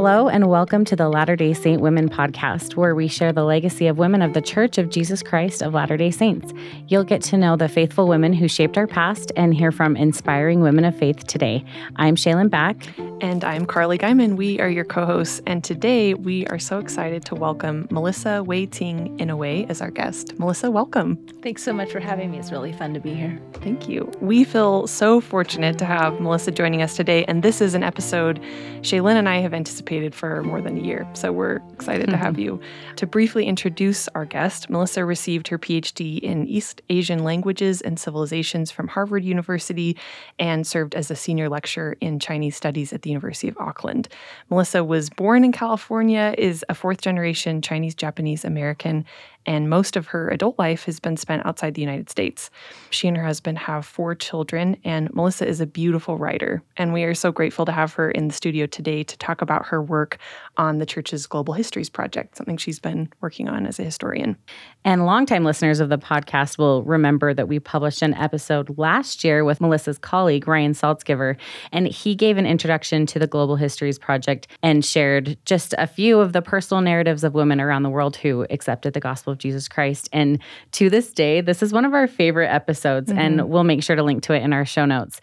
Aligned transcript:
Hello, 0.00 0.28
and 0.28 0.48
welcome 0.48 0.84
to 0.84 0.94
the 0.94 1.08
Latter 1.08 1.34
day 1.34 1.52
Saint 1.52 1.82
Women 1.82 2.08
podcast, 2.08 2.76
where 2.76 2.94
we 2.94 3.08
share 3.08 3.32
the 3.32 3.42
legacy 3.42 3.88
of 3.88 3.98
women 3.98 4.22
of 4.22 4.32
the 4.32 4.40
Church 4.40 4.78
of 4.78 4.90
Jesus 4.90 5.24
Christ 5.24 5.60
of 5.60 5.74
Latter 5.74 5.96
day 5.96 6.12
Saints. 6.12 6.54
You'll 6.86 7.02
get 7.02 7.20
to 7.22 7.36
know 7.36 7.56
the 7.56 7.68
faithful 7.68 8.06
women 8.06 8.32
who 8.32 8.46
shaped 8.46 8.78
our 8.78 8.86
past 8.86 9.32
and 9.34 9.52
hear 9.52 9.72
from 9.72 9.96
inspiring 9.96 10.60
women 10.60 10.84
of 10.84 10.96
faith 10.96 11.26
today. 11.26 11.64
I'm 11.96 12.14
Shaylin 12.14 12.48
Back. 12.48 12.76
And 13.20 13.42
I'm 13.42 13.66
Carly 13.66 13.98
Guyman. 13.98 14.36
We 14.36 14.60
are 14.60 14.68
your 14.68 14.84
co 14.84 15.04
hosts. 15.04 15.42
And 15.44 15.64
today 15.64 16.14
we 16.14 16.46
are 16.46 16.58
so 16.60 16.78
excited 16.78 17.24
to 17.24 17.34
welcome 17.34 17.88
Melissa 17.90 18.44
Wei 18.44 18.66
Ting 18.66 19.18
Inouye 19.18 19.68
as 19.68 19.82
our 19.82 19.90
guest. 19.90 20.38
Melissa, 20.38 20.70
welcome. 20.70 21.16
Thanks 21.42 21.64
so 21.64 21.72
much 21.72 21.90
for 21.90 21.98
having 21.98 22.30
me. 22.30 22.38
It's 22.38 22.52
really 22.52 22.72
fun 22.72 22.94
to 22.94 23.00
be 23.00 23.14
here. 23.14 23.40
Thank 23.54 23.88
you. 23.88 24.08
We 24.20 24.44
feel 24.44 24.86
so 24.86 25.20
fortunate 25.20 25.78
to 25.78 25.84
have 25.84 26.20
Melissa 26.20 26.52
joining 26.52 26.80
us 26.80 26.94
today. 26.94 27.24
And 27.24 27.42
this 27.42 27.60
is 27.60 27.74
an 27.74 27.82
episode 27.82 28.40
Shaylin 28.82 29.16
and 29.16 29.28
I 29.28 29.38
have 29.38 29.52
anticipated 29.52 30.14
for 30.14 30.44
more 30.44 30.60
than 30.60 30.78
a 30.78 30.80
year. 30.80 31.04
So 31.14 31.32
we're 31.32 31.60
excited 31.72 32.02
mm-hmm. 32.02 32.12
to 32.12 32.16
have 32.18 32.38
you. 32.38 32.60
To 32.96 33.06
briefly 33.06 33.46
introduce 33.46 34.06
our 34.08 34.26
guest, 34.26 34.70
Melissa 34.70 35.04
received 35.04 35.48
her 35.48 35.58
PhD 35.58 36.20
in 36.20 36.46
East 36.46 36.82
Asian 36.88 37.24
languages 37.24 37.80
and 37.80 37.98
civilizations 37.98 38.70
from 38.70 38.86
Harvard 38.86 39.24
University 39.24 39.96
and 40.38 40.64
served 40.64 40.94
as 40.94 41.10
a 41.10 41.16
senior 41.16 41.48
lecturer 41.48 41.96
in 42.00 42.20
Chinese 42.20 42.56
studies 42.56 42.92
at 42.92 43.02
the 43.02 43.07
the 43.08 43.12
University 43.12 43.48
of 43.48 43.56
Auckland. 43.58 44.08
Melissa 44.50 44.84
was 44.84 45.08
born 45.08 45.44
in 45.44 45.52
California, 45.52 46.34
is 46.36 46.64
a 46.68 46.74
fourth 46.74 47.00
generation 47.00 47.62
Chinese 47.62 47.94
Japanese 47.94 48.44
American, 48.44 49.04
and 49.46 49.70
most 49.70 49.96
of 49.96 50.08
her 50.08 50.28
adult 50.28 50.58
life 50.58 50.84
has 50.84 51.00
been 51.00 51.16
spent 51.16 51.46
outside 51.46 51.74
the 51.74 51.80
United 51.80 52.10
States. 52.10 52.50
She 52.90 53.08
and 53.08 53.16
her 53.16 53.24
husband 53.24 53.58
have 53.58 53.86
four 53.86 54.14
children, 54.14 54.76
and 54.84 55.12
Melissa 55.14 55.46
is 55.46 55.60
a 55.60 55.66
beautiful 55.66 56.18
writer. 56.18 56.62
And 56.76 56.92
we 56.92 57.04
are 57.04 57.14
so 57.14 57.32
grateful 57.32 57.64
to 57.64 57.72
have 57.72 57.94
her 57.94 58.10
in 58.10 58.28
the 58.28 58.34
studio 58.34 58.66
today 58.66 59.02
to 59.04 59.16
talk 59.18 59.40
about 59.40 59.66
her 59.66 59.82
work 59.82 60.18
on 60.56 60.78
the 60.78 60.86
church's 60.86 61.26
Global 61.26 61.54
Histories 61.54 61.88
Project, 61.88 62.36
something 62.36 62.56
she's 62.56 62.78
been 62.78 63.08
working 63.20 63.48
on 63.48 63.66
as 63.66 63.78
a 63.78 63.84
historian. 63.84 64.36
And 64.84 65.06
longtime 65.06 65.44
listeners 65.44 65.80
of 65.80 65.88
the 65.88 65.98
podcast 65.98 66.58
will 66.58 66.82
remember 66.82 67.32
that 67.32 67.48
we 67.48 67.58
published 67.58 68.02
an 68.02 68.14
episode 68.14 68.78
last 68.78 69.24
year 69.24 69.44
with 69.44 69.60
Melissa's 69.60 69.98
colleague, 69.98 70.46
Ryan 70.46 70.72
Saltzgiver, 70.72 71.36
and 71.72 71.86
he 71.86 72.14
gave 72.14 72.36
an 72.36 72.46
introduction 72.46 73.06
to 73.06 73.18
the 73.18 73.26
Global 73.26 73.56
Histories 73.56 73.98
Project 73.98 74.48
and 74.62 74.84
shared 74.84 75.38
just 75.44 75.74
a 75.78 75.86
few 75.86 76.20
of 76.20 76.32
the 76.32 76.42
personal 76.42 76.82
narratives 76.82 77.24
of 77.24 77.34
women 77.34 77.60
around 77.60 77.82
the 77.82 77.90
world 77.90 78.16
who 78.16 78.46
accepted 78.50 78.92
the 78.92 79.00
gospel 79.00 79.34
of 79.38 79.42
Jesus 79.42 79.68
Christ. 79.68 80.08
And 80.12 80.38
to 80.72 80.90
this 80.90 81.12
day, 81.12 81.40
this 81.40 81.62
is 81.62 81.72
one 81.72 81.84
of 81.84 81.94
our 81.94 82.06
favorite 82.06 82.48
episodes, 82.48 83.10
mm-hmm. 83.10 83.18
and 83.18 83.48
we'll 83.48 83.64
make 83.64 83.82
sure 83.82 83.96
to 83.96 84.02
link 84.02 84.22
to 84.24 84.32
it 84.34 84.42
in 84.42 84.52
our 84.52 84.64
show 84.64 84.84
notes. 84.84 85.20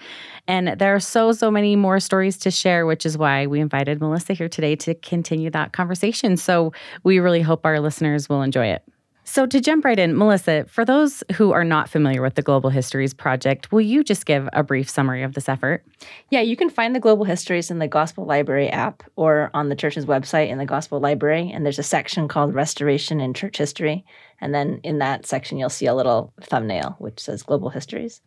And 0.47 0.80
there 0.80 0.95
are 0.95 0.99
so, 0.99 1.31
so 1.31 1.52
many 1.52 1.75
more 1.75 1.99
stories 1.99 2.38
to 2.38 2.52
share, 2.52 2.86
which 2.86 3.05
is 3.05 3.17
why 3.17 3.47
we 3.47 3.59
invited 3.59 3.99
Melissa 3.99 4.33
here 4.33 4.49
today 4.49 4.75
to 4.77 4.95
continue 4.95 5.49
that 5.52 5.73
conversation. 5.73 6.38
So 6.38 6.71
we 7.03 7.19
really 7.19 7.41
hope 7.41 7.66
our 7.66 7.80
listeners 7.80 8.30
will 8.30 8.41
enjoy 8.41 8.67
it. 8.67 8.83
So, 9.27 9.47
to 9.47 9.59
jump 9.59 9.83
right 9.83 9.97
in, 9.97 10.15
Melissa, 10.15 10.65
for 10.67 10.85
those 10.85 11.23
who 11.33 11.51
are 11.51 11.63
not 11.63 11.89
familiar 11.89 12.21
with 12.21 12.35
the 12.35 12.43
Global 12.43 12.69
Histories 12.69 13.11
Project, 13.11 13.71
will 13.71 13.81
you 13.81 14.03
just 14.03 14.27
give 14.27 14.47
a 14.53 14.61
brief 14.61 14.87
summary 14.87 15.23
of 15.23 15.33
this 15.33 15.49
effort? 15.49 15.83
Yeah, 16.29 16.41
you 16.41 16.55
can 16.55 16.69
find 16.69 16.93
the 16.93 16.99
Global 16.99 17.25
Histories 17.25 17.71
in 17.71 17.79
the 17.79 17.87
Gospel 17.87 18.25
Library 18.25 18.69
app 18.69 19.01
or 19.15 19.49
on 19.55 19.69
the 19.69 19.75
church's 19.75 20.05
website 20.05 20.49
in 20.49 20.59
the 20.59 20.65
Gospel 20.65 20.99
Library. 20.99 21.51
And 21.51 21.65
there's 21.65 21.79
a 21.79 21.83
section 21.83 22.27
called 22.27 22.53
Restoration 22.53 23.19
in 23.19 23.33
Church 23.33 23.57
History. 23.57 24.05
And 24.41 24.53
then 24.53 24.79
in 24.83 24.99
that 24.99 25.25
section, 25.25 25.57
you'll 25.57 25.69
see 25.69 25.87
a 25.87 25.95
little 25.95 26.31
thumbnail 26.41 26.95
which 26.99 27.19
says 27.19 27.41
Global 27.41 27.71
Histories. 27.71 28.21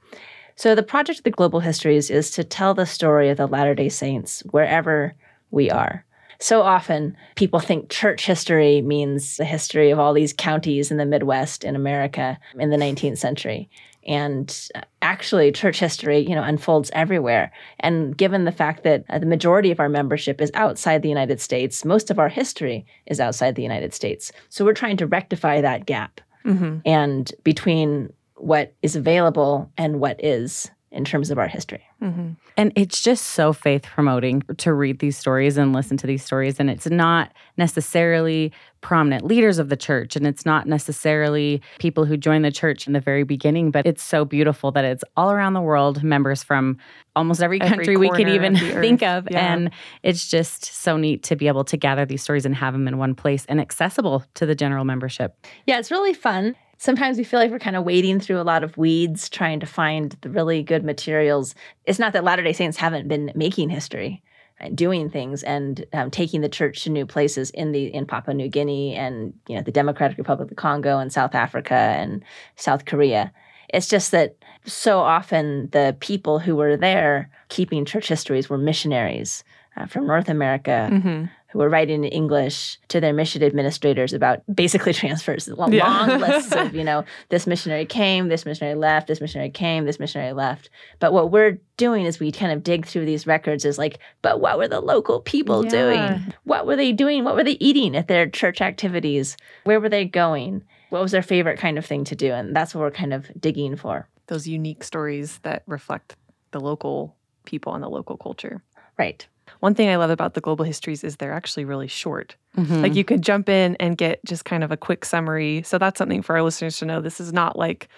So, 0.56 0.74
the 0.74 0.82
project 0.82 1.20
of 1.20 1.24
the 1.24 1.30
Global 1.30 1.60
Histories 1.60 2.10
is 2.10 2.32
to 2.32 2.42
tell 2.42 2.74
the 2.74 2.86
story 2.86 3.30
of 3.30 3.36
the 3.36 3.46
Latter 3.46 3.76
day 3.76 3.88
Saints 3.88 4.42
wherever 4.50 5.14
we 5.52 5.70
are 5.70 6.04
so 6.40 6.62
often 6.62 7.16
people 7.34 7.60
think 7.60 7.90
church 7.90 8.24
history 8.24 8.80
means 8.80 9.36
the 9.36 9.44
history 9.44 9.90
of 9.90 9.98
all 9.98 10.14
these 10.14 10.32
counties 10.32 10.90
in 10.90 10.96
the 10.96 11.06
Midwest 11.06 11.64
in 11.64 11.74
America 11.74 12.38
in 12.58 12.70
the 12.70 12.76
19th 12.76 13.18
century. 13.18 13.68
And 14.06 14.68
actually, 15.02 15.52
church 15.52 15.78
history, 15.80 16.20
you 16.20 16.34
know, 16.34 16.42
unfolds 16.42 16.90
everywhere. 16.94 17.52
And 17.80 18.16
given 18.16 18.44
the 18.44 18.52
fact 18.52 18.82
that 18.84 19.04
uh, 19.10 19.18
the 19.18 19.26
majority 19.26 19.70
of 19.70 19.80
our 19.80 19.88
membership 19.88 20.40
is 20.40 20.50
outside 20.54 21.02
the 21.02 21.10
United 21.10 21.40
States, 21.40 21.84
most 21.84 22.10
of 22.10 22.18
our 22.18 22.30
history 22.30 22.86
is 23.06 23.20
outside 23.20 23.54
the 23.54 23.62
United 23.62 23.92
States. 23.92 24.32
So 24.48 24.64
we're 24.64 24.72
trying 24.72 24.96
to 24.98 25.06
rectify 25.06 25.60
that 25.60 25.84
gap. 25.84 26.22
Mm-hmm. 26.46 26.78
And 26.86 27.30
between 27.44 28.10
what 28.36 28.74
is 28.82 28.96
available 28.96 29.70
and 29.76 30.00
what 30.00 30.22
is 30.24 30.70
in 30.90 31.04
terms 31.04 31.30
of 31.30 31.38
our 31.38 31.48
history. 31.48 31.82
Mm-hmm. 32.02 32.30
And 32.56 32.72
it's 32.74 33.02
just 33.02 33.26
so 33.26 33.52
faith 33.52 33.82
promoting 33.82 34.42
to 34.56 34.72
read 34.72 35.00
these 35.00 35.18
stories 35.18 35.58
and 35.58 35.72
listen 35.72 35.96
to 35.98 36.06
these 36.06 36.24
stories. 36.24 36.58
And 36.58 36.70
it's 36.70 36.86
not 36.86 37.32
necessarily 37.56 38.52
prominent 38.80 39.24
leaders 39.24 39.58
of 39.58 39.68
the 39.68 39.76
church, 39.76 40.16
and 40.16 40.26
it's 40.26 40.46
not 40.46 40.66
necessarily 40.66 41.60
people 41.78 42.04
who 42.04 42.16
joined 42.16 42.44
the 42.44 42.50
church 42.50 42.86
in 42.86 42.92
the 42.92 43.00
very 43.00 43.24
beginning, 43.24 43.70
but 43.70 43.84
it's 43.86 44.02
so 44.02 44.24
beautiful 44.24 44.70
that 44.70 44.84
it's 44.84 45.02
all 45.16 45.30
around 45.30 45.54
the 45.54 45.60
world, 45.60 46.02
members 46.02 46.42
from 46.42 46.78
almost 47.16 47.42
every 47.42 47.58
country 47.58 47.94
every 47.94 47.96
we 47.96 48.10
could 48.10 48.28
even 48.28 48.54
of 48.54 48.60
think 48.80 49.02
of. 49.02 49.26
Yeah. 49.30 49.52
And 49.52 49.70
it's 50.02 50.28
just 50.28 50.64
so 50.64 50.96
neat 50.96 51.24
to 51.24 51.36
be 51.36 51.48
able 51.48 51.64
to 51.64 51.76
gather 51.76 52.06
these 52.06 52.22
stories 52.22 52.46
and 52.46 52.54
have 52.54 52.72
them 52.72 52.86
in 52.86 52.98
one 52.98 53.14
place 53.14 53.44
and 53.48 53.60
accessible 53.60 54.24
to 54.34 54.46
the 54.46 54.54
general 54.54 54.84
membership. 54.84 55.36
Yeah, 55.66 55.78
it's 55.78 55.90
really 55.90 56.14
fun 56.14 56.54
sometimes 56.78 57.18
we 57.18 57.24
feel 57.24 57.38
like 57.38 57.50
we're 57.50 57.58
kind 57.58 57.76
of 57.76 57.84
wading 57.84 58.20
through 58.20 58.40
a 58.40 58.42
lot 58.42 58.64
of 58.64 58.76
weeds 58.78 59.28
trying 59.28 59.60
to 59.60 59.66
find 59.66 60.16
the 60.22 60.30
really 60.30 60.62
good 60.62 60.84
materials. 60.84 61.54
It's 61.84 61.98
not 61.98 62.12
that 62.14 62.24
Latter 62.24 62.42
day 62.42 62.52
Saints 62.52 62.76
haven't 62.76 63.08
been 63.08 63.32
making 63.34 63.68
history 63.68 64.22
and 64.60 64.76
doing 64.76 65.10
things 65.10 65.42
and 65.42 65.84
um, 65.92 66.10
taking 66.10 66.40
the 66.40 66.48
church 66.48 66.84
to 66.84 66.90
new 66.90 67.06
places 67.06 67.50
in 67.50 67.72
the 67.72 67.92
in 67.92 68.06
Papua 68.06 68.34
New 68.34 68.48
Guinea 68.48 68.94
and 68.94 69.34
you 69.48 69.56
know 69.56 69.62
the 69.62 69.72
Democratic 69.72 70.16
Republic 70.16 70.50
of 70.50 70.56
Congo 70.56 70.98
and 70.98 71.12
South 71.12 71.34
Africa 71.34 71.74
and 71.74 72.24
South 72.56 72.84
Korea. 72.84 73.32
It's 73.68 73.88
just 73.88 74.12
that 74.12 74.36
so 74.64 75.00
often 75.00 75.68
the 75.72 75.96
people 76.00 76.38
who 76.38 76.56
were 76.56 76.76
there 76.76 77.30
keeping 77.48 77.84
church 77.84 78.08
histories 78.08 78.48
were 78.48 78.56
missionaries 78.56 79.44
uh, 79.76 79.86
from 79.86 80.06
North 80.06 80.28
America 80.28 80.88
mm-hmm 80.90 81.26
who 81.58 81.64
were 81.64 81.68
writing 81.68 82.04
in 82.04 82.10
English 82.12 82.78
to 82.86 83.00
their 83.00 83.12
mission 83.12 83.42
administrators 83.42 84.12
about 84.12 84.42
basically 84.54 84.92
transfers, 84.94 85.48
long, 85.48 85.72
yeah. 85.72 86.06
long 86.06 86.20
lists 86.20 86.52
of, 86.52 86.72
you 86.74 86.84
know, 86.84 87.04
this 87.30 87.48
missionary 87.48 87.84
came, 87.84 88.28
this 88.28 88.46
missionary 88.46 88.76
left, 88.76 89.08
this 89.08 89.20
missionary 89.20 89.50
came, 89.50 89.84
this 89.84 89.98
missionary 89.98 90.32
left. 90.32 90.70
But 91.00 91.12
what 91.12 91.32
we're 91.32 91.58
doing 91.76 92.04
is 92.04 92.20
we 92.20 92.30
kind 92.30 92.52
of 92.52 92.62
dig 92.62 92.86
through 92.86 93.06
these 93.06 93.26
records 93.26 93.64
is 93.64 93.76
like, 93.76 93.98
but 94.22 94.40
what 94.40 94.56
were 94.56 94.68
the 94.68 94.80
local 94.80 95.20
people 95.20 95.64
yeah. 95.64 95.70
doing? 95.70 96.34
What 96.44 96.64
were 96.64 96.76
they 96.76 96.92
doing? 96.92 97.24
What 97.24 97.34
were 97.34 97.42
they 97.42 97.58
eating 97.58 97.96
at 97.96 98.06
their 98.06 98.28
church 98.28 98.60
activities? 98.60 99.36
Where 99.64 99.80
were 99.80 99.88
they 99.88 100.04
going? 100.04 100.62
What 100.90 101.02
was 101.02 101.10
their 101.10 101.22
favorite 101.22 101.58
kind 101.58 101.76
of 101.76 101.84
thing 101.84 102.04
to 102.04 102.14
do? 102.14 102.32
And 102.32 102.54
that's 102.54 102.72
what 102.72 102.82
we're 102.82 102.92
kind 102.92 103.12
of 103.12 103.28
digging 103.38 103.74
for. 103.74 104.08
Those 104.28 104.46
unique 104.46 104.84
stories 104.84 105.40
that 105.42 105.64
reflect 105.66 106.14
the 106.52 106.60
local 106.60 107.16
people 107.44 107.74
and 107.74 107.82
the 107.82 107.88
local 107.88 108.16
culture. 108.16 108.62
Right. 108.96 109.26
One 109.60 109.74
thing 109.74 109.88
I 109.88 109.96
love 109.96 110.10
about 110.10 110.34
the 110.34 110.40
global 110.40 110.64
histories 110.64 111.02
is 111.02 111.16
they're 111.16 111.32
actually 111.32 111.64
really 111.64 111.88
short. 111.88 112.36
Mm-hmm. 112.56 112.82
Like 112.82 112.94
you 112.94 113.04
could 113.04 113.22
jump 113.22 113.48
in 113.48 113.76
and 113.76 113.96
get 113.96 114.24
just 114.24 114.44
kind 114.44 114.62
of 114.62 114.70
a 114.70 114.76
quick 114.76 115.04
summary. 115.04 115.62
So 115.62 115.78
that's 115.78 115.98
something 115.98 116.22
for 116.22 116.36
our 116.36 116.42
listeners 116.42 116.78
to 116.78 116.86
know. 116.86 117.00
This 117.00 117.20
is 117.20 117.32
not 117.32 117.58
like 117.58 117.88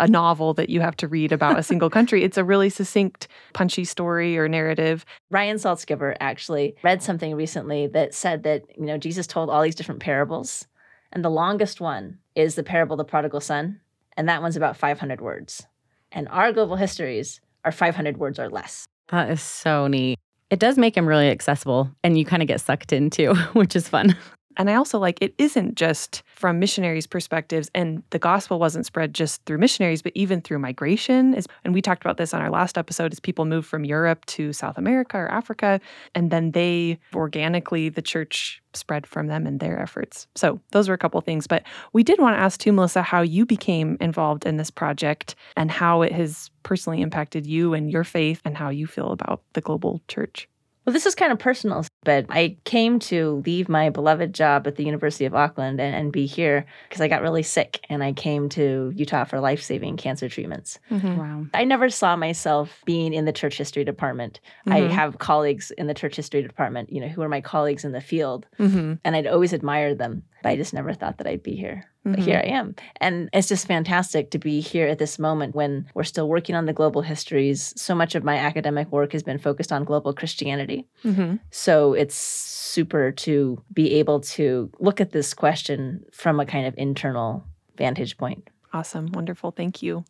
a 0.00 0.06
novel 0.06 0.54
that 0.54 0.68
you 0.68 0.80
have 0.80 0.96
to 0.96 1.08
read 1.08 1.32
about 1.32 1.58
a 1.58 1.62
single 1.62 1.90
country. 1.98 2.22
It's 2.22 2.38
a 2.38 2.44
really 2.44 2.68
succinct, 2.68 3.28
punchy 3.52 3.84
story 3.84 4.38
or 4.38 4.48
narrative. 4.48 5.04
Ryan 5.30 5.56
Saltzgiver 5.56 6.16
actually 6.20 6.76
read 6.82 7.02
something 7.02 7.34
recently 7.34 7.86
that 7.88 8.14
said 8.14 8.42
that, 8.44 8.64
you 8.76 8.86
know, 8.86 8.98
Jesus 8.98 9.26
told 9.26 9.50
all 9.50 9.62
these 9.62 9.74
different 9.74 10.00
parables, 10.00 10.66
and 11.12 11.24
the 11.24 11.30
longest 11.30 11.80
one 11.80 12.18
is 12.34 12.54
the 12.54 12.62
parable 12.62 12.94
of 12.94 12.98
the 12.98 13.04
prodigal 13.04 13.40
son, 13.40 13.80
and 14.16 14.28
that 14.28 14.42
one's 14.42 14.56
about 14.56 14.76
500 14.76 15.20
words. 15.20 15.66
And 16.12 16.28
our 16.28 16.52
global 16.52 16.76
histories 16.76 17.40
are 17.64 17.72
500 17.72 18.18
words 18.18 18.38
or 18.38 18.48
less. 18.48 18.86
That 19.08 19.30
is 19.30 19.40
so 19.40 19.86
neat. 19.86 20.17
It 20.50 20.58
does 20.58 20.78
make 20.78 20.96
him 20.96 21.06
really 21.06 21.28
accessible 21.28 21.90
and 22.02 22.18
you 22.18 22.24
kind 22.24 22.42
of 22.42 22.48
get 22.48 22.60
sucked 22.60 22.92
in 22.92 23.10
too, 23.10 23.34
which 23.52 23.76
is 23.76 23.88
fun. 23.88 24.16
And 24.58 24.68
I 24.68 24.74
also 24.74 24.98
like 24.98 25.18
it 25.22 25.34
isn't 25.38 25.76
just 25.76 26.22
from 26.34 26.58
missionaries' 26.58 27.06
perspectives, 27.06 27.70
and 27.74 28.02
the 28.10 28.18
gospel 28.18 28.58
wasn't 28.58 28.86
spread 28.86 29.14
just 29.14 29.44
through 29.46 29.58
missionaries, 29.58 30.02
but 30.02 30.12
even 30.14 30.40
through 30.40 30.58
migration. 30.58 31.34
And 31.64 31.72
we 31.72 31.80
talked 31.80 32.04
about 32.04 32.16
this 32.16 32.34
on 32.34 32.40
our 32.42 32.50
last 32.50 32.76
episode 32.76 33.12
as 33.12 33.20
people 33.20 33.44
moved 33.44 33.68
from 33.68 33.84
Europe 33.84 34.26
to 34.26 34.52
South 34.52 34.76
America 34.76 35.16
or 35.16 35.30
Africa, 35.30 35.80
and 36.14 36.30
then 36.30 36.50
they 36.50 36.98
organically, 37.14 37.88
the 37.88 38.02
church 38.02 38.60
spread 38.74 39.06
from 39.06 39.28
them 39.28 39.46
and 39.46 39.60
their 39.60 39.80
efforts. 39.80 40.26
So 40.34 40.60
those 40.72 40.88
were 40.88 40.94
a 40.94 40.98
couple 40.98 41.20
things. 41.20 41.46
But 41.46 41.62
we 41.92 42.02
did 42.02 42.20
want 42.20 42.36
to 42.36 42.40
ask 42.40 42.60
too, 42.60 42.72
Melissa, 42.72 43.02
how 43.02 43.22
you 43.22 43.46
became 43.46 43.96
involved 44.00 44.44
in 44.44 44.56
this 44.56 44.70
project 44.70 45.34
and 45.56 45.70
how 45.70 46.02
it 46.02 46.12
has 46.12 46.50
personally 46.64 47.00
impacted 47.00 47.46
you 47.46 47.74
and 47.74 47.90
your 47.90 48.04
faith 48.04 48.42
and 48.44 48.56
how 48.56 48.68
you 48.68 48.86
feel 48.86 49.10
about 49.10 49.42
the 49.54 49.60
global 49.60 50.02
church. 50.08 50.48
Well, 50.88 50.94
this 50.94 51.04
is 51.04 51.14
kind 51.14 51.30
of 51.32 51.38
personal, 51.38 51.84
but 52.02 52.24
I 52.30 52.56
came 52.64 52.98
to 53.00 53.42
leave 53.44 53.68
my 53.68 53.90
beloved 53.90 54.32
job 54.32 54.66
at 54.66 54.76
the 54.76 54.84
University 54.86 55.26
of 55.26 55.34
Auckland 55.34 55.82
and, 55.82 55.94
and 55.94 56.10
be 56.10 56.24
here 56.24 56.64
because 56.88 57.02
I 57.02 57.08
got 57.08 57.20
really 57.20 57.42
sick 57.42 57.84
and 57.90 58.02
I 58.02 58.14
came 58.14 58.48
to 58.48 58.90
Utah 58.96 59.24
for 59.24 59.38
life 59.38 59.62
saving 59.62 59.98
cancer 59.98 60.30
treatments. 60.30 60.78
Mm-hmm. 60.90 61.16
Wow. 61.18 61.44
I 61.52 61.64
never 61.64 61.90
saw 61.90 62.16
myself 62.16 62.80
being 62.86 63.12
in 63.12 63.26
the 63.26 63.34
church 63.34 63.58
history 63.58 63.84
department. 63.84 64.40
I 64.66 64.80
Mhm. 64.80 64.90
have 64.92 65.18
colleagues 65.18 65.70
in 65.72 65.88
the 65.88 65.92
church 65.94 66.16
history 66.16 66.40
department, 66.40 66.90
you 66.90 67.02
know, 67.02 67.08
who 67.08 67.20
are 67.20 67.28
my 67.28 67.42
colleagues 67.42 67.84
in 67.84 67.92
the 67.92 68.00
field, 68.00 68.46
Mm-hmm. 68.58 68.94
and 69.04 69.14
I'd 69.14 69.26
always 69.26 69.52
admired 69.52 69.98
them, 69.98 70.22
but 70.42 70.50
I 70.50 70.56
just 70.56 70.72
never 70.74 70.92
thought 70.94 71.18
that 71.18 71.26
I'd 71.26 71.42
be 71.42 71.54
here. 71.56 71.84
But 72.04 72.20
Mhm. 72.20 72.22
here 72.24 72.40
I 72.42 72.48
am. 72.48 72.74
And 73.00 73.28
it's 73.32 73.48
just 73.48 73.66
fantastic 73.66 74.30
to 74.30 74.38
be 74.38 74.60
here 74.60 74.86
at 74.86 74.98
this 74.98 75.18
moment 75.18 75.54
when 75.54 75.86
we're 75.94 76.04
still 76.04 76.28
working 76.28 76.54
on 76.54 76.66
the 76.66 76.72
global 76.72 77.02
histories. 77.02 77.74
So 77.76 77.94
much 77.94 78.14
of 78.14 78.24
my 78.24 78.36
academic 78.36 78.90
work 78.90 79.12
has 79.12 79.22
been 79.22 79.38
focused 79.38 79.72
on 79.72 79.84
global 79.84 80.12
Christianity. 80.14 80.86
Mm-hmm. 81.04 81.36
So 81.50 81.92
it's 81.94 82.14
super 82.14 83.10
to 83.12 83.62
be 83.72 83.94
able 83.94 84.20
to 84.20 84.70
look 84.78 85.00
at 85.00 85.12
this 85.12 85.34
question 85.34 86.04
from 86.12 86.40
a 86.40 86.46
kind 86.46 86.66
of 86.66 86.74
internal 86.78 87.44
vantage 87.76 88.16
point. 88.16 88.48
Awesome. 88.72 89.10
Wonderful. 89.12 89.50
Thank 89.50 89.82
you. 89.82 90.04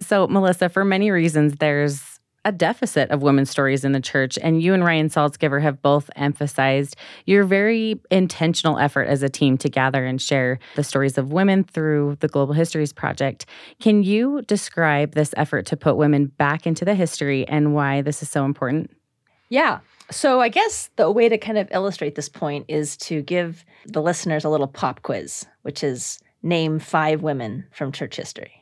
So, 0.00 0.26
Melissa, 0.26 0.68
for 0.68 0.84
many 0.84 1.10
reasons, 1.12 1.56
there's 1.58 2.11
a 2.44 2.52
deficit 2.52 3.10
of 3.10 3.22
women's 3.22 3.50
stories 3.50 3.84
in 3.84 3.92
the 3.92 4.00
church. 4.00 4.38
And 4.42 4.62
you 4.62 4.74
and 4.74 4.84
Ryan 4.84 5.08
Saltzgiver 5.08 5.62
have 5.62 5.80
both 5.80 6.10
emphasized 6.16 6.96
your 7.26 7.44
very 7.44 8.00
intentional 8.10 8.78
effort 8.78 9.04
as 9.04 9.22
a 9.22 9.28
team 9.28 9.56
to 9.58 9.68
gather 9.68 10.04
and 10.04 10.20
share 10.20 10.58
the 10.74 10.84
stories 10.84 11.18
of 11.18 11.32
women 11.32 11.64
through 11.64 12.16
the 12.20 12.28
Global 12.28 12.54
Histories 12.54 12.92
Project. 12.92 13.46
Can 13.80 14.02
you 14.02 14.42
describe 14.42 15.14
this 15.14 15.34
effort 15.36 15.66
to 15.66 15.76
put 15.76 15.96
women 15.96 16.26
back 16.26 16.66
into 16.66 16.84
the 16.84 16.94
history 16.94 17.46
and 17.46 17.74
why 17.74 18.02
this 18.02 18.22
is 18.22 18.30
so 18.30 18.44
important? 18.44 18.90
Yeah. 19.48 19.80
So 20.10 20.40
I 20.40 20.48
guess 20.48 20.90
the 20.96 21.10
way 21.10 21.28
to 21.28 21.38
kind 21.38 21.58
of 21.58 21.68
illustrate 21.70 22.14
this 22.14 22.28
point 22.28 22.66
is 22.68 22.96
to 22.98 23.22
give 23.22 23.64
the 23.86 24.02
listeners 24.02 24.44
a 24.44 24.48
little 24.48 24.66
pop 24.66 25.02
quiz, 25.02 25.46
which 25.62 25.84
is 25.84 26.18
name 26.42 26.78
five 26.78 27.22
women 27.22 27.66
from 27.70 27.92
church 27.92 28.16
history. 28.16 28.61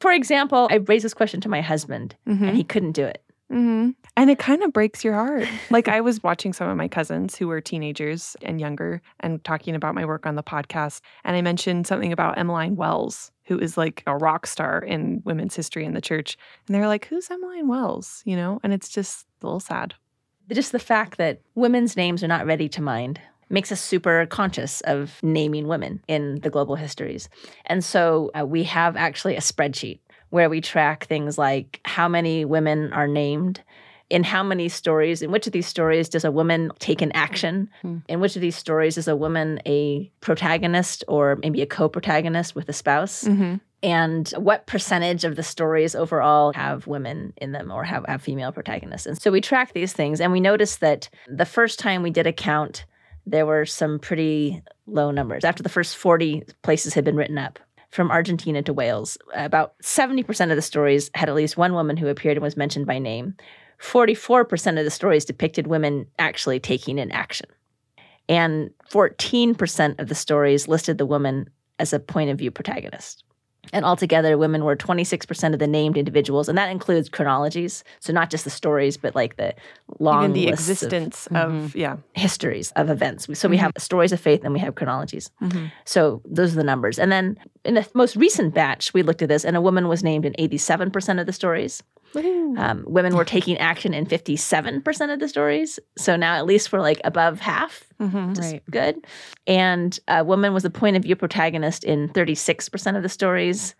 For 0.00 0.12
example, 0.12 0.68
I 0.70 0.76
raised 0.76 1.04
this 1.04 1.14
question 1.14 1.40
to 1.42 1.48
my 1.48 1.60
husband 1.60 2.16
Mm-hmm. 2.28 2.44
and 2.44 2.56
he 2.56 2.64
couldn't 2.64 2.92
do 2.92 3.04
it. 3.04 3.22
Mm-hmm. 3.50 3.90
And 4.16 4.30
it 4.30 4.38
kind 4.40 4.62
of 4.64 4.72
breaks 4.72 5.04
your 5.04 5.14
heart. 5.14 5.46
like 5.70 5.86
I 5.88 6.00
was 6.00 6.22
watching 6.22 6.52
some 6.52 6.68
of 6.68 6.76
my 6.76 6.88
cousins 6.88 7.36
who 7.36 7.46
were 7.46 7.60
teenagers 7.60 8.36
and 8.42 8.60
younger 8.60 9.00
and 9.20 9.42
talking 9.44 9.74
about 9.76 9.94
my 9.94 10.04
work 10.04 10.26
on 10.26 10.34
the 10.34 10.42
podcast. 10.42 11.00
And 11.24 11.36
I 11.36 11.42
mentioned 11.42 11.86
something 11.86 12.12
about 12.12 12.38
Emmeline 12.38 12.74
Wells, 12.74 13.30
who 13.44 13.56
is 13.58 13.76
like 13.76 14.02
a 14.06 14.16
rock 14.16 14.46
star 14.48 14.80
in 14.80 15.22
women's 15.24 15.54
history 15.54 15.84
in 15.84 15.94
the 15.94 16.00
church. 16.00 16.36
And 16.66 16.74
they're 16.74 16.88
like, 16.88 17.06
who's 17.06 17.30
Emmeline 17.30 17.68
Wells? 17.68 18.22
You 18.26 18.34
know? 18.36 18.58
And 18.64 18.72
it's 18.72 18.88
just 18.88 19.26
a 19.42 19.46
little 19.46 19.60
sad. 19.60 19.94
Just 20.52 20.72
the 20.72 20.78
fact 20.80 21.18
that 21.18 21.40
women's 21.54 21.96
names 21.96 22.24
are 22.24 22.28
not 22.28 22.46
ready 22.46 22.68
to 22.70 22.82
mind 22.82 23.20
makes 23.48 23.70
us 23.72 23.80
super 23.80 24.26
conscious 24.26 24.80
of 24.82 25.18
naming 25.22 25.68
women 25.68 26.00
in 26.08 26.40
the 26.40 26.50
global 26.50 26.74
histories. 26.76 27.28
And 27.66 27.84
so 27.84 28.30
uh, 28.38 28.44
we 28.44 28.64
have 28.64 28.96
actually 28.96 29.36
a 29.36 29.40
spreadsheet 29.40 30.00
where 30.30 30.50
we 30.50 30.60
track 30.60 31.06
things 31.06 31.38
like 31.38 31.80
how 31.84 32.08
many 32.08 32.44
women 32.44 32.92
are 32.92 33.06
named, 33.06 33.62
in 34.10 34.22
how 34.24 34.42
many 34.42 34.68
stories, 34.68 35.22
in 35.22 35.30
which 35.32 35.46
of 35.46 35.52
these 35.52 35.66
stories 35.66 36.08
does 36.08 36.24
a 36.24 36.30
woman 36.30 36.70
take 36.78 37.02
an 37.02 37.10
action, 37.12 37.68
Hmm. 37.82 37.98
in 38.08 38.20
which 38.20 38.36
of 38.36 38.42
these 38.42 38.56
stories 38.56 38.96
is 38.98 39.08
a 39.08 39.16
woman 39.16 39.60
a 39.66 40.10
protagonist 40.20 41.02
or 41.08 41.36
maybe 41.42 41.62
a 41.62 41.66
co 41.66 41.88
protagonist 41.88 42.54
with 42.54 42.68
a 42.68 42.72
spouse. 42.72 43.24
Mm-hmm. 43.24 43.54
and 43.82 44.28
what 44.38 44.66
percentage 44.66 45.22
of 45.24 45.36
the 45.36 45.42
stories 45.42 45.94
overall 45.94 46.52
have 46.54 46.86
women 46.86 47.32
in 47.36 47.52
them 47.52 47.70
or 47.70 47.84
have, 47.84 48.04
have 48.08 48.22
female 48.22 48.50
protagonists. 48.50 49.06
And 49.06 49.20
so 49.20 49.30
we 49.30 49.40
track 49.40 49.72
these 49.74 49.92
things 49.92 50.20
and 50.20 50.32
we 50.32 50.40
noticed 50.40 50.80
that 50.80 51.08
the 51.28 51.44
first 51.44 51.78
time 51.78 52.02
we 52.02 52.10
did 52.10 52.26
a 52.26 52.32
count, 52.32 52.84
there 53.26 53.46
were 53.46 53.66
some 53.66 53.98
pretty 53.98 54.62
low 54.86 55.10
numbers. 55.10 55.44
After 55.44 55.62
the 55.62 55.68
first 55.68 55.96
40 55.96 56.44
places 56.62 56.94
had 56.94 57.04
been 57.04 57.16
written 57.16 57.38
up, 57.38 57.58
from 57.90 58.10
Argentina 58.10 58.62
to 58.62 58.72
Wales, 58.72 59.16
about 59.34 59.74
70% 59.82 60.50
of 60.50 60.56
the 60.56 60.62
stories 60.62 61.10
had 61.14 61.28
at 61.28 61.34
least 61.34 61.56
one 61.56 61.72
woman 61.72 61.96
who 61.96 62.08
appeared 62.08 62.36
and 62.36 62.44
was 62.44 62.56
mentioned 62.56 62.86
by 62.86 62.98
name. 62.98 63.34
44% 63.80 64.78
of 64.78 64.84
the 64.84 64.90
stories 64.90 65.24
depicted 65.24 65.66
women 65.66 66.06
actually 66.18 66.60
taking 66.60 66.98
an 66.98 67.10
action. 67.12 67.46
And 68.28 68.70
14% 68.90 70.00
of 70.00 70.08
the 70.08 70.14
stories 70.14 70.68
listed 70.68 70.98
the 70.98 71.06
woman 71.06 71.48
as 71.78 71.92
a 71.92 72.00
point 72.00 72.30
of 72.30 72.38
view 72.38 72.50
protagonist. 72.50 73.22
And 73.72 73.84
altogether, 73.84 74.38
women 74.38 74.64
were 74.64 74.76
26% 74.76 75.52
of 75.52 75.58
the 75.58 75.66
named 75.66 75.96
individuals, 75.96 76.48
and 76.48 76.56
that 76.58 76.70
includes 76.70 77.08
chronologies. 77.08 77.84
So 78.00 78.12
not 78.12 78.30
just 78.30 78.44
the 78.44 78.50
stories, 78.50 78.96
but 78.96 79.14
like 79.14 79.36
the 79.36 79.54
long 79.98 80.24
Even 80.24 80.32
the 80.32 80.46
lists 80.46 80.68
of 80.68 80.72
existence 80.72 81.28
of, 81.28 81.74
yeah. 81.74 81.96
histories 82.14 82.72
of 82.72 82.90
events. 82.90 83.26
So 83.38 83.48
we 83.48 83.56
have 83.56 83.72
stories 83.78 84.12
of 84.12 84.20
faith 84.20 84.44
and 84.44 84.52
we 84.52 84.60
have 84.60 84.74
chronologies. 84.74 85.30
Mm-hmm. 85.42 85.66
So 85.84 86.22
those 86.24 86.52
are 86.52 86.56
the 86.56 86.64
numbers. 86.64 86.98
And 86.98 87.10
then 87.10 87.38
in 87.64 87.74
the 87.74 87.88
most 87.94 88.16
recent 88.16 88.54
batch, 88.54 88.94
we 88.94 89.02
looked 89.02 89.22
at 89.22 89.28
this, 89.28 89.44
and 89.44 89.56
a 89.56 89.60
woman 89.60 89.88
was 89.88 90.02
named 90.02 90.24
in 90.24 90.32
87% 90.34 91.20
of 91.20 91.26
the 91.26 91.32
stories. 91.32 91.82
Um, 92.58 92.84
women 92.86 93.14
were 93.16 93.24
taking 93.24 93.58
action 93.58 93.92
in 93.92 94.06
57% 94.06 95.12
of 95.12 95.20
the 95.20 95.28
stories. 95.28 95.78
So 95.98 96.16
now 96.16 96.34
at 96.36 96.46
least 96.46 96.72
we're 96.72 96.80
like 96.80 97.00
above 97.04 97.40
half. 97.40 97.84
Mm-hmm. 98.00 98.32
Right. 98.34 98.62
good. 98.70 99.06
And 99.46 99.98
a 100.08 100.24
woman 100.24 100.52
was 100.54 100.62
the 100.62 100.70
point 100.70 100.96
of 100.96 101.02
view 101.02 101.16
protagonist 101.16 101.84
in 101.84 102.08
36% 102.10 102.96
of 102.96 103.02
the 103.02 103.08
stories. 103.08 103.74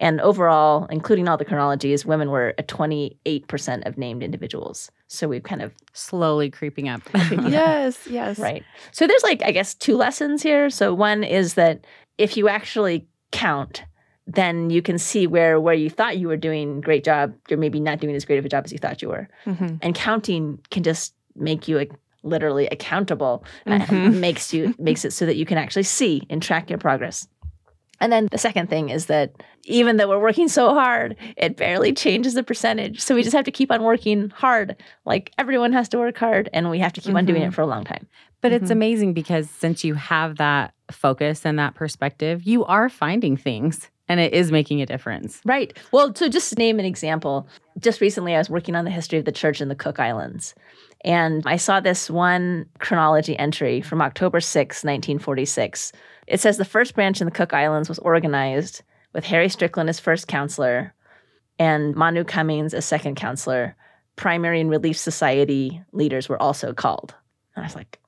And 0.00 0.20
overall, 0.20 0.86
including 0.90 1.26
all 1.28 1.36
the 1.36 1.44
chronologies, 1.44 2.06
women 2.06 2.30
were 2.30 2.54
at 2.56 2.68
28% 2.68 3.84
of 3.86 3.98
named 3.98 4.22
individuals. 4.22 4.90
So 5.08 5.26
we've 5.26 5.42
kind 5.42 5.60
of, 5.60 5.72
Slowly 5.92 6.50
creeping 6.58 6.88
up. 6.88 7.02
yes, 7.14 8.06
yes. 8.08 8.38
right. 8.38 8.62
So 8.92 9.06
there's 9.08 9.24
like, 9.24 9.42
I 9.42 9.50
guess, 9.50 9.74
two 9.74 9.96
lessons 9.96 10.42
here. 10.42 10.70
So 10.70 10.94
one 10.94 11.24
is 11.24 11.54
that 11.54 11.84
if 12.16 12.36
you 12.36 12.48
actually 12.48 13.08
count, 13.32 13.82
then 14.28 14.68
you 14.70 14.82
can 14.82 14.98
see 14.98 15.26
where 15.26 15.58
where 15.60 15.74
you 15.74 15.88
thought 15.90 16.18
you 16.18 16.28
were 16.28 16.36
doing 16.36 16.78
a 16.78 16.80
great 16.82 17.02
job, 17.02 17.34
you're 17.48 17.58
maybe 17.58 17.80
not 17.80 17.98
doing 17.98 18.14
as 18.14 18.24
great 18.26 18.38
of 18.38 18.44
a 18.44 18.48
job 18.48 18.64
as 18.64 18.72
you 18.72 18.78
thought 18.78 19.00
you 19.02 19.08
were. 19.08 19.26
Mm-hmm. 19.46 19.76
And 19.82 19.94
counting 19.94 20.58
can 20.70 20.82
just 20.82 21.14
make 21.34 21.66
you 21.66 21.76
like, 21.78 21.92
literally 22.24 22.66
accountable. 22.68 23.44
Uh, 23.66 23.78
Mhm. 23.78 24.14
makes 24.26 24.52
you 24.52 24.74
makes 24.78 25.04
it 25.04 25.12
so 25.12 25.24
that 25.24 25.36
you 25.36 25.46
can 25.46 25.56
actually 25.56 25.84
see 25.84 26.22
and 26.28 26.42
track 26.42 26.68
your 26.68 26.78
progress. 26.78 27.26
And 28.00 28.12
then 28.12 28.28
the 28.30 28.38
second 28.38 28.68
thing 28.70 28.90
is 28.90 29.06
that 29.06 29.32
even 29.64 29.96
though 29.96 30.08
we're 30.08 30.20
working 30.20 30.46
so 30.48 30.72
hard, 30.74 31.16
it 31.36 31.56
barely 31.56 31.92
changes 31.92 32.34
the 32.34 32.42
percentage. 32.44 33.00
So 33.00 33.14
we 33.14 33.22
just 33.24 33.34
have 33.34 33.44
to 33.46 33.50
keep 33.50 33.72
on 33.72 33.82
working 33.82 34.30
hard. 34.30 34.76
Like 35.04 35.32
everyone 35.38 35.72
has 35.72 35.88
to 35.90 35.98
work 35.98 36.16
hard 36.16 36.48
and 36.52 36.70
we 36.70 36.78
have 36.78 36.92
to 36.92 37.00
keep 37.00 37.14
on 37.16 37.24
doing 37.26 37.42
it 37.42 37.52
for 37.54 37.62
a 37.62 37.66
long 37.66 37.84
time. 37.84 38.06
But 38.40 38.52
it's 38.52 38.68
Mhm. 38.68 38.72
amazing 38.78 39.14
because 39.14 39.50
since 39.50 39.82
you 39.84 39.94
have 39.94 40.36
that 40.36 40.74
focus 40.92 41.44
and 41.44 41.58
that 41.58 41.74
perspective, 41.74 42.44
you 42.44 42.64
are 42.66 42.88
finding 42.88 43.36
things 43.36 43.90
and 44.08 44.20
it 44.20 44.32
is 44.32 44.50
making 44.50 44.80
a 44.80 44.86
difference. 44.86 45.40
Right. 45.44 45.76
Well, 45.92 46.14
so 46.14 46.28
just 46.28 46.56
name 46.56 46.78
an 46.78 46.84
example, 46.84 47.48
just 47.78 48.00
recently 48.00 48.34
I 48.34 48.38
was 48.38 48.50
working 48.50 48.74
on 48.74 48.84
the 48.84 48.90
history 48.90 49.18
of 49.18 49.24
the 49.24 49.32
church 49.32 49.60
in 49.60 49.68
the 49.68 49.74
Cook 49.74 50.00
Islands. 50.00 50.54
And 51.04 51.42
I 51.46 51.56
saw 51.56 51.80
this 51.80 52.10
one 52.10 52.66
chronology 52.78 53.38
entry 53.38 53.80
from 53.80 54.02
October 54.02 54.40
6, 54.40 54.76
1946. 54.82 55.92
It 56.26 56.40
says 56.40 56.56
the 56.56 56.64
first 56.64 56.94
branch 56.94 57.20
in 57.20 57.26
the 57.26 57.30
Cook 57.30 57.52
Islands 57.52 57.88
was 57.88 57.98
organized 58.00 58.82
with 59.12 59.24
Harry 59.24 59.48
Strickland 59.48 59.88
as 59.88 60.00
first 60.00 60.26
counselor 60.26 60.94
and 61.58 61.94
Manu 61.94 62.24
Cummings 62.24 62.74
as 62.74 62.84
second 62.84 63.16
counselor. 63.16 63.76
Primary 64.16 64.60
and 64.60 64.70
Relief 64.70 64.96
Society 64.96 65.80
leaders 65.92 66.28
were 66.28 66.40
also 66.42 66.72
called. 66.72 67.14
And 67.54 67.64
I 67.64 67.66
was 67.66 67.76
like, 67.76 68.00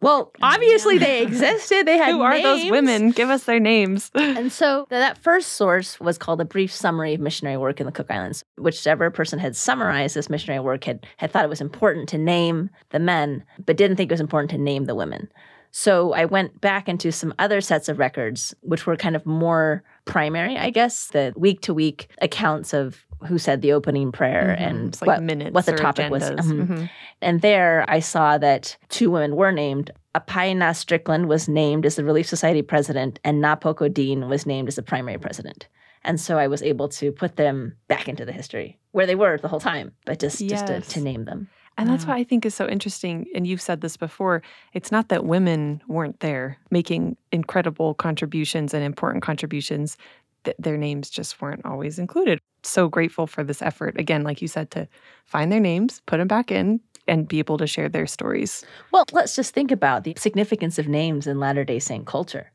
well, 0.00 0.30
oh, 0.34 0.38
obviously 0.42 0.98
they 0.98 1.22
existed. 1.22 1.86
They 1.86 1.98
had 1.98 2.12
Who 2.12 2.22
are 2.22 2.40
those 2.40 2.70
women? 2.70 3.10
Give 3.10 3.30
us 3.30 3.44
their 3.44 3.58
names. 3.58 4.10
And 4.14 4.52
so 4.52 4.86
that 4.90 5.18
first 5.18 5.54
source 5.54 5.98
was 5.98 6.18
called 6.18 6.40
a 6.40 6.44
brief 6.44 6.72
summary 6.72 7.14
of 7.14 7.20
missionary 7.20 7.56
work 7.56 7.80
in 7.80 7.86
the 7.86 7.92
Cook 7.92 8.10
Islands. 8.10 8.44
Whichever 8.56 9.10
person 9.10 9.38
had 9.38 9.56
summarized 9.56 10.14
this 10.14 10.30
missionary 10.30 10.60
work 10.60 10.84
had, 10.84 11.06
had 11.16 11.32
thought 11.32 11.44
it 11.44 11.50
was 11.50 11.60
important 11.60 12.08
to 12.10 12.18
name 12.18 12.70
the 12.90 13.00
men, 13.00 13.44
but 13.64 13.76
didn't 13.76 13.96
think 13.96 14.10
it 14.10 14.14
was 14.14 14.20
important 14.20 14.50
to 14.50 14.58
name 14.58 14.84
the 14.84 14.94
women. 14.94 15.28
So 15.70 16.12
I 16.12 16.24
went 16.24 16.60
back 16.60 16.88
into 16.88 17.12
some 17.12 17.34
other 17.38 17.60
sets 17.60 17.88
of 17.88 17.98
records, 17.98 18.54
which 18.62 18.86
were 18.86 18.96
kind 18.96 19.16
of 19.16 19.26
more 19.26 19.82
primary, 20.08 20.56
I 20.56 20.70
guess, 20.70 21.08
the 21.08 21.32
week 21.36 21.60
to 21.62 21.74
week 21.74 22.08
accounts 22.20 22.72
of 22.74 23.04
who 23.28 23.36
said 23.38 23.62
the 23.62 23.72
opening 23.72 24.10
prayer 24.12 24.56
Mhm. 24.58 24.66
and 24.66 25.00
like 25.02 25.06
what, 25.08 25.22
minutes 25.22 25.52
what 25.54 25.66
the 25.66 25.72
topic 25.76 26.10
was. 26.10 26.22
agendas. 26.30 26.46
Mhm. 26.46 26.66
Mhm. 26.68 26.90
And 27.20 27.40
there 27.42 27.84
I 27.88 28.00
saw 28.00 28.38
that 28.38 28.76
two 28.88 29.10
women 29.10 29.36
were 29.36 29.52
named. 29.52 29.90
Apaina 30.14 30.74
Strickland 30.74 31.28
was 31.28 31.48
named 31.48 31.84
as 31.84 31.96
the 31.96 32.04
Relief 32.04 32.26
Society 32.26 32.62
president, 32.62 33.20
and 33.24 33.42
Napoko 33.42 33.92
Dean 33.92 34.28
was 34.28 34.46
named 34.46 34.68
as 34.68 34.76
the 34.76 34.82
primary 34.82 35.18
president. 35.18 35.68
And 36.04 36.20
so 36.20 36.38
I 36.38 36.46
was 36.46 36.62
able 36.62 36.88
to 36.90 37.10
put 37.12 37.36
them 37.36 37.74
back 37.88 38.08
into 38.08 38.24
the 38.24 38.32
history 38.32 38.78
where 38.92 39.04
they 39.06 39.16
were 39.16 39.36
the 39.36 39.48
whole 39.48 39.60
time, 39.60 39.92
but 40.06 40.18
just, 40.20 40.38
just 40.48 40.66
to, 40.68 40.80
to 40.80 41.00
name 41.00 41.24
them. 41.24 41.48
And 41.78 41.88
that's 41.88 42.04
Wow. 42.04 42.14
what 42.14 42.18
I 42.20 42.24
think 42.24 42.44
is 42.44 42.54
so 42.54 42.68
interesting. 42.68 43.26
And 43.34 43.46
you've 43.46 43.62
said 43.62 43.80
this 43.80 43.96
before. 43.96 44.42
It's 44.74 44.92
not 44.92 45.08
that 45.08 45.24
women 45.24 45.80
weren't 45.88 46.20
there 46.20 46.58
making 46.70 47.16
incredible 47.32 47.94
contributions 47.94 48.74
and 48.74 48.84
important 48.84 49.22
contributions, 49.22 49.96
that 50.44 50.56
their 50.58 50.76
names 50.76 51.08
just 51.10 51.40
weren't 51.40 51.64
always 51.64 51.98
included. 51.98 52.40
So 52.62 52.88
grateful 52.88 53.26
for 53.26 53.42
this 53.44 53.62
effort. 53.62 53.98
Again, 53.98 54.22
like 54.22 54.42
you 54.42 54.48
said, 54.48 54.70
to 54.72 54.88
find 55.24 55.50
their 55.50 55.60
names, 55.60 56.02
put 56.06 56.18
them 56.18 56.28
back 56.28 56.50
in, 56.50 56.80
and 57.06 57.26
be 57.26 57.38
able 57.38 57.58
to 57.58 57.66
share 57.66 57.88
their 57.88 58.06
stories. 58.06 58.64
Well, 58.92 59.04
let's 59.12 59.34
just 59.34 59.54
think 59.54 59.70
about 59.70 60.04
the 60.04 60.14
significance 60.18 60.78
of 60.78 60.88
names 60.88 61.26
in 61.26 61.40
Latter 61.40 61.64
day 61.64 61.78
Saint 61.78 62.06
culture. 62.06 62.52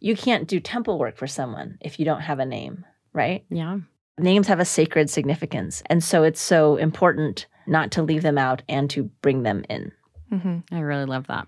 You 0.00 0.16
can't 0.16 0.46
do 0.46 0.60
temple 0.60 0.98
work 0.98 1.16
for 1.16 1.26
someone 1.26 1.78
if 1.80 1.98
you 1.98 2.04
don't 2.04 2.20
have 2.20 2.38
a 2.38 2.44
name, 2.44 2.84
right? 3.12 3.44
Yeah. 3.50 3.78
Names 4.18 4.46
have 4.48 4.60
a 4.60 4.64
sacred 4.64 5.08
significance. 5.10 5.82
And 5.86 6.04
so 6.04 6.22
it's 6.22 6.40
so 6.40 6.76
important 6.76 7.46
not 7.66 7.90
to 7.92 8.02
leave 8.02 8.22
them 8.22 8.38
out 8.38 8.62
and 8.68 8.88
to 8.90 9.04
bring 9.22 9.42
them 9.42 9.64
in. 9.68 9.92
Mm-hmm. 10.32 10.74
I 10.74 10.80
really 10.80 11.04
love 11.04 11.26
that. 11.28 11.46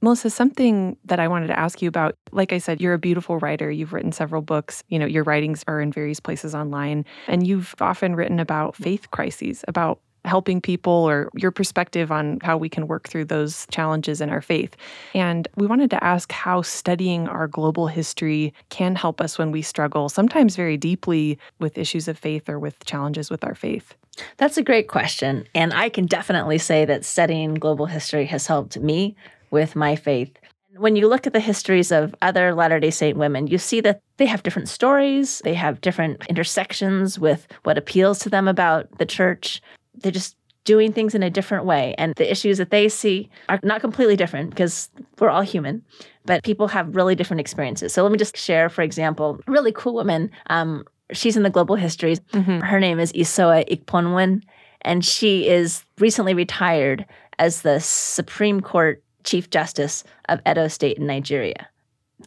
Melissa, 0.00 0.30
something 0.30 0.96
that 1.06 1.18
I 1.18 1.26
wanted 1.26 1.48
to 1.48 1.58
ask 1.58 1.82
you 1.82 1.88
about, 1.88 2.14
like 2.30 2.52
I 2.52 2.58
said, 2.58 2.80
you're 2.80 2.94
a 2.94 2.98
beautiful 2.98 3.38
writer. 3.38 3.68
You've 3.68 3.92
written 3.92 4.12
several 4.12 4.42
books. 4.42 4.84
You 4.88 4.98
know, 4.98 5.06
your 5.06 5.24
writings 5.24 5.64
are 5.66 5.80
in 5.80 5.90
various 5.90 6.20
places 6.20 6.54
online. 6.54 7.04
And 7.26 7.46
you've 7.46 7.74
often 7.80 8.14
written 8.14 8.38
about 8.38 8.76
faith 8.76 9.10
crises, 9.10 9.64
about 9.66 10.00
helping 10.28 10.60
people 10.60 10.92
or 10.92 11.30
your 11.34 11.50
perspective 11.50 12.12
on 12.12 12.38
how 12.42 12.56
we 12.56 12.68
can 12.68 12.86
work 12.86 13.08
through 13.08 13.24
those 13.24 13.66
challenges 13.70 14.20
in 14.20 14.30
our 14.30 14.42
faith. 14.42 14.76
And 15.14 15.48
we 15.56 15.66
wanted 15.66 15.90
to 15.90 16.04
ask 16.04 16.30
how 16.30 16.62
studying 16.62 17.26
our 17.26 17.48
global 17.48 17.88
history 17.88 18.54
can 18.68 18.94
help 18.94 19.20
us 19.20 19.38
when 19.38 19.50
we 19.50 19.62
struggle, 19.62 20.08
sometimes 20.08 20.54
very 20.54 20.76
deeply, 20.76 21.38
with 21.58 21.76
issues 21.76 22.06
of 22.06 22.16
faith 22.16 22.48
or 22.48 22.58
with 22.58 22.84
challenges 22.84 23.30
with 23.30 23.42
our 23.42 23.54
faith. 23.54 23.94
That's 24.36 24.56
a 24.56 24.62
great 24.62 24.88
question. 24.88 25.46
And 25.54 25.72
I 25.72 25.88
can 25.88 26.06
definitely 26.06 26.58
say 26.58 26.84
that 26.84 27.04
studying 27.04 27.54
global 27.54 27.86
history 27.86 28.26
has 28.26 28.46
helped 28.46 28.78
me 28.78 29.16
with 29.50 29.76
my 29.76 29.96
faith. 29.96 30.36
When 30.76 30.94
you 30.94 31.08
look 31.08 31.26
at 31.26 31.32
the 31.32 31.40
histories 31.40 31.90
of 31.90 32.14
other 32.22 32.54
Latter 32.54 32.78
day 32.78 32.90
Saint 32.90 33.18
women, 33.18 33.48
you 33.48 33.58
see 33.58 33.80
that 33.80 34.00
they 34.16 34.26
have 34.26 34.42
different 34.42 34.68
stories, 34.68 35.40
they 35.42 35.54
have 35.54 35.80
different 35.80 36.24
intersections 36.28 37.18
with 37.18 37.48
what 37.64 37.78
appeals 37.78 38.20
to 38.20 38.30
them 38.30 38.46
about 38.46 38.98
the 38.98 39.06
church. 39.06 39.60
They're 40.00 40.12
just 40.12 40.36
doing 40.64 40.92
things 40.92 41.14
in 41.14 41.22
a 41.22 41.30
different 41.30 41.64
way. 41.64 41.94
And 41.96 42.14
the 42.16 42.30
issues 42.30 42.58
that 42.58 42.70
they 42.70 42.90
see 42.90 43.30
are 43.48 43.58
not 43.62 43.80
completely 43.80 44.16
different 44.16 44.50
because 44.50 44.90
we're 45.18 45.30
all 45.30 45.40
human, 45.40 45.82
but 46.26 46.44
people 46.44 46.68
have 46.68 46.94
really 46.94 47.14
different 47.14 47.40
experiences. 47.40 47.94
So 47.94 48.02
let 48.02 48.12
me 48.12 48.18
just 48.18 48.36
share, 48.36 48.68
for 48.68 48.82
example, 48.82 49.40
a 49.46 49.50
really 49.50 49.72
cool 49.72 49.94
woman. 49.94 50.30
Um, 50.48 50.84
she's 51.12 51.38
in 51.38 51.42
the 51.42 51.48
global 51.48 51.74
histories. 51.74 52.20
Mm-hmm. 52.32 52.60
Her 52.60 52.80
name 52.80 52.98
is 52.98 53.12
Isoa 53.14 53.66
Ikponmwen, 53.70 54.42
and 54.82 55.02
she 55.02 55.48
is 55.48 55.84
recently 55.98 56.34
retired 56.34 57.06
as 57.38 57.62
the 57.62 57.80
Supreme 57.80 58.60
Court 58.60 59.02
Chief 59.24 59.48
Justice 59.48 60.04
of 60.28 60.40
Edo 60.46 60.68
State 60.68 60.98
in 60.98 61.06
Nigeria. 61.06 61.66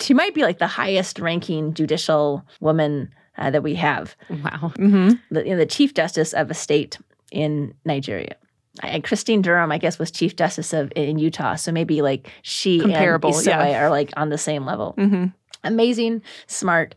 She 0.02 0.16
might 0.16 0.34
be 0.34 0.42
like 0.42 0.58
the 0.58 0.66
highest 0.66 1.20
ranking 1.20 1.76
judicial 1.76 2.44
woman 2.60 3.14
uh, 3.38 3.52
that 3.52 3.62
we 3.62 3.76
have. 3.76 4.16
Wow. 4.30 4.74
Mm-hmm. 4.78 5.12
The, 5.30 5.44
you 5.44 5.52
know, 5.52 5.58
the 5.58 5.66
Chief 5.66 5.94
Justice 5.94 6.34
of 6.34 6.50
a 6.50 6.54
state 6.54 6.98
in 7.32 7.74
Nigeria. 7.86 8.36
And 8.84 9.04
Christine 9.04 9.42
Durham, 9.42 9.72
I 9.72 9.78
guess, 9.78 10.00
was 10.00 10.12
Chief 10.12 10.36
Justice 10.36 10.74
of 10.74 10.92
in 10.96 11.20
Utah. 11.20 11.56
So 11.56 11.72
maybe 11.72 12.02
like 12.02 12.30
she 12.42 12.80
Comparable, 12.80 13.30
and 13.30 13.38
Isoe 13.38 13.52
yeah. 13.52 13.84
are 13.84 13.90
like 13.90 14.12
on 14.16 14.30
the 14.30 14.38
same 14.38 14.66
level. 14.66 14.96
Mm-hmm. 14.98 15.26
Amazing, 15.64 16.22
smart. 16.48 16.96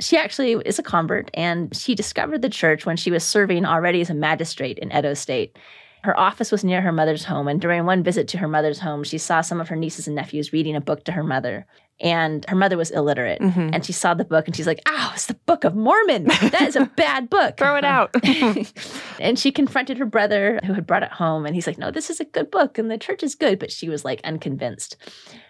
She 0.00 0.16
actually 0.16 0.52
is 0.64 0.78
a 0.78 0.82
convert 0.82 1.30
and 1.34 1.74
she 1.74 1.94
discovered 1.94 2.42
the 2.42 2.48
church 2.48 2.86
when 2.86 2.96
she 2.96 3.10
was 3.10 3.24
serving 3.24 3.64
already 3.64 4.00
as 4.00 4.10
a 4.10 4.14
magistrate 4.14 4.78
in 4.78 4.92
Edo 4.96 5.14
State. 5.14 5.58
Her 6.04 6.18
office 6.18 6.52
was 6.52 6.62
near 6.62 6.80
her 6.80 6.92
mother's 6.92 7.24
home, 7.24 7.48
and 7.48 7.60
during 7.60 7.84
one 7.84 8.04
visit 8.04 8.28
to 8.28 8.38
her 8.38 8.46
mother's 8.46 8.78
home, 8.78 9.02
she 9.02 9.18
saw 9.18 9.40
some 9.40 9.60
of 9.60 9.68
her 9.68 9.76
nieces 9.76 10.06
and 10.06 10.14
nephews 10.14 10.52
reading 10.52 10.76
a 10.76 10.80
book 10.80 11.04
to 11.04 11.12
her 11.12 11.24
mother. 11.24 11.66
And 12.00 12.44
her 12.48 12.54
mother 12.54 12.76
was 12.76 12.92
illiterate, 12.92 13.40
mm-hmm. 13.40 13.70
and 13.72 13.84
she 13.84 13.92
saw 13.92 14.14
the 14.14 14.24
book 14.24 14.46
and 14.46 14.54
she's 14.54 14.68
like, 14.68 14.80
oh 14.86 15.10
it's 15.14 15.26
the 15.26 15.34
Book 15.34 15.64
of 15.64 15.74
Mormon. 15.74 16.24
That 16.26 16.62
is 16.62 16.76
a 16.76 16.84
bad 16.96 17.28
book. 17.28 17.56
Throw 17.56 17.76
it 17.76 17.84
out. 17.84 18.14
and 19.20 19.36
she 19.36 19.50
confronted 19.50 19.98
her 19.98 20.06
brother 20.06 20.60
who 20.64 20.74
had 20.74 20.86
brought 20.86 21.02
it 21.02 21.10
home, 21.10 21.44
and 21.44 21.54
he's 21.56 21.66
like, 21.66 21.78
No, 21.78 21.90
this 21.90 22.08
is 22.08 22.20
a 22.20 22.24
good 22.24 22.50
book, 22.50 22.78
and 22.78 22.90
the 22.90 22.98
church 22.98 23.22
is 23.22 23.34
good. 23.34 23.58
But 23.58 23.72
she 23.72 23.88
was 23.88 24.04
like 24.04 24.20
unconvinced. 24.22 24.96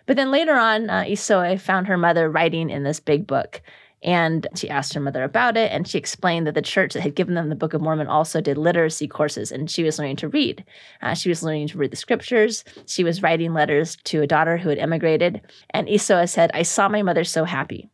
But 0.07 0.17
then 0.17 0.31
later 0.31 0.55
on, 0.55 0.89
uh, 0.89 1.05
Isoe 1.07 1.59
found 1.59 1.87
her 1.87 1.99
mother 1.99 2.31
writing 2.31 2.71
in 2.71 2.83
this 2.83 3.01
big 3.01 3.27
book. 3.27 3.61
And 4.03 4.47
she 4.55 4.71
asked 4.71 4.95
her 4.95 5.01
mother 5.01 5.25
about 5.25 5.57
it, 5.57 5.73
and 5.73 5.87
she 5.87 5.99
explained 5.99 6.47
that 6.47 6.55
the 6.55 6.63
church 6.63 6.95
that 6.95 7.01
had 7.01 7.17
given 7.17 7.35
them 7.35 7.49
the 7.49 7.57
Book 7.57 7.75
of 7.75 7.81
Mormon 7.81 8.07
also 8.07 8.41
did 8.41 8.57
literacy 8.57 9.09
courses, 9.09 9.51
and 9.51 9.69
she 9.69 9.83
was 9.83 9.99
learning 9.99 10.17
to 10.17 10.29
read. 10.29 10.65
Uh, 11.03 11.15
she 11.15 11.29
was 11.29 11.43
learning 11.43 11.69
to 11.69 11.79
read 11.79 11.91
the 11.91 11.97
scriptures. 11.97 12.65
She 12.87 13.03
was 13.03 13.23
writing 13.23 13.53
letters 13.53 13.97
to 14.05 14.23
a 14.23 14.27
daughter 14.27 14.57
who 14.57 14.69
had 14.69 14.79
emigrated. 14.79 15.41
And 15.71 15.89
Isoa 15.89 16.29
said, 16.29 16.51
I 16.55 16.63
saw 16.63 16.89
my 16.89 17.03
mother 17.03 17.25
so 17.25 17.45
happy. 17.45 17.91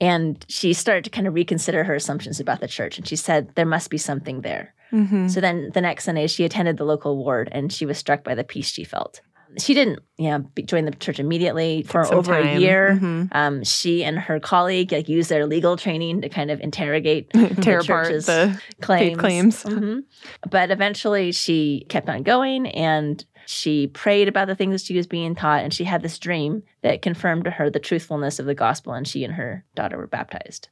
And 0.00 0.44
she 0.48 0.72
started 0.72 1.04
to 1.04 1.10
kind 1.10 1.26
of 1.26 1.34
reconsider 1.34 1.84
her 1.84 1.94
assumptions 1.94 2.40
about 2.40 2.60
the 2.60 2.68
church, 2.68 2.96
and 2.96 3.06
she 3.06 3.16
said, 3.16 3.54
There 3.54 3.66
must 3.66 3.90
be 3.90 3.98
something 3.98 4.40
there. 4.40 4.74
Mm-hmm. 4.92 5.28
So 5.28 5.40
then 5.40 5.70
the 5.74 5.80
next 5.80 6.04
Sunday, 6.04 6.26
she 6.26 6.44
attended 6.44 6.78
the 6.78 6.84
local 6.84 7.16
ward, 7.16 7.48
and 7.52 7.72
she 7.72 7.84
was 7.84 7.98
struck 7.98 8.24
by 8.24 8.34
the 8.34 8.44
peace 8.44 8.68
she 8.68 8.84
felt 8.84 9.20
she 9.58 9.74
didn't 9.74 10.00
you 10.16 10.30
know 10.30 10.44
join 10.64 10.84
the 10.84 10.90
church 10.92 11.18
immediately 11.18 11.82
for 11.82 12.12
over 12.12 12.32
time. 12.32 12.56
a 12.56 12.60
year 12.60 12.92
mm-hmm. 12.94 13.24
um, 13.32 13.64
she 13.64 14.04
and 14.04 14.18
her 14.18 14.40
colleague 14.40 14.92
like 14.92 15.08
used 15.08 15.30
their 15.30 15.46
legal 15.46 15.76
training 15.76 16.22
to 16.22 16.28
kind 16.28 16.50
of 16.50 16.60
interrogate 16.60 17.30
tear 17.60 17.82
the 17.82 17.84
apart 17.84 18.08
the 18.26 18.60
claims, 18.80 19.18
claims. 19.18 19.64
Mm-hmm. 19.64 20.00
but 20.50 20.70
eventually 20.70 21.32
she 21.32 21.86
kept 21.88 22.08
on 22.08 22.22
going 22.22 22.66
and 22.68 23.24
she 23.46 23.86
prayed 23.88 24.28
about 24.28 24.48
the 24.48 24.54
things 24.54 24.72
that 24.80 24.86
she 24.86 24.96
was 24.96 25.06
being 25.06 25.34
taught 25.34 25.62
and 25.62 25.74
she 25.74 25.84
had 25.84 26.02
this 26.02 26.18
dream 26.18 26.62
that 26.82 27.02
confirmed 27.02 27.44
to 27.44 27.50
her 27.50 27.68
the 27.68 27.78
truthfulness 27.78 28.38
of 28.38 28.46
the 28.46 28.54
gospel 28.54 28.92
and 28.92 29.06
she 29.06 29.24
and 29.24 29.34
her 29.34 29.64
daughter 29.74 29.96
were 29.96 30.06
baptized 30.06 30.68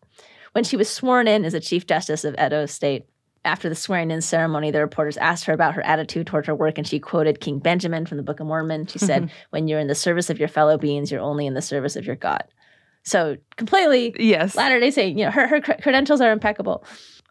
when 0.52 0.64
she 0.64 0.76
was 0.76 0.88
sworn 0.88 1.28
in 1.28 1.44
as 1.44 1.54
a 1.54 1.60
chief 1.60 1.86
justice 1.86 2.24
of 2.24 2.34
edo 2.38 2.66
state 2.66 3.06
after 3.44 3.68
the 3.68 3.74
swearing 3.74 4.10
in 4.10 4.20
ceremony, 4.20 4.70
the 4.70 4.80
reporters 4.80 5.16
asked 5.16 5.44
her 5.46 5.52
about 5.52 5.74
her 5.74 5.84
attitude 5.84 6.26
toward 6.26 6.46
her 6.46 6.54
work, 6.54 6.78
and 6.78 6.86
she 6.86 7.00
quoted 7.00 7.40
King 7.40 7.58
Benjamin 7.58 8.06
from 8.06 8.16
the 8.16 8.22
Book 8.22 8.40
of 8.40 8.46
Mormon. 8.46 8.86
She 8.86 8.98
said, 8.98 9.30
When 9.50 9.68
you're 9.68 9.80
in 9.80 9.88
the 9.88 9.94
service 9.94 10.30
of 10.30 10.38
your 10.38 10.48
fellow 10.48 10.78
beings, 10.78 11.10
you're 11.10 11.20
only 11.20 11.46
in 11.46 11.54
the 11.54 11.62
service 11.62 11.96
of 11.96 12.06
your 12.06 12.16
God. 12.16 12.44
So, 13.04 13.36
completely, 13.56 14.14
yes. 14.18 14.54
Latter 14.54 14.78
day 14.78 14.92
Saint, 14.92 15.18
you 15.18 15.24
know, 15.24 15.32
her, 15.32 15.48
her 15.48 15.60
credentials 15.60 16.20
are 16.20 16.30
impeccable. 16.30 16.84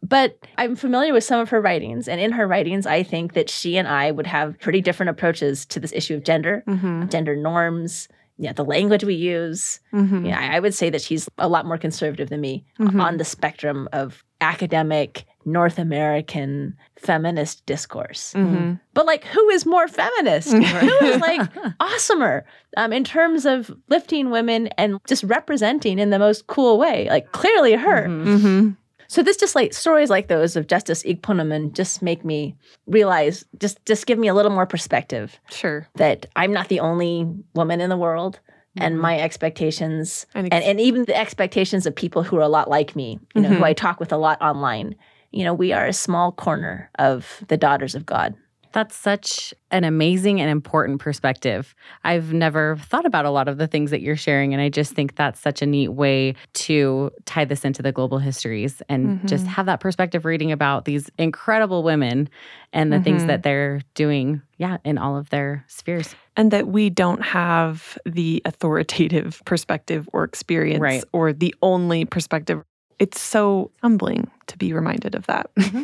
But 0.03 0.37
I'm 0.57 0.75
familiar 0.75 1.13
with 1.13 1.23
some 1.23 1.39
of 1.39 1.49
her 1.49 1.61
writings, 1.61 2.07
and 2.07 2.19
in 2.19 2.31
her 2.31 2.47
writings, 2.47 2.85
I 2.85 3.03
think 3.03 3.33
that 3.33 3.49
she 3.49 3.77
and 3.77 3.87
I 3.87 4.11
would 4.11 4.27
have 4.27 4.59
pretty 4.59 4.81
different 4.81 5.11
approaches 5.11 5.65
to 5.67 5.79
this 5.79 5.93
issue 5.93 6.15
of 6.15 6.23
gender, 6.23 6.63
mm-hmm. 6.67 7.07
gender 7.07 7.35
norms, 7.35 8.07
yeah, 8.37 8.51
the 8.51 8.65
language 8.65 9.03
we 9.03 9.13
use. 9.13 9.79
Mm-hmm. 9.93 10.25
Yeah, 10.25 10.39
I 10.51 10.59
would 10.59 10.73
say 10.73 10.89
that 10.89 11.01
she's 11.01 11.29
a 11.37 11.47
lot 11.47 11.67
more 11.67 11.77
conservative 11.77 12.29
than 12.29 12.41
me 12.41 12.65
mm-hmm. 12.79 12.99
on 12.99 13.17
the 13.17 13.23
spectrum 13.23 13.87
of 13.93 14.23
academic 14.41 15.25
North 15.45 15.79
American 15.79 16.77
feminist 16.97 17.65
discourse. 17.65 18.33
Mm-hmm. 18.33 18.73
But 18.93 19.05
like, 19.05 19.23
who 19.25 19.49
is 19.49 19.65
more 19.65 19.87
feminist? 19.87 20.51
who 20.51 21.05
is 21.05 21.19
like 21.19 21.41
awesomer 21.79 22.43
um, 22.77 22.93
in 22.93 23.03
terms 23.03 23.45
of 23.45 23.71
lifting 23.89 24.29
women 24.29 24.67
and 24.77 24.99
just 25.07 25.23
representing 25.23 25.99
in 25.99 26.09
the 26.09 26.19
most 26.19 26.47
cool 26.47 26.77
way? 26.77 27.07
Like, 27.09 27.31
clearly 27.31 27.73
her. 27.73 28.07
Mm-hmm. 28.07 28.35
mm-hmm. 28.35 28.69
So 29.07 29.21
this 29.21 29.35
just 29.35 29.55
like 29.55 29.73
stories 29.73 30.09
like 30.09 30.29
those 30.29 30.55
of 30.55 30.67
Justice 30.67 31.03
Ikponmwen 31.03 31.73
just 31.73 32.01
make 32.01 32.23
me 32.23 32.55
realize, 32.87 33.43
just 33.59 33.85
just 33.85 34.05
give 34.05 34.17
me 34.17 34.29
a 34.29 34.33
little 34.33 34.51
more 34.51 34.65
perspective. 34.65 35.37
Sure. 35.49 35.85
That 35.95 36.27
I'm 36.37 36.53
not 36.53 36.69
the 36.69 36.79
only 36.79 37.27
woman 37.53 37.81
in 37.81 37.89
the 37.89 37.97
world 37.97 38.39
and 38.77 38.93
mm-hmm. 38.93 39.01
my 39.01 39.19
expectations 39.19 40.25
and, 40.33 40.47
ex- 40.47 40.55
and, 40.55 40.63
and 40.63 40.79
even 40.79 41.03
the 41.03 41.17
expectations 41.17 41.85
of 41.85 41.93
people 41.93 42.23
who 42.23 42.37
are 42.37 42.41
a 42.41 42.47
lot 42.47 42.69
like 42.69 42.95
me, 42.95 43.19
you 43.35 43.41
know, 43.41 43.49
mm-hmm. 43.49 43.57
who 43.57 43.65
I 43.65 43.73
talk 43.73 43.99
with 43.99 44.13
a 44.13 44.17
lot 44.17 44.41
online 44.41 44.95
you 45.31 45.43
know, 45.43 45.53
we 45.53 45.71
are 45.73 45.85
a 45.85 45.93
small 45.93 46.31
corner 46.31 46.89
of 46.99 47.43
the 47.47 47.57
daughters 47.57 47.95
of 47.95 48.05
God. 48.05 48.35
That's 48.73 48.95
such 48.95 49.53
an 49.69 49.83
amazing 49.83 50.39
and 50.39 50.49
important 50.49 51.01
perspective. 51.01 51.75
I've 52.03 52.31
never 52.31 52.77
thought 52.77 53.05
about 53.05 53.25
a 53.25 53.29
lot 53.29 53.47
of 53.47 53.57
the 53.57 53.67
things 53.67 53.91
that 53.91 54.01
you're 54.01 54.15
sharing. 54.15 54.53
And 54.53 54.61
I 54.61 54.69
just 54.69 54.93
think 54.93 55.15
that's 55.15 55.39
such 55.39 55.61
a 55.61 55.65
neat 55.65 55.89
way 55.89 56.35
to 56.53 57.11
tie 57.25 57.45
this 57.45 57.65
into 57.65 57.81
the 57.81 57.91
global 57.91 58.17
histories 58.17 58.81
and 58.87 59.17
mm-hmm. 59.17 59.27
just 59.27 59.45
have 59.45 59.65
that 59.65 59.81
perspective 59.81 60.23
reading 60.23 60.51
about 60.51 60.85
these 60.85 61.09
incredible 61.17 61.83
women 61.83 62.29
and 62.71 62.91
the 62.91 62.97
mm-hmm. 62.97 63.03
things 63.03 63.25
that 63.25 63.43
they're 63.43 63.81
doing, 63.93 64.41
yeah, 64.57 64.77
in 64.85 64.97
all 64.97 65.17
of 65.17 65.29
their 65.31 65.65
spheres. 65.67 66.15
And 66.37 66.51
that 66.51 66.67
we 66.67 66.89
don't 66.89 67.21
have 67.21 67.97
the 68.05 68.41
authoritative 68.45 69.41
perspective 69.43 70.07
or 70.13 70.23
experience 70.23 70.81
right. 70.81 71.03
or 71.11 71.33
the 71.33 71.53
only 71.61 72.05
perspective 72.05 72.63
it's 73.01 73.19
so 73.19 73.71
humbling 73.81 74.29
to 74.45 74.57
be 74.57 74.71
reminded 74.71 75.15
of 75.15 75.25
that. 75.25 75.49
Mm-hmm. 75.61 75.83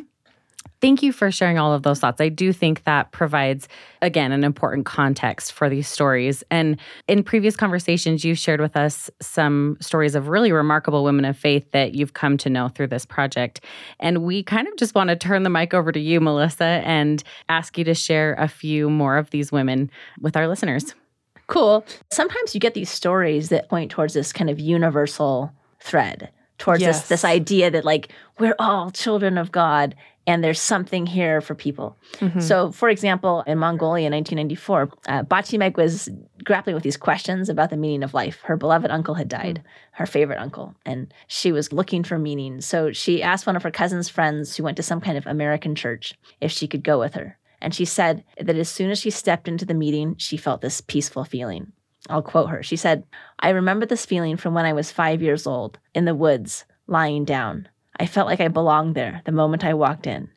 Thank 0.79 1.01
you 1.01 1.12
for 1.12 1.31
sharing 1.31 1.57
all 1.57 1.74
of 1.74 1.81
those 1.81 2.00
thoughts. 2.00 2.21
I 2.21 2.29
do 2.29 2.53
think 2.53 2.83
that 2.83 3.12
provides, 3.12 3.67
again, 4.03 4.31
an 4.31 4.43
important 4.43 4.86
context 4.86 5.53
for 5.53 5.69
these 5.69 5.88
stories. 5.88 6.43
And 6.51 6.77
in 7.07 7.24
previous 7.24 7.55
conversations, 7.55 8.24
you've 8.24 8.38
shared 8.38 8.62
with 8.62 8.77
us 8.77 9.09
some 9.19 9.77
stories 9.81 10.13
of 10.13 10.27
really 10.27 10.51
remarkable 10.51 11.03
women 11.03 11.25
of 11.25 11.36
faith 11.36 11.71
that 11.71 11.95
you've 11.95 12.13
come 12.13 12.38
to 12.38 12.50
know 12.50 12.67
through 12.67 12.88
this 12.88 13.07
project. 13.07 13.62
And 14.00 14.21
we 14.21 14.43
kind 14.43 14.67
of 14.67 14.75
just 14.77 14.93
want 14.93 15.09
to 15.09 15.15
turn 15.15 15.41
the 15.41 15.50
mic 15.50 15.74
over 15.74 15.91
to 15.91 16.00
you, 16.00 16.21
Melissa, 16.21 16.83
and 16.86 17.24
ask 17.50 17.75
you 17.79 17.83
to 17.86 17.95
share 17.95 18.36
a 18.36 18.47
few 18.47 18.88
more 18.88 19.17
of 19.17 19.31
these 19.31 19.51
women 19.51 19.89
with 20.21 20.38
our 20.38 20.47
listeners. 20.47 20.93
Cool. 21.47 21.83
Sometimes 22.12 22.53
you 22.53 22.59
get 22.59 22.75
these 22.75 22.91
stories 22.91 23.50
that 23.50 23.67
point 23.67 23.89
towards 23.89 24.13
this 24.13 24.31
kind 24.31 24.51
of 24.51 24.59
universal 24.59 25.51
thread 25.79 26.29
towards 26.57 26.81
yes. 26.81 27.01
this 27.01 27.09
this 27.09 27.25
idea 27.25 27.71
that 27.71 27.85
like 27.85 28.11
we're 28.39 28.55
all 28.59 28.91
children 28.91 29.37
of 29.37 29.51
God 29.51 29.95
and 30.27 30.43
there's 30.43 30.59
something 30.59 31.05
here 31.05 31.39
for 31.39 31.55
people. 31.55 31.95
Mhm. 32.19 32.41
So, 32.41 32.71
for 32.73 32.89
example, 32.89 33.43
in 33.47 33.57
Mongolia 33.57 34.07
in 34.07 34.11
1994, 34.11 34.89
uh, 35.07 35.23
Bachimeg 35.23 35.77
was 35.77 36.09
grappling 36.43 36.75
with 36.75 36.83
these 36.83 36.97
questions 36.97 37.47
about 37.47 37.69
the 37.69 37.77
meaning 37.77 38.03
of 38.03 38.13
life. 38.13 38.41
Her 38.43 38.57
beloved 38.57 38.91
uncle 38.91 39.15
had 39.15 39.29
died, 39.29 39.63
her 39.91 40.05
favorite 40.05 40.39
uncle, 40.39 40.75
and 40.85 41.13
she 41.27 41.53
was 41.53 41.71
looking 41.71 42.03
for 42.03 42.19
meaning. 42.19 42.59
So 42.59 42.91
she 42.91 43.23
asked 43.23 43.47
one 43.47 43.55
of 43.55 43.63
her 43.63 43.71
cousin's 43.71 44.09
friends 44.09 44.57
who 44.57 44.63
went 44.63 44.75
to 44.77 44.83
some 44.83 44.99
kind 44.99 45.17
of 45.17 45.25
American 45.25 45.75
church 45.75 46.13
if 46.41 46.51
she 46.51 46.67
could 46.67 46.83
go 46.83 46.99
with 46.99 47.13
her. 47.13 47.37
And 47.61 47.73
she 47.73 47.85
said 47.85 48.23
that 48.39 48.55
as 48.55 48.69
soon 48.69 48.91
as 48.91 48.99
she 48.99 49.09
stepped 49.09 49.47
into 49.47 49.65
the 49.65 49.73
meeting, 49.73 50.15
she 50.17 50.37
felt 50.37 50.61
this 50.61 50.81
peaceful 50.81 51.23
feeling. 51.23 51.71
I'll 52.09 52.21
quote 52.21 52.49
her. 52.49 52.63
She 52.63 52.75
said, 52.75 53.03
I 53.39 53.49
remember 53.49 53.85
this 53.85 54.05
feeling 54.05 54.37
from 54.37 54.53
when 54.53 54.65
I 54.65 54.73
was 54.73 54.91
five 54.91 55.21
years 55.21 55.45
old 55.47 55.79
in 55.93 56.05
the 56.05 56.15
woods, 56.15 56.65
lying 56.87 57.25
down. 57.25 57.67
I 57.99 58.05
felt 58.05 58.27
like 58.27 58.39
I 58.41 58.47
belonged 58.47 58.95
there 58.95 59.21
the 59.25 59.31
moment 59.31 59.65
I 59.65 59.73
walked 59.73 60.07
in. 60.07 60.29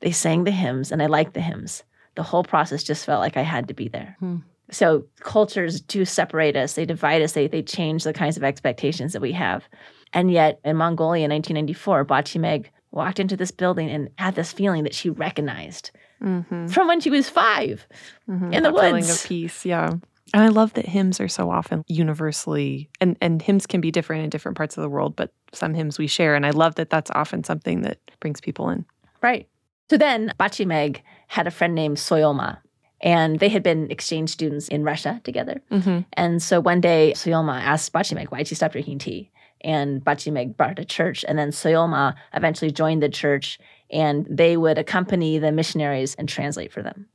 They 0.00 0.10
sang 0.12 0.44
the 0.44 0.50
hymns, 0.50 0.92
and 0.92 1.02
I 1.02 1.06
liked 1.06 1.34
the 1.34 1.40
hymns. 1.40 1.82
The 2.14 2.22
whole 2.22 2.44
process 2.44 2.82
just 2.84 3.06
felt 3.06 3.20
like 3.20 3.36
I 3.36 3.42
had 3.42 3.68
to 3.68 3.74
be 3.74 3.88
there. 3.88 4.16
Hmm. 4.20 4.36
So 4.70 5.04
cultures 5.20 5.80
do 5.80 6.04
separate 6.04 6.56
us, 6.56 6.74
they 6.74 6.84
divide 6.86 7.22
us, 7.22 7.32
they, 7.32 7.46
they 7.46 7.62
change 7.62 8.04
the 8.04 8.12
kinds 8.12 8.36
of 8.36 8.44
expectations 8.44 9.12
that 9.12 9.22
we 9.22 9.32
have. 9.32 9.64
And 10.12 10.30
yet 10.30 10.58
in 10.64 10.76
Mongolia 10.76 11.24
in 11.24 11.30
1994, 11.30 12.04
Bachimeg 12.06 12.66
walked 12.90 13.20
into 13.20 13.36
this 13.36 13.50
building 13.50 13.90
and 13.90 14.08
had 14.18 14.34
this 14.36 14.52
feeling 14.52 14.84
that 14.84 14.94
she 14.94 15.10
recognized 15.10 15.90
Mhm. 16.22 16.70
from 16.72 16.86
when 16.88 17.00
she 17.00 17.10
was 17.10 17.28
5 17.28 17.86
Mhm. 18.28 18.54
in 18.54 18.62
the 18.62 18.70
That 18.72 18.80
feeling 18.80 19.10
of 19.10 19.24
peace. 19.26 19.66
Yeah. 19.66 19.94
And 20.34 20.42
I 20.42 20.48
love 20.48 20.72
that 20.74 20.84
hymns 20.84 21.20
are 21.20 21.28
so 21.28 21.48
often 21.48 21.84
universally, 21.86 22.90
and, 23.00 23.16
and 23.20 23.40
hymns 23.40 23.68
can 23.68 23.80
be 23.80 23.92
different 23.92 24.24
in 24.24 24.30
different 24.30 24.56
parts 24.56 24.76
of 24.76 24.82
the 24.82 24.88
world, 24.88 25.14
but 25.14 25.32
some 25.52 25.74
hymns 25.74 25.96
we 25.96 26.08
share. 26.08 26.34
And 26.34 26.44
I 26.44 26.50
love 26.50 26.74
that 26.74 26.90
that's 26.90 27.12
often 27.12 27.44
something 27.44 27.82
that 27.82 28.00
brings 28.18 28.40
people 28.40 28.68
in. 28.68 28.84
Right. 29.22 29.48
So 29.90 29.96
then 29.96 30.32
Bachimeg 30.40 31.02
had 31.28 31.46
a 31.46 31.52
friend 31.52 31.72
named 31.76 31.98
Soyolma, 31.98 32.58
and 33.00 33.38
they 33.38 33.48
had 33.48 33.62
been 33.62 33.88
exchange 33.92 34.30
students 34.30 34.66
in 34.66 34.82
Russia 34.82 35.20
together. 35.22 35.62
Mm-hmm. 35.70 36.00
And 36.14 36.42
so 36.42 36.58
one 36.58 36.80
day, 36.80 37.12
Soyolma 37.14 37.60
asked 37.60 37.92
Bachimeg, 37.92 38.26
why'd 38.32 38.48
she 38.48 38.56
stop 38.56 38.72
drinking 38.72 38.98
tea? 38.98 39.30
And 39.60 40.04
Bachimeg 40.04 40.56
brought 40.56 40.70
her 40.70 40.74
to 40.74 40.84
church. 40.84 41.24
And 41.28 41.38
then 41.38 41.50
Soyolma 41.50 42.16
eventually 42.32 42.72
joined 42.72 43.04
the 43.04 43.08
church, 43.08 43.60
and 43.88 44.26
they 44.28 44.56
would 44.56 44.78
accompany 44.78 45.38
the 45.38 45.52
missionaries 45.52 46.16
and 46.16 46.28
translate 46.28 46.72
for 46.72 46.82
them. 46.82 47.06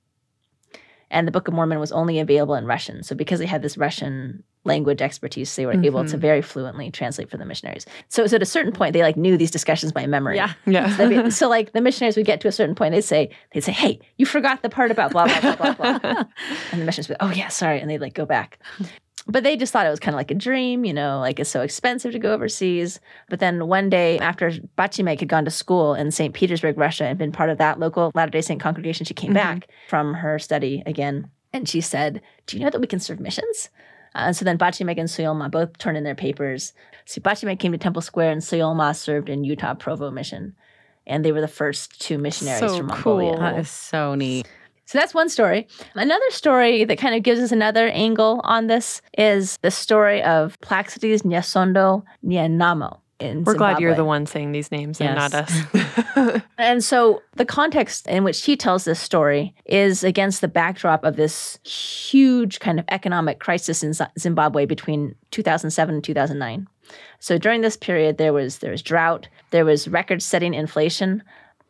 And 1.11 1.27
the 1.27 1.31
Book 1.31 1.47
of 1.47 1.53
Mormon 1.53 1.79
was 1.79 1.91
only 1.91 2.19
available 2.19 2.55
in 2.55 2.65
Russian. 2.65 3.03
So 3.03 3.15
because 3.15 3.39
they 3.39 3.45
had 3.45 3.61
this 3.61 3.77
Russian 3.77 4.43
language 4.65 5.01
expertise, 5.01 5.55
they 5.55 5.65
were 5.65 5.73
mm-hmm. 5.73 5.85
able 5.85 6.05
to 6.05 6.17
very 6.17 6.41
fluently 6.41 6.91
translate 6.91 7.29
for 7.29 7.37
the 7.37 7.45
missionaries. 7.45 7.85
So, 8.09 8.27
so 8.27 8.35
at 8.35 8.41
a 8.41 8.45
certain 8.45 8.71
point, 8.71 8.93
they 8.93 9.01
like 9.01 9.17
knew 9.17 9.37
these 9.37 9.51
discussions 9.51 9.91
by 9.91 10.05
memory. 10.05 10.35
Yeah. 10.35 10.53
Yeah. 10.65 10.95
So, 10.95 11.09
be- 11.09 11.31
so, 11.39 11.49
like 11.49 11.71
the 11.73 11.81
missionaries 11.81 12.15
would 12.17 12.25
get 12.25 12.41
to 12.41 12.47
a 12.47 12.51
certain 12.51 12.75
point, 12.75 12.93
they'd 12.93 13.01
say, 13.01 13.29
they'd 13.53 13.63
say, 13.63 13.71
"Hey, 13.71 13.99
you 14.17 14.25
forgot 14.25 14.61
the 14.61 14.69
part 14.69 14.91
about 14.91 15.11
blah 15.11 15.25
blah 15.25 15.55
blah 15.55 15.73
blah 15.73 15.99
blah," 15.99 15.99
and 16.71 16.81
the 16.81 16.85
missionaries 16.85 17.09
would, 17.09 17.17
"Oh 17.19 17.31
yeah, 17.31 17.47
sorry," 17.47 17.79
and 17.79 17.89
they'd 17.89 18.01
like 18.01 18.13
go 18.13 18.25
back. 18.25 18.59
But 19.29 19.43
they 19.43 19.55
just 19.55 19.71
thought 19.71 19.86
it 19.86 19.91
was 19.91 20.00
kind 20.00 20.15
of 20.15 20.17
like 20.17 20.31
a 20.31 20.36
dream, 20.36 20.83
you 20.86 20.93
know, 20.93 21.19
like 21.19 21.39
it's 21.39 21.50
so 21.51 21.62
expensive 21.62 22.12
to 22.13 22.19
go 22.19 22.33
overseas. 22.33 23.00
But 23.29 23.39
then 23.39 23.67
one 23.67 23.89
day, 23.89 24.17
after 24.19 24.50
Bachimeg 24.77 25.19
had 25.19 25.29
gone 25.29 25.45
to 25.45 25.51
school 25.51 25.93
in 25.93 26.09
St. 26.09 26.33
Petersburg, 26.33 26.77
Russia, 26.79 27.05
and 27.05 27.17
been 27.19 27.31
part 27.31 27.51
of 27.51 27.59
that 27.59 27.79
local 27.79 28.12
Latter 28.15 28.31
day 28.31 28.41
Saint 28.41 28.59
congregation, 28.59 29.05
she 29.05 29.13
came 29.13 29.31
Mhm. 29.31 29.36
back 29.36 29.67
from 29.88 30.15
her 30.15 30.39
study 30.39 30.81
again. 30.88 31.29
And 31.53 31.69
she 31.69 31.79
said, 31.79 32.21
Do 32.48 32.57
you 32.57 32.63
know 32.63 32.71
that 32.71 32.81
we 32.81 32.88
can 32.88 33.00
serve 33.00 33.19
missions? 33.19 33.69
Uh, 34.15 34.25
and 34.25 34.36
so 34.36 34.43
then 34.43 34.57
Bachimeg 34.57 34.98
and 34.98 35.07
Soyolma 35.07 35.51
both 35.51 35.77
turned 35.77 35.98
in 35.98 36.03
their 36.03 36.15
papers. 36.15 36.74
So 37.05 37.21
Bachimeg 37.21 37.59
came 37.59 37.71
to 37.71 37.77
Temple 37.77 38.01
Square, 38.01 38.31
and 38.31 38.41
Soyolma 38.41 38.95
served 38.95 39.29
in 39.29 39.43
Utah 39.43 39.75
Provo 39.75 40.09
Mission. 40.09 40.55
And 41.05 41.24
they 41.24 41.31
were 41.31 41.41
the 41.41 41.48
first 41.48 42.01
two 42.01 42.17
missionaries 42.17 42.59
So 42.71 42.77
from 42.77 42.88
Mongolia. 42.88 43.31
cool. 43.33 43.39
That 43.39 43.59
is 43.59 43.69
so 43.69 44.15
neat. 44.15 44.48
So 44.89 44.98
that's 44.98 45.13
one 45.13 45.29
story. 45.29 45.67
Another 45.93 46.29
story 46.31 46.84
that 46.84 46.98
kind 46.98 47.13
of 47.13 47.22
gives 47.22 47.39
us 47.39 47.51
another 47.51 47.89
angle 47.89 48.41
on 48.43 48.65
this 48.65 49.03
is 49.15 49.58
the 49.58 49.69
story 49.69 50.24
of 50.24 50.60
Plaxides 50.62 51.22
Nyasondo 51.22 52.03
Nyanamo. 52.25 52.98
In 53.19 53.43
We're 53.43 53.53
glad 53.53 53.79
you're 53.79 53.93
the 53.93 54.03
one 54.03 54.25
saying 54.25 54.51
these 54.51 54.72
names 54.72 55.00
and 55.00 55.15
not 55.15 55.36
us. 55.36 56.41
And 56.58 56.84
so 56.84 57.22
the 57.36 57.46
context 57.46 58.08
in 58.08 58.24
which 58.24 58.43
he 58.43 58.58
tells 58.58 58.86
this 58.86 59.00
story 59.00 59.53
is 59.65 60.03
against 60.03 60.41
the 60.41 60.48
backdrop 60.48 61.03
of 61.03 61.17
this 61.17 61.60
huge 61.63 62.60
kind 62.60 62.79
of 62.79 62.86
economic 62.89 63.39
crisis 63.39 63.84
in 63.84 63.93
Zimbabwe 64.17 64.65
between 64.65 65.13
2007 65.30 65.95
and 65.95 66.04
2009. 66.04 66.67
So 67.19 67.38
during 67.38 67.62
this 67.62 67.78
period 67.78 68.17
there 68.17 68.34
was 68.34 68.58
there 68.58 68.71
was 68.71 68.82
drought, 68.82 69.28
there 69.52 69.65
was 69.65 69.88
record-setting 69.88 70.56
inflation. 70.56 71.21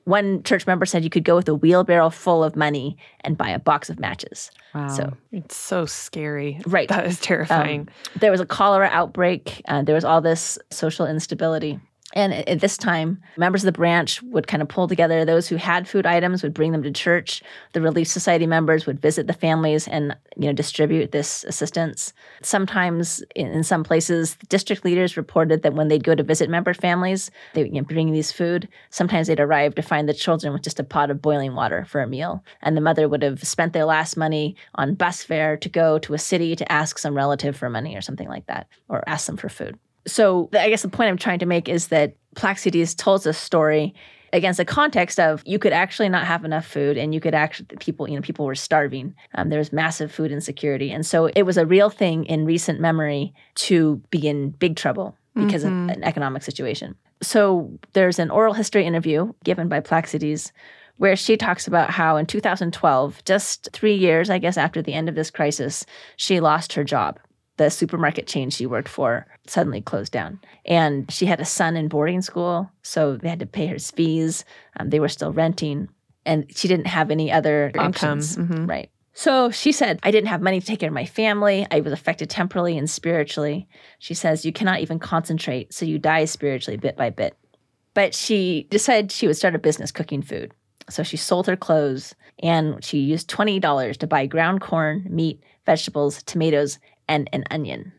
One 0.10 0.42
church 0.42 0.66
member 0.66 0.88
said 0.88 1.04
you 1.04 1.12
could 1.12 1.24
go 1.24 1.36
with 1.36 1.48
a 1.48 1.54
wheelbarrow 1.54 2.10
full 2.10 2.44
of 2.44 2.56
money 2.56 2.98
and 3.22 3.38
buy 3.38 3.50
a 3.50 3.60
box 3.60 3.92
of 3.92 4.00
matches. 4.00 4.50
Wow. 4.74 4.88
So 4.88 5.14
it's 5.32 5.56
so 5.56 5.86
scary. 5.86 6.60
Right. 6.66 6.90
That 6.90 7.06
is 7.06 7.20
terrifying. 7.20 7.82
Um, 7.82 7.88
there 8.20 8.32
was 8.32 8.42
a 8.42 8.46
cholera 8.46 8.90
outbreak. 8.92 9.62
Uh, 9.68 9.84
there 9.84 9.94
was 9.94 10.04
all 10.04 10.20
this 10.20 10.58
social 10.72 11.06
instability. 11.06 11.80
And 12.14 12.34
at 12.34 12.60
this 12.60 12.76
time, 12.76 13.22
members 13.38 13.62
of 13.62 13.68
the 13.68 13.78
branch 13.78 14.22
would 14.24 14.48
kind 14.48 14.64
of 14.64 14.68
pull 14.68 14.88
together. 14.88 15.24
Those 15.24 15.48
who 15.48 15.58
had 15.58 15.88
food 15.88 16.08
items 16.08 16.42
would 16.42 16.56
bring 16.56 16.72
them 16.72 16.82
to 16.82 16.92
church. 16.92 17.44
The 17.74 17.82
Relief 17.82 18.08
Society 18.08 18.48
members 18.48 18.88
would 18.88 19.00
visit 19.00 19.28
the 19.28 19.34
families 19.34 19.88
and 19.88 20.18
you 20.36 20.48
know 20.48 20.54
distribute 20.54 21.12
this 21.12 21.44
assistance. 21.44 22.14
Sometimes, 22.42 23.24
in, 23.36 23.64
some 23.64 23.84
places, 23.84 24.38
district 24.48 24.84
leaders 24.84 25.18
reported 25.18 25.62
that 25.62 25.76
when 25.76 25.88
they'd 25.88 26.04
go 26.04 26.16
to 26.16 26.24
visit 26.24 26.50
member 26.50 26.74
families, 26.74 27.30
they 27.54 27.64
would 27.64 27.74
know, 27.74 27.84
bring 27.84 28.12
these 28.12 28.32
food. 28.32 28.68
Sometimes 28.90 29.28
they'd 29.28 29.40
arrive 29.40 29.76
to 29.76 29.84
find 29.84 30.10
the 30.10 30.14
children 30.14 30.52
with 30.52 30.64
just 30.64 30.80
a 30.80 30.84
pot 30.84 31.12
of 31.12 31.22
boiling 31.22 31.54
water 31.54 31.86
for 31.86 32.02
a 32.02 32.08
meal, 32.08 32.44
and 32.64 32.76
the 32.76 32.82
mother 32.82 33.08
would 33.08 33.22
have 33.22 33.44
spent 33.44 33.74
their 33.74 33.86
last 33.86 34.18
money 34.18 34.56
on 34.76 34.96
bus 34.96 35.24
fare 35.24 35.58
to 35.58 35.70
go 35.70 36.00
to 36.00 36.16
a 36.16 36.18
city 36.18 36.56
to 36.56 36.72
ask 36.72 36.98
some 36.98 37.16
relative 37.16 37.56
for 37.56 37.70
money 37.70 37.96
or 37.96 38.02
something 38.02 38.28
like 38.28 38.48
that, 38.48 38.68
or 38.88 39.08
ask 39.08 39.28
them 39.28 39.38
for 39.38 39.50
food. 39.50 39.78
So 40.08 40.50
I 40.54 40.70
guess 40.70 40.82
the 40.82 40.90
point 40.90 41.10
I'm 41.10 41.18
trying 41.18 41.40
to 41.40 41.46
make 41.46 41.70
is 41.70 41.88
that 41.88 42.16
Plaxides 42.36 42.96
tells 42.96 43.24
this 43.24 43.38
story 43.38 43.94
against 44.32 44.58
the 44.58 44.66
context 44.66 45.20
of 45.20 45.42
you 45.46 45.58
could 45.58 45.74
actually 45.74 46.08
not 46.10 46.26
have 46.26 46.46
enough 46.46 46.66
food 46.66 46.98
and 46.98 47.14
you 47.14 47.20
could 47.20 47.34
actually 47.34 47.66
people 47.80 48.08
you 48.08 48.16
know 48.16 48.22
people 48.22 48.46
were 48.46 48.56
starving. 48.56 49.16
Um, 49.36 49.50
there 49.50 49.58
was 49.60 49.74
massive 49.74 50.12
food 50.12 50.32
insecurity. 50.32 50.92
And 50.92 51.06
so 51.06 51.26
it 51.36 51.44
was 51.44 51.58
a 51.58 51.66
real 51.66 51.90
thing 51.90 52.26
in 52.26 52.46
recent 52.46 52.80
memory 52.80 53.34
to 53.56 54.02
be 54.12 54.28
in 54.28 54.52
big 54.52 54.76
trouble 54.76 55.16
because 55.36 55.64
Mhm. 55.64 55.68
of 55.68 55.96
an 55.98 56.04
economic 56.04 56.44
situation. 56.44 56.96
So 57.22 57.72
there's 57.94 58.20
an 58.20 58.30
oral 58.30 58.54
history 58.54 58.86
interview 58.86 59.34
given 59.44 59.68
by 59.68 59.80
Plaxides 59.80 60.52
where 60.98 61.16
she 61.16 61.38
talks 61.38 61.66
about 61.66 61.90
how 61.90 62.18
in 62.18 62.26
2012 62.26 63.24
just 63.24 63.70
three 63.72 63.96
years 63.96 64.30
i 64.30 64.38
guess 64.38 64.58
after 64.58 64.82
the 64.82 64.94
end 64.94 65.08
of 65.08 65.16
this 65.16 65.32
crisis 65.32 65.86
she 66.18 66.42
lost 66.42 66.74
her 66.74 66.84
job 66.84 67.18
the 67.60 67.70
supermarket 67.70 68.26
chain 68.26 68.50
she 68.50 68.66
worked 68.66 68.88
for 68.88 69.28
suddenly 69.46 69.82
closed 69.82 70.14
down. 70.14 70.40
And 70.66 71.12
she 71.12 71.26
had 71.26 71.42
a 71.42 71.46
son 71.46 71.76
in 71.76 71.90
boarding 71.90 72.22
school, 72.22 72.72
so 72.84 73.18
they 73.18 73.28
had 73.28 73.40
to 73.40 73.46
pay 73.46 73.68
his 73.68 73.92
fees. 73.92 74.46
Um, 74.80 74.90
they 74.90 75.02
were 75.02 75.10
still 75.10 75.34
renting, 75.34 75.90
and 76.26 76.46
she 76.56 76.70
didn't 76.70 76.88
have 76.88 77.12
any 77.12 77.30
other 77.32 77.68
Income. 77.68 77.86
options. 77.86 78.38
Mhm. 78.38 78.68
Right. 78.70 78.90
So 79.14 79.52
she 79.52 79.74
said, 79.74 80.00
I 80.04 80.12
didn't 80.12 80.30
have 80.30 80.42
money 80.42 80.62
to 80.62 80.66
take 80.66 80.80
care 80.80 80.88
of 80.88 80.94
my 80.94 81.06
family. 81.06 81.68
I 81.70 81.82
was 81.82 81.92
affected 81.92 82.30
temporally 82.30 82.78
and 82.78 82.90
spiritually. 82.90 83.68
She 84.00 84.14
says, 84.14 84.46
You 84.46 84.54
cannot 84.54 84.80
even 84.80 84.98
concentrate, 84.98 85.74
so 85.74 85.86
you 85.86 86.00
die 86.00 86.24
spiritually 86.26 86.78
bit 86.78 86.96
by 86.96 87.10
bit. 87.10 87.36
But 87.94 88.16
she 88.16 88.68
decided 88.70 89.12
she 89.12 89.28
would 89.28 89.36
start 89.36 89.56
a 89.56 89.60
business 89.60 89.92
cooking 89.92 90.22
food. 90.22 90.54
So 90.90 91.04
she 91.04 91.18
sold 91.18 91.48
her 91.48 91.58
clothes 91.58 92.16
and 92.42 92.82
she 92.84 93.00
used 93.00 93.30
$20 93.30 93.98
to 93.98 94.08
buy 94.08 94.26
ground 94.26 94.62
corn, 94.62 95.06
meat, 95.10 95.44
vegetables, 95.66 96.24
tomatoes, 96.24 96.80
and 97.10 97.30
an 97.34 97.44
onion. 97.52 97.92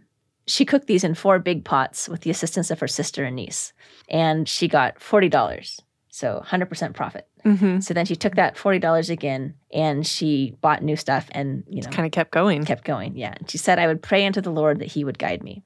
She 0.47 0.65
cooked 0.65 0.87
these 0.87 1.05
in 1.05 1.15
four 1.15 1.39
big 1.39 1.65
pots 1.65 2.09
with 2.09 2.23
the 2.23 2.31
assistance 2.31 2.71
of 2.71 2.81
her 2.81 2.89
sister 2.89 3.25
and 3.25 3.37
niece. 3.37 3.73
And 4.09 4.49
she 4.49 4.67
got 4.69 4.99
$40. 4.99 5.81
So 6.09 6.43
100% 6.45 6.95
profit. 6.95 7.29
Mhm. 7.45 7.83
So 7.83 7.95
then 7.95 8.05
she 8.07 8.17
took 8.17 8.35
that 8.35 8.57
$40 8.57 9.11
again 9.11 9.55
and 9.73 10.05
she 10.07 10.57
bought 10.61 10.83
new 10.83 10.97
stuff 10.97 11.29
and, 11.33 11.63
you 11.69 11.83
know, 11.83 11.89
Kind 11.91 12.07
of 12.07 12.13
kept 12.13 12.33
going. 12.33 12.65
kept 12.65 12.85
going. 12.85 13.17
Yeah. 13.17 13.35
And 13.39 13.49
she 13.51 13.59
said, 13.59 13.79
I 13.79 13.87
would 13.87 14.03
pray 14.03 14.27
unto 14.27 14.41
the 14.41 14.51
Lord 14.51 14.81
that 14.81 14.89
he 14.89 15.05
would 15.05 15.19
guide 15.19 15.43
me. 15.45 15.63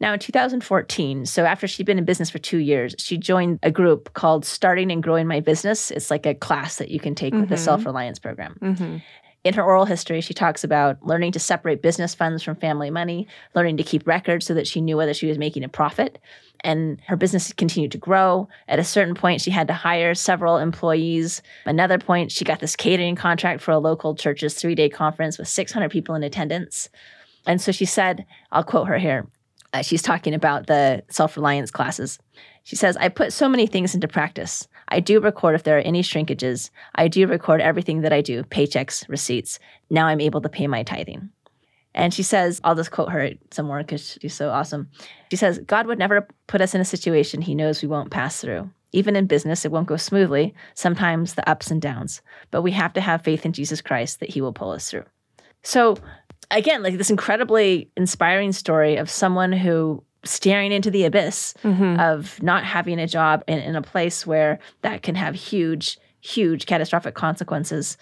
Now, 0.00 0.12
in 0.12 0.20
2014, 0.20 1.26
so 1.26 1.44
after 1.44 1.66
she'd 1.66 1.84
been 1.86 1.98
in 1.98 2.04
business 2.04 2.30
for 2.30 2.38
two 2.38 2.58
years, 2.58 2.94
she 2.98 3.18
joined 3.18 3.58
a 3.64 3.70
group 3.72 4.14
called 4.14 4.44
Starting 4.44 4.92
and 4.92 5.02
Growing 5.02 5.26
My 5.26 5.40
Business. 5.40 5.90
It's 5.90 6.12
like 6.12 6.24
a 6.24 6.34
class 6.34 6.76
that 6.76 6.90
you 6.90 7.00
can 7.00 7.16
take 7.16 7.34
with 7.34 7.48
the 7.48 7.56
Mhm. 7.56 7.58
Self 7.58 7.84
Reliance 7.84 8.20
Program. 8.20 8.56
Mhm. 8.62 9.02
In 9.48 9.54
her 9.54 9.64
oral 9.64 9.86
history, 9.86 10.20
she 10.20 10.34
talks 10.34 10.62
about 10.62 11.02
learning 11.02 11.32
to 11.32 11.38
separate 11.38 11.80
business 11.80 12.14
funds 12.14 12.42
from 12.42 12.54
family 12.56 12.90
money, 12.90 13.26
learning 13.54 13.78
to 13.78 13.82
keep 13.82 14.06
records 14.06 14.44
so 14.44 14.52
that 14.52 14.66
she 14.66 14.82
knew 14.82 14.98
whether 14.98 15.14
she 15.14 15.26
was 15.26 15.38
making 15.38 15.64
a 15.64 15.70
profit. 15.70 16.18
And 16.60 17.00
her 17.06 17.16
business 17.16 17.50
continued 17.54 17.92
to 17.92 17.98
grow. 17.98 18.50
At 18.68 18.78
a 18.78 18.84
certain 18.84 19.14
point, 19.14 19.40
she 19.40 19.50
had 19.50 19.66
to 19.68 19.72
hire 19.72 20.14
several 20.14 20.58
employees. 20.58 21.40
Another 21.64 21.96
point, 21.96 22.30
she 22.30 22.44
got 22.44 22.60
this 22.60 22.76
catering 22.76 23.16
contract 23.16 23.62
for 23.62 23.70
a 23.70 23.78
local 23.78 24.14
church's 24.14 24.52
three 24.52 24.74
day 24.74 24.90
conference 24.90 25.38
with 25.38 25.48
600 25.48 25.90
people 25.90 26.14
in 26.14 26.22
attendance. 26.22 26.90
And 27.46 27.58
so 27.58 27.72
she 27.72 27.86
said, 27.86 28.26
I'll 28.52 28.64
quote 28.64 28.88
her 28.88 28.98
here. 28.98 29.28
Uh, 29.72 29.80
she's 29.80 30.02
talking 30.02 30.34
about 30.34 30.66
the 30.66 31.04
self 31.08 31.38
reliance 31.38 31.70
classes. 31.70 32.18
She 32.64 32.76
says, 32.76 32.98
I 32.98 33.08
put 33.08 33.32
so 33.32 33.48
many 33.48 33.66
things 33.66 33.94
into 33.94 34.08
practice. 34.08 34.68
I 34.88 35.00
do 35.00 35.20
record 35.20 35.54
if 35.54 35.62
there 35.62 35.76
are 35.76 35.82
any 35.82 36.02
shrinkages. 36.02 36.70
I 36.94 37.08
do 37.08 37.26
record 37.26 37.60
everything 37.60 38.00
that 38.02 38.12
I 38.12 38.20
do 38.20 38.42
paychecks, 38.44 39.08
receipts. 39.08 39.58
Now 39.90 40.06
I'm 40.06 40.20
able 40.20 40.40
to 40.40 40.48
pay 40.48 40.66
my 40.66 40.82
tithing. 40.82 41.30
And 41.94 42.14
she 42.14 42.22
says, 42.22 42.60
I'll 42.64 42.74
just 42.74 42.90
quote 42.90 43.10
her 43.10 43.30
some 43.50 43.66
more 43.66 43.78
because 43.78 44.18
she's 44.20 44.34
so 44.34 44.50
awesome. 44.50 44.88
She 45.30 45.36
says, 45.36 45.58
God 45.66 45.86
would 45.86 45.98
never 45.98 46.28
put 46.46 46.60
us 46.60 46.74
in 46.74 46.80
a 46.80 46.84
situation 46.84 47.42
he 47.42 47.54
knows 47.54 47.82
we 47.82 47.88
won't 47.88 48.10
pass 48.10 48.40
through. 48.40 48.70
Even 48.92 49.16
in 49.16 49.26
business, 49.26 49.64
it 49.64 49.72
won't 49.72 49.88
go 49.88 49.96
smoothly, 49.96 50.54
sometimes 50.74 51.34
the 51.34 51.48
ups 51.48 51.70
and 51.70 51.82
downs, 51.82 52.22
but 52.50 52.62
we 52.62 52.70
have 52.70 52.92
to 52.94 53.02
have 53.02 53.22
faith 53.22 53.44
in 53.44 53.52
Jesus 53.52 53.82
Christ 53.82 54.20
that 54.20 54.30
he 54.30 54.40
will 54.40 54.52
pull 54.52 54.70
us 54.70 54.90
through. 54.90 55.04
So, 55.62 55.98
again, 56.50 56.82
like 56.82 56.96
this 56.96 57.10
incredibly 57.10 57.90
inspiring 57.96 58.52
story 58.52 58.96
of 58.96 59.10
someone 59.10 59.52
who 59.52 60.02
staring 60.24 60.72
into 60.72 60.90
the 60.90 61.04
abyss 61.04 61.54
Mm-hmm. 61.62 62.00
of 62.00 62.42
not 62.42 62.64
having 62.64 62.98
a 62.98 63.06
job 63.06 63.42
in, 63.46 63.58
in 63.58 63.76
a 63.76 63.82
place 63.82 64.26
where 64.26 64.58
that 64.82 65.02
can 65.02 65.14
have 65.14 65.34
huge, 65.34 65.98
huge 66.20 66.66
catastrophic 66.66 67.14
consequences. 67.14 67.96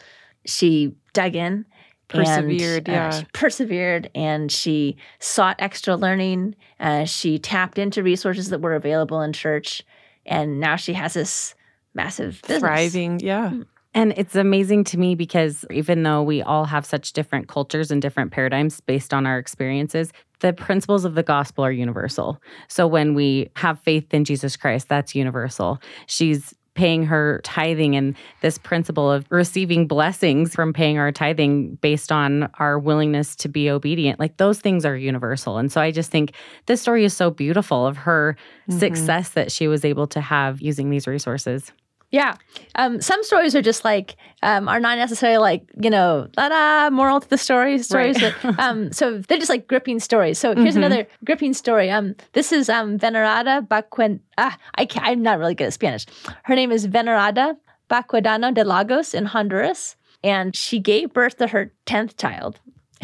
She 0.45 0.95
dug 1.13 1.37
in. 1.37 1.67
Persevered, 2.09 2.89
and, 2.89 3.13
uh, 3.13 3.19
she 3.19 3.27
persevered 3.33 4.11
and 4.15 4.53
she 4.53 4.97
sought 5.19 5.57
extra 5.59 5.97
learning. 5.97 6.55
Uh, 6.79 7.05
she 7.05 7.37
tapped 7.39 7.79
into 7.79 8.01
resources 8.03 8.51
that 8.51 8.61
were 8.61 8.77
available 8.77 9.21
in 9.23 9.33
church. 9.33 9.83
And 10.25 10.61
now 10.61 10.77
she 10.77 10.93
has 10.93 11.15
this 11.15 11.57
massive 11.95 12.41
business. 12.43 12.61
Thriving. 12.61 13.19
Yeah. 13.21 13.53
And 13.97 14.13
it's 14.19 14.37
amazing 14.37 14.85
to 14.85 14.99
me 14.99 15.15
because 15.15 15.65
even 15.71 16.03
though 16.03 16.23
we 16.23 16.43
all 16.43 16.67
have 16.67 16.85
such 16.85 17.15
different 17.15 17.49
cultures 17.49 17.91
and 17.91 18.03
different 18.03 18.31
paradigms 18.31 18.79
based 18.83 19.15
on 19.15 19.27
our 19.27 19.39
experiences, 19.39 20.13
the 20.41 20.53
principles 20.53 21.07
of 21.07 21.15
the 21.15 21.23
gospel 21.23 21.65
are 21.65 21.73
universal. 21.73 22.39
So 22.69 22.87
when 22.87 23.15
we 23.15 23.51
have 23.57 23.81
faith 23.81 24.13
in 24.13 24.27
Jesus 24.27 24.55
Christ, 24.55 24.91
that's 24.91 25.15
universal. 25.15 25.81
She's 26.09 26.53
paying 26.75 27.07
her 27.07 27.41
tithing 27.43 27.97
and 27.97 28.15
this 28.43 28.59
principle 28.59 29.11
of 29.11 29.25
receiving 29.31 29.87
blessings 29.87 30.55
from 30.55 30.75
paying 30.75 30.99
our 30.99 31.11
tithing 31.11 31.77
based 31.77 32.13
on 32.13 32.51
our 32.59 32.79
willingness 32.79 33.35
to 33.35 33.49
be 33.49 33.71
obedient 33.71 34.21
like 34.21 34.37
those 34.37 34.61
things 34.61 34.85
are 34.85 34.95
universal 34.95 35.57
and 35.57 35.73
so 35.73 35.81
i 35.81 35.91
just 35.91 36.11
think 36.11 36.35
this 36.67 36.83
story 36.83 37.03
is 37.03 37.15
so 37.15 37.31
beautiful 37.31 37.87
of 37.87 37.97
her 37.97 38.37
Mhm. 38.69 38.79
success 38.79 39.31
that 39.31 39.51
she 39.51 39.67
was 39.69 39.87
able 39.87 40.07
to 40.09 40.21
have 40.21 40.61
using 40.61 40.91
these 40.91 41.07
resources 41.07 41.73
Yeah. 42.17 42.33
Um, 42.81 43.01
some 43.01 43.23
stories 43.31 43.55
are 43.55 43.61
just 43.71 43.85
like, 43.85 44.17
um, 44.43 44.69
are 44.73 44.81
not 44.81 44.97
necessarily 44.97 45.37
like, 45.51 45.63
you 45.85 45.91
know, 45.91 46.29
da 46.33 46.49
da, 46.49 46.91
moral 46.91 47.21
to 47.21 47.29
the 47.29 47.37
story 47.37 47.77
stories. 47.83 48.17
Right. 48.23 48.35
But, 48.43 48.59
um, 48.59 48.79
so 48.93 49.19
they're 49.27 49.43
just 49.45 49.51
like 49.57 49.67
gripping 49.73 50.01
stories. 50.01 50.39
So 50.39 50.55
here's 50.55 50.75
Mhm. 50.75 50.83
another 50.85 51.03
gripping 51.29 51.53
story. 51.55 51.91
Um, 51.91 52.15
this 52.33 52.53
is 52.53 52.69
um, 52.69 52.99
Venerada 52.99 53.55
Baquen. 53.73 54.21
Ah, 54.39 54.57
I 54.81 54.87
can't, 54.87 55.07
I'm 55.07 55.23
not 55.23 55.39
really 55.39 55.55
good 55.55 55.67
at 55.69 55.75
Spanish. 55.75 56.07
Her 56.49 56.55
name 56.55 56.73
is 56.73 56.87
Venerada 56.89 57.57
Baquedano 57.91 58.49
de 58.55 58.65
Lagos 58.65 59.13
in 59.15 59.27
Honduras. 59.27 59.97
And 60.25 60.57
she 60.57 60.79
gave 60.81 61.13
birth 61.13 61.37
to 61.39 61.47
her 61.49 61.71
10th 61.87 62.17
child. 62.17 62.59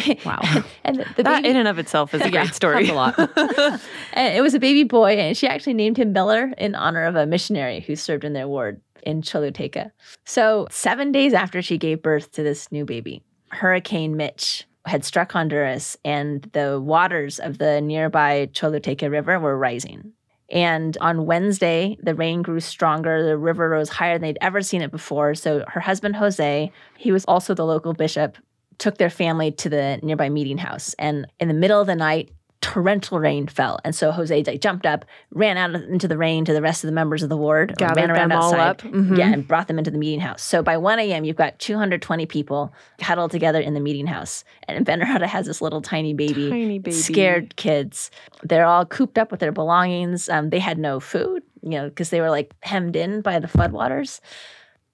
wow 0.27 0.41
and 0.85 0.97
the, 0.99 1.07
the 1.17 1.23
That 1.23 1.43
baby, 1.43 1.51
in 1.51 1.57
and 1.57 1.69
of 1.69 1.79
itself 1.79 2.15
is 2.15 2.21
a 2.23 2.25
Yeah, 2.31 2.43
great 2.45 2.55
story. 2.55 2.89
a 2.89 2.95
lot. 2.95 3.15
it 4.17 4.43
was 4.43 4.55
a 4.55 4.59
baby 4.59 4.85
boy, 4.85 5.13
and 5.13 5.37
she 5.37 5.47
actually 5.47 5.75
named 5.75 5.97
him 5.97 6.13
Miller 6.13 6.53
in 6.59 6.75
honor 6.75 7.05
of 7.05 7.17
a 7.17 7.27
missionary 7.27 7.81
who 7.81 7.97
served 7.97 8.25
in 8.25 8.33
their 8.33 8.49
ward 8.49 8.81
in 9.03 9.23
Choluteca. 9.23 9.91
So, 10.25 10.67
seven 10.71 11.13
days 11.13 11.35
after 11.35 11.61
she 11.63 11.79
gave 11.79 12.03
birth 12.03 12.33
to 12.33 12.43
this 12.43 12.71
new 12.71 12.85
baby, 12.85 13.23
Hurricane 13.51 14.17
Mitch 14.17 14.65
had 14.87 15.05
struck 15.05 15.33
Honduras, 15.33 15.97
and 16.05 16.43
the 16.53 16.81
waters 16.81 17.39
of 17.39 17.59
the 17.59 17.81
nearby 17.81 18.49
Choluteca 18.53 19.11
River 19.11 19.39
were 19.39 19.57
rising. 19.59 20.13
And 20.51 20.99
on 21.01 21.25
Wednesday, 21.25 21.97
the 22.03 22.15
rain 22.15 22.43
grew 22.43 22.61
stronger. 22.61 23.25
The 23.25 23.39
river 23.39 23.71
rose 23.71 23.89
higher 23.89 24.15
than 24.17 24.23
they'd 24.23 24.39
ever 24.43 24.61
seen 24.61 24.83
it 24.83 24.91
before. 24.91 25.35
So, 25.35 25.65
her 25.69 25.81
husband, 25.81 26.17
Jose, 26.17 26.71
he 26.99 27.13
was 27.13 27.25
also 27.27 27.55
the 27.55 27.65
local 27.65 27.95
bishop, 27.95 28.37
took 28.83 28.99
their 28.99 29.11
family 29.11 29.51
to 29.53 29.69
the 29.69 30.01
nearby 30.03 30.29
meeting 30.29 30.59
house. 30.59 30.95
And 30.99 31.27
in 31.39 31.47
the 31.49 31.55
middle 31.55 31.81
of 31.81 31.87
the 31.87 31.95
night, 31.95 32.31
torrential 32.61 33.19
rain 33.19 33.47
fell. 33.47 33.79
And 33.85 33.95
so 33.95 34.11
Jose 34.13 34.43
like, 34.45 34.61
jumped 34.61 34.87
up, 34.87 35.05
ran 35.31 35.57
out 35.57 35.75
into 35.75 36.07
the 36.09 36.17
rain 36.17 36.45
to 36.45 36.53
the 36.53 36.63
rest 36.63 36.83
of 36.85 36.89
the 36.89 36.93
members 36.93 37.23
of 37.23 37.29
the 37.29 37.37
ward, 37.37 37.75
Gathered 37.77 37.97
ran 37.97 38.11
around 38.11 38.29
them 38.31 38.39
all 38.41 38.55
outside. 38.55 38.69
up. 38.69 38.93
Mhm. 38.93 39.19
Yeah, 39.19 39.33
and 39.33 39.47
brought 39.47 39.67
them 39.69 39.79
into 39.79 39.91
the 39.91 39.99
meeting 39.99 40.21
house. 40.21 40.43
So 40.43 40.63
by 40.63 40.77
1 40.77 40.99
a.m., 41.01 41.25
you've 41.25 41.37
got 41.37 41.59
220 41.61 42.27
people 42.27 42.73
huddled 43.01 43.31
together 43.31 43.61
in 43.61 43.75
the 43.75 43.81
meeting 43.81 44.07
house. 44.07 44.45
And 44.69 44.85
Venerada 44.87 45.27
has 45.27 45.47
this 45.47 45.61
little 45.63 45.83
tiny 45.83 46.13
baby, 46.15 46.51
Tiny 46.51 46.79
baby. 46.81 46.93
scared 46.93 47.55
kids. 47.57 48.11
They're 48.43 48.67
all 48.67 48.85
cooped 48.85 49.17
up 49.19 49.31
with 49.31 49.41
their 49.41 49.53
belongings. 49.53 50.29
Um, 50.29 50.51
they 50.51 50.61
had 50.61 50.79
no 50.79 50.99
food, 51.01 51.43
you 51.63 51.71
know, 51.71 51.89
because 51.89 52.11
they 52.11 52.21
were 52.21 52.31
like 52.31 52.53
hemmed 52.63 52.97
in 52.97 53.23
by 53.23 53.39
the 53.41 53.49
floodwaters. 53.49 54.21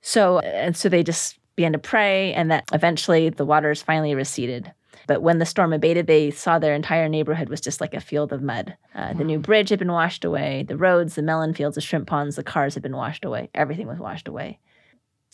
So, 0.00 0.38
and 0.40 0.76
so 0.76 0.88
they 0.88 1.02
just 1.02 1.37
began 1.58 1.72
to 1.72 1.78
pray, 1.78 2.32
and 2.34 2.52
that 2.52 2.64
eventually 2.72 3.30
the 3.30 3.44
waters 3.44 3.82
finally 3.82 4.14
receded. 4.14 4.72
But 5.08 5.22
when 5.22 5.38
the 5.38 5.46
storm 5.46 5.72
abated, 5.72 6.06
they 6.06 6.30
saw 6.30 6.58
their 6.60 6.72
entire 6.74 7.08
neighborhood 7.08 7.48
was 7.48 7.60
just 7.60 7.80
like 7.80 7.94
a 7.94 8.00
field 8.00 8.32
of 8.32 8.42
mud. 8.42 8.76
Uh, 8.94 9.12
the 9.14 9.24
new 9.24 9.40
bridge 9.40 9.70
had 9.70 9.80
been 9.80 9.90
washed 9.90 10.24
away. 10.24 10.64
The 10.68 10.76
roads, 10.76 11.16
the 11.16 11.22
melon 11.22 11.54
fields, 11.54 11.74
the 11.74 11.80
shrimp 11.80 12.06
ponds, 12.06 12.36
the 12.36 12.44
cars 12.44 12.74
had 12.74 12.82
been 12.84 12.94
washed 12.96 13.24
away. 13.24 13.50
Everything 13.54 13.88
was 13.88 13.98
washed 13.98 14.28
away. 14.28 14.60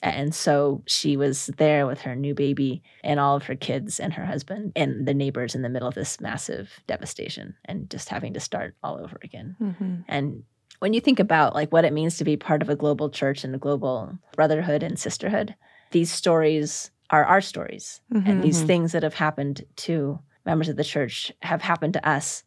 And 0.02 0.34
so 0.34 0.82
she 0.86 1.18
was 1.18 1.50
there 1.58 1.86
with 1.86 2.00
her 2.02 2.16
new 2.16 2.34
baby 2.34 2.82
and 3.02 3.20
all 3.20 3.36
of 3.36 3.44
her 3.44 3.54
kids 3.54 4.00
and 4.00 4.14
her 4.14 4.24
husband 4.24 4.72
and 4.76 5.06
the 5.06 5.14
neighbors 5.14 5.54
in 5.54 5.60
the 5.60 5.68
middle 5.68 5.88
of 5.88 5.94
this 5.94 6.20
massive 6.20 6.70
devastation 6.86 7.54
and 7.66 7.90
just 7.90 8.08
having 8.08 8.32
to 8.32 8.40
start 8.40 8.74
all 8.82 8.96
over 8.96 9.18
again. 9.22 9.56
Mhm. 9.60 10.04
And 10.08 10.44
when 10.78 10.94
you 10.94 11.00
think 11.00 11.20
about 11.20 11.54
like 11.54 11.70
what 11.70 11.84
it 11.84 11.92
means 11.92 12.16
to 12.16 12.24
be 12.24 12.36
part 12.36 12.62
of 12.62 12.70
a 12.70 12.76
global 12.76 13.10
church 13.10 13.44
and 13.44 13.54
a 13.54 13.58
global 13.58 14.18
brotherhood 14.34 14.82
and 14.82 14.98
sisterhood, 14.98 15.54
these 15.94 16.12
stories 16.12 16.90
are 17.10 17.24
our 17.24 17.40
stories. 17.40 18.00
And 18.10 18.42
these 18.42 18.62
Mhm. 18.62 18.66
things 18.66 18.92
that 18.92 19.02
have 19.02 19.14
happened 19.14 19.64
to 19.76 20.18
members 20.44 20.68
of 20.68 20.76
the 20.76 20.84
church 20.84 21.32
have 21.40 21.62
happened 21.62 21.94
to 21.94 22.06
us. 22.08 22.44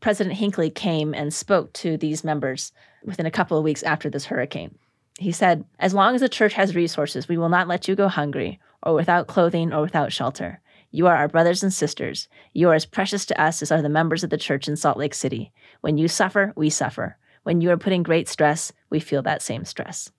President 0.00 0.36
Hinckley 0.36 0.70
came 0.70 1.14
and 1.14 1.32
spoke 1.32 1.72
to 1.72 1.96
these 1.96 2.22
members 2.22 2.72
within 3.04 3.26
a 3.26 3.30
couple 3.30 3.56
of 3.58 3.64
weeks 3.64 3.82
after 3.82 4.08
this 4.10 4.26
hurricane. 4.26 4.76
He 5.18 5.32
said, 5.32 5.64
As 5.78 5.94
long 5.94 6.14
as 6.14 6.20
the 6.20 6.28
church 6.28 6.52
has 6.52 6.76
resources, 6.76 7.28
we 7.28 7.38
will 7.38 7.48
not 7.48 7.66
let 7.68 7.88
you 7.88 7.94
go 7.96 8.08
hungry 8.08 8.60
or 8.82 8.94
without 8.94 9.26
clothing 9.26 9.72
or 9.72 9.80
without 9.80 10.12
shelter. 10.12 10.60
You 10.90 11.06
are 11.06 11.16
our 11.16 11.28
brothers 11.28 11.62
and 11.62 11.72
sisters. 11.72 12.28
You 12.52 12.68
are 12.68 12.74
as 12.74 12.86
precious 12.86 13.24
to 13.26 13.40
us 13.40 13.62
as 13.62 13.72
are 13.72 13.82
the 13.82 13.88
members 13.88 14.22
of 14.22 14.30
the 14.30 14.36
church 14.36 14.68
in 14.68 14.76
Salt 14.76 14.98
Lake 14.98 15.14
City. 15.14 15.52
When 15.80 15.96
you 15.98 16.08
suffer, 16.08 16.52
we 16.54 16.68
suffer. 16.70 17.16
When 17.42 17.60
you 17.60 17.70
are 17.70 17.76
putting 17.78 18.02
great 18.02 18.28
stress, 18.28 18.72
we 18.90 19.00
feel 19.00 19.22
that 19.22 19.42
same 19.42 19.64
stress. 19.64 20.10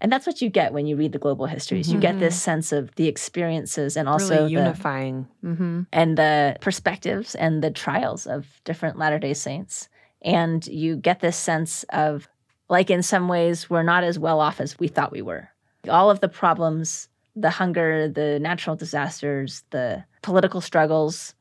And 0.00 0.12
that's 0.12 0.26
what 0.26 0.40
you 0.40 0.48
get 0.48 0.72
when 0.72 0.86
you 0.86 0.96
read 0.96 1.12
the 1.12 1.18
global 1.18 1.46
histories. 1.46 1.90
You 1.90 1.98
get 1.98 2.20
this 2.20 2.34
mm-hmm. 2.34 2.50
sense 2.50 2.72
of 2.72 2.94
the 2.94 3.08
experiences 3.08 3.96
and 3.96 4.08
also 4.08 4.34
really 4.34 4.54
the, 4.54 4.60
unifying. 4.60 5.26
hmm 5.42 5.82
and 5.92 6.16
the 6.16 6.56
perspectives 6.60 7.34
and 7.34 7.62
the 7.62 7.70
trials 7.70 8.26
of 8.26 8.46
different 8.64 8.98
Latter 8.98 9.18
day 9.18 9.34
Saints. 9.34 9.88
And 10.22 10.66
you 10.66 10.96
get 10.96 11.20
this 11.20 11.36
sense 11.36 11.84
of, 11.90 12.28
like, 12.68 12.90
in 12.90 13.02
some 13.02 13.28
ways, 13.28 13.70
we're 13.70 13.82
not 13.82 14.04
as 14.04 14.18
well 14.18 14.40
off 14.40 14.60
as 14.60 14.78
we 14.78 14.88
thought 14.88 15.12
we 15.12 15.22
were. 15.22 15.48
All 15.88 16.10
of 16.10 16.20
the 16.20 16.28
problems, 16.28 17.08
the 17.36 17.50
hunger, 17.50 18.08
the 18.08 18.38
natural 18.40 18.74
disasters, 18.74 19.62
the 19.70 20.04
political 20.22 20.60
struggles, 20.60 21.34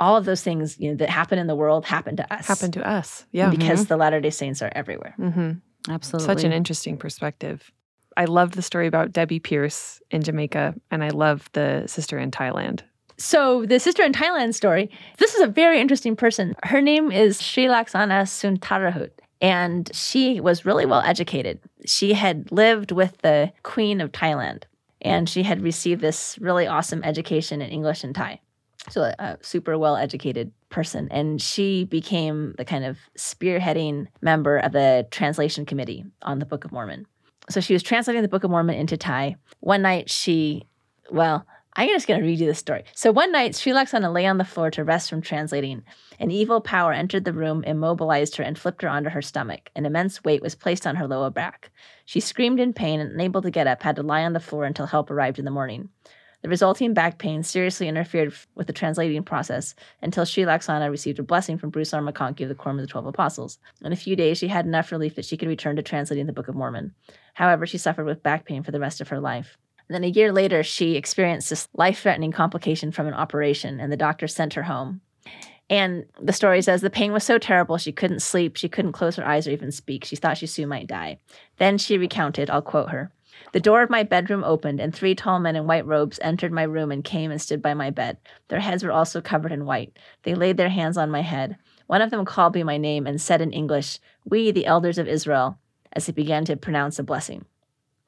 all 0.00 0.16
of 0.16 0.24
those 0.24 0.42
things 0.42 0.78
you 0.78 0.90
know, 0.90 0.96
that 0.96 1.10
happen 1.10 1.38
in 1.38 1.46
the 1.46 1.56
world 1.56 1.84
happen 1.84 2.16
to 2.16 2.32
us. 2.32 2.46
happen 2.46 2.70
to 2.72 2.86
us. 2.86 3.26
Yeah. 3.32 3.50
because 3.50 3.80
mm-hmm. 3.80 3.88
the 3.88 3.96
Latter 3.96 4.20
day 4.20 4.30
Saints 4.30 4.62
are 4.62 4.72
everywhere. 4.74 5.14
absolutely 5.88 6.26
Such 6.26 6.44
an 6.44 6.52
interesting 6.52 6.96
perspective. 6.96 7.72
I 8.18 8.24
love 8.24 8.52
the 8.52 8.62
story 8.62 8.88
about 8.88 9.12
Debbie 9.12 9.38
Pierce 9.38 10.02
in 10.10 10.22
Jamaica, 10.22 10.74
and 10.90 11.04
I 11.04 11.10
love 11.10 11.48
the 11.52 11.84
sister 11.86 12.18
in 12.18 12.32
Thailand. 12.32 12.80
So 13.16 13.64
the 13.64 13.78
sister 13.78 14.02
in 14.02 14.12
Thailand 14.12 14.54
story, 14.54 14.90
this 15.18 15.34
is 15.34 15.40
a 15.40 15.46
very 15.46 15.80
interesting 15.80 16.16
person. 16.16 16.56
Her 16.64 16.82
name 16.82 17.12
is 17.12 17.40
Sri 17.40 17.66
Laksana 17.66 18.24
Suntarahut. 18.24 19.10
And 19.40 19.88
she 19.94 20.40
was 20.40 20.64
really 20.64 20.84
well 20.84 21.00
educated. 21.00 21.60
She 21.86 22.12
had 22.12 22.50
lived 22.50 22.90
with 22.90 23.18
the 23.18 23.52
Queen 23.62 24.00
of 24.00 24.10
Thailand 24.10 24.64
and 25.00 25.28
she 25.28 25.44
had 25.44 25.62
received 25.62 26.00
this 26.00 26.36
really 26.40 26.66
awesome 26.66 27.04
education 27.04 27.62
in 27.62 27.70
English 27.70 28.02
and 28.02 28.16
Thai. 28.16 28.40
So, 28.90 29.02
a, 29.02 29.14
a 29.20 29.38
super 29.42 29.78
well 29.78 29.96
educated 29.96 30.50
person. 30.70 31.06
And 31.12 31.40
she 31.40 31.84
became 31.84 32.54
the 32.58 32.64
kind 32.64 32.84
of 32.84 32.98
spearheading 33.16 34.08
member 34.22 34.56
of 34.58 34.72
the 34.72 35.06
translation 35.12 35.66
committee 35.66 36.04
on 36.22 36.40
the 36.40 36.46
Book 36.46 36.64
of 36.64 36.72
Mormon. 36.72 37.06
So, 37.50 37.60
she 37.60 37.72
was 37.72 37.82
translating 37.82 38.22
the 38.22 38.28
Book 38.28 38.44
of 38.44 38.50
Mormon 38.50 38.76
into 38.76 38.96
Thai. 38.96 39.36
One 39.60 39.82
night, 39.82 40.10
she, 40.10 40.66
well, 41.10 41.46
I'm 41.78 41.88
just 41.90 42.08
going 42.08 42.18
to 42.18 42.26
read 42.26 42.40
you 42.40 42.46
the 42.48 42.54
story. 42.54 42.82
So 42.92 43.12
one 43.12 43.30
night, 43.30 43.54
Sri 43.54 43.70
Laksana 43.70 44.12
lay 44.12 44.26
on 44.26 44.38
the 44.38 44.44
floor 44.44 44.68
to 44.72 44.82
rest 44.82 45.08
from 45.08 45.22
translating. 45.22 45.84
An 46.18 46.32
evil 46.32 46.60
power 46.60 46.92
entered 46.92 47.24
the 47.24 47.32
room, 47.32 47.62
immobilized 47.62 48.34
her, 48.34 48.42
and 48.42 48.58
flipped 48.58 48.82
her 48.82 48.88
onto 48.88 49.10
her 49.10 49.22
stomach. 49.22 49.70
An 49.76 49.86
immense 49.86 50.24
weight 50.24 50.42
was 50.42 50.56
placed 50.56 50.88
on 50.88 50.96
her 50.96 51.06
lower 51.06 51.30
back. 51.30 51.70
She 52.04 52.18
screamed 52.18 52.58
in 52.58 52.72
pain 52.72 52.98
and, 52.98 53.12
unable 53.12 53.42
to 53.42 53.50
get 53.52 53.68
up, 53.68 53.84
had 53.84 53.94
to 53.94 54.02
lie 54.02 54.24
on 54.24 54.32
the 54.32 54.40
floor 54.40 54.64
until 54.64 54.86
help 54.86 55.08
arrived 55.08 55.38
in 55.38 55.44
the 55.44 55.52
morning. 55.52 55.88
The 56.42 56.48
resulting 56.48 56.94
back 56.94 57.18
pain 57.18 57.42
seriously 57.42 57.88
interfered 57.88 58.32
with 58.54 58.68
the 58.68 58.72
translating 58.72 59.24
process 59.24 59.74
until 60.02 60.24
Sri 60.24 60.44
Laksana 60.44 60.88
received 60.88 61.18
a 61.18 61.24
blessing 61.24 61.58
from 61.58 61.70
Bruce 61.70 61.92
R. 61.92 62.00
McConkie 62.00 62.42
of 62.42 62.48
the 62.48 62.54
Quorum 62.54 62.78
of 62.78 62.82
the 62.82 62.90
Twelve 62.90 63.06
Apostles. 63.06 63.58
In 63.82 63.92
a 63.92 63.96
few 63.96 64.14
days, 64.14 64.38
she 64.38 64.46
had 64.46 64.64
enough 64.64 64.92
relief 64.92 65.16
that 65.16 65.24
she 65.24 65.36
could 65.36 65.48
return 65.48 65.74
to 65.76 65.82
translating 65.82 66.26
the 66.26 66.32
Book 66.32 66.46
of 66.46 66.54
Mormon. 66.54 66.94
However, 67.34 67.66
she 67.66 67.78
suffered 67.78 68.06
with 68.06 68.22
back 68.22 68.44
pain 68.44 68.62
for 68.62 68.70
the 68.70 68.80
rest 68.80 69.00
of 69.00 69.08
her 69.08 69.20
life. 69.20 69.58
then 69.88 70.04
a 70.04 70.08
year 70.08 70.32
later, 70.32 70.62
she 70.62 70.96
experienced 70.96 71.50
this 71.50 71.68
life 71.74 72.00
threatening 72.00 72.30
complication 72.30 72.92
from 72.92 73.08
an 73.08 73.14
operation, 73.14 73.80
and 73.80 73.90
the 73.90 73.96
doctor 73.96 74.28
sent 74.28 74.54
her 74.54 74.64
home. 74.64 75.00
And 75.70 76.06
the 76.20 76.32
story 76.32 76.62
says 76.62 76.80
the 76.80 76.90
pain 76.90 77.12
was 77.12 77.24
so 77.24 77.38
terrible 77.38 77.76
she 77.78 77.92
couldn't 77.92 78.20
sleep, 78.20 78.56
she 78.56 78.68
couldn't 78.68 78.92
close 78.92 79.16
her 79.16 79.26
eyes 79.26 79.46
or 79.46 79.50
even 79.50 79.70
speak. 79.70 80.04
She 80.04 80.16
thought 80.16 80.38
she 80.38 80.46
soon 80.46 80.68
might 80.68 80.86
die. 80.86 81.18
Then 81.58 81.78
she 81.78 81.98
recounted, 81.98 82.48
I'll 82.48 82.62
quote 82.62 82.90
her. 82.90 83.12
The 83.52 83.60
door 83.60 83.82
of 83.82 83.90
my 83.90 84.02
bedroom 84.02 84.44
opened, 84.44 84.80
and 84.80 84.94
three 84.94 85.14
tall 85.14 85.38
men 85.38 85.56
in 85.56 85.66
white 85.66 85.86
robes 85.86 86.18
entered 86.22 86.52
my 86.52 86.64
room 86.64 86.92
and 86.92 87.02
came 87.04 87.30
and 87.30 87.40
stood 87.40 87.62
by 87.62 87.74
my 87.74 87.90
bed. 87.90 88.18
Their 88.48 88.60
heads 88.60 88.84
were 88.84 88.92
also 88.92 89.20
covered 89.20 89.52
in 89.52 89.64
white. 89.64 89.96
They 90.22 90.34
laid 90.34 90.56
their 90.56 90.68
hands 90.68 90.96
on 90.96 91.10
my 91.10 91.22
head. 91.22 91.56
One 91.86 92.02
of 92.02 92.10
them 92.10 92.24
called 92.24 92.54
me 92.54 92.62
my 92.62 92.76
name 92.76 93.06
and 93.06 93.20
said 93.20 93.40
in 93.40 93.52
English, 93.52 93.98
We, 94.24 94.50
the 94.50 94.66
elders 94.66 94.98
of 94.98 95.08
Israel, 95.08 95.58
as 95.92 96.06
he 96.06 96.12
began 96.12 96.44
to 96.44 96.56
pronounce 96.56 96.98
a 96.98 97.02
blessing. 97.02 97.46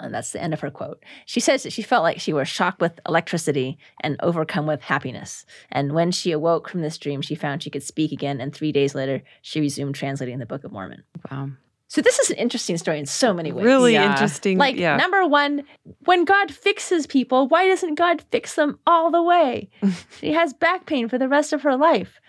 And 0.01 0.15
that's 0.15 0.33
the 0.33 0.43
end 0.43 0.55
of 0.55 0.61
her 0.61 0.71
quote. 0.71 1.03
She 1.27 1.41
says 1.41 1.63
that 1.63 1.73
she 1.73 1.83
felt 1.83 2.03
like 2.03 2.21
she 2.21 2.33
was 2.33 2.49
shocked 2.49 2.81
with 2.81 3.01
electricity 3.07 3.79
and 4.01 4.17
overcome 4.21 4.67
with 4.67 4.83
happiness. 4.83 5.45
And 5.71 5.93
when 5.93 6.11
she 6.11 6.33
awoke 6.33 6.69
from 6.69 6.81
this 6.81 6.99
dream, 6.99 7.21
she 7.21 7.35
found 7.35 7.63
she 7.63 7.71
could 7.71 7.83
speak 7.83 8.13
again. 8.13 8.41
And 8.41 8.55
three 8.55 8.73
days 8.73 8.95
later, 8.95 9.23
she 9.43 9.61
resumed 9.61 9.95
translating 9.95 10.39
the 10.39 10.47
Book 10.47 10.65
of 10.65 10.73
Mormon. 10.73 11.05
Wow. 11.31 11.51
So 11.91 12.01
this 12.01 12.21
is 12.21 12.31
an 12.31 12.37
interesting 12.37 12.79
story 12.79 13.01
in 13.01 13.07
so 13.07 13.35
many 13.35 13.51
ways. 13.51 13.65
Really 13.65 13.95
Yeah. 13.95 14.13
interesting. 14.13 14.59
Like 14.59 14.77
yeah. 14.77 14.97
number 14.97 15.27
one, 15.27 15.65
when 16.05 16.25
God 16.25 16.53
fixes 16.53 17.05
people, 17.05 17.49
why 17.49 17.67
doesn't 17.67 17.97
God 17.97 18.23
fix 18.31 18.55
them 18.55 18.79
all 18.87 19.11
the 19.11 19.21
way? 19.23 19.69
she 20.21 20.33
has 20.33 20.55
back 20.55 20.87
pain 20.87 21.09
for 21.09 21.19
the 21.19 21.29
rest 21.29 21.53
of 21.53 21.63
her 21.63 21.77
life. 21.77 22.21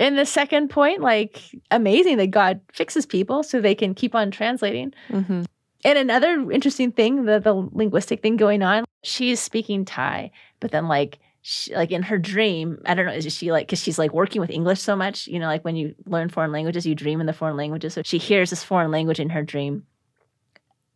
And 0.00 0.16
the 0.18 0.24
second 0.24 0.68
point, 0.70 1.02
like 1.02 1.42
amazing 1.70 2.16
that 2.16 2.28
God 2.30 2.60
fixes 2.72 3.04
people 3.04 3.42
so 3.42 3.60
they 3.60 3.74
can 3.74 3.94
keep 3.94 4.14
on 4.14 4.30
translating. 4.30 4.94
Mhm. 5.10 5.44
And 5.84 5.98
another 5.98 6.50
interesting 6.50 6.90
thing, 6.90 7.26
the 7.26 7.38
the 7.38 7.52
linguistic 7.52 8.22
thing 8.22 8.38
going 8.38 8.62
on, 8.62 8.84
she's 9.02 9.40
speaking 9.40 9.84
Thai, 9.84 10.30
but 10.60 10.70
then 10.70 10.88
like 10.88 11.18
she, 11.44 11.74
like 11.74 11.90
in 11.90 12.02
her 12.04 12.18
dream, 12.18 12.80
I 12.86 12.94
don't 12.94 13.04
know, 13.06 13.12
is 13.12 13.30
she 13.36 13.50
like 13.50 13.66
because 13.66 13.80
she's 13.82 13.98
like 13.98 14.12
working 14.14 14.40
with 14.40 14.50
English 14.50 14.80
so 14.80 14.94
much, 14.96 15.26
you 15.26 15.38
know, 15.40 15.46
like 15.46 15.64
when 15.64 15.74
you 15.76 15.94
learn 16.06 16.28
foreign 16.28 16.52
languages, 16.52 16.86
you 16.86 16.94
dream 16.94 17.20
in 17.20 17.26
the 17.26 17.32
foreign 17.32 17.56
languages. 17.56 17.94
So 17.94 18.02
she 18.04 18.18
hears 18.18 18.50
this 18.50 18.62
foreign 18.62 18.90
language 18.92 19.18
in 19.20 19.30
her 19.30 19.42
dream. 19.42 19.84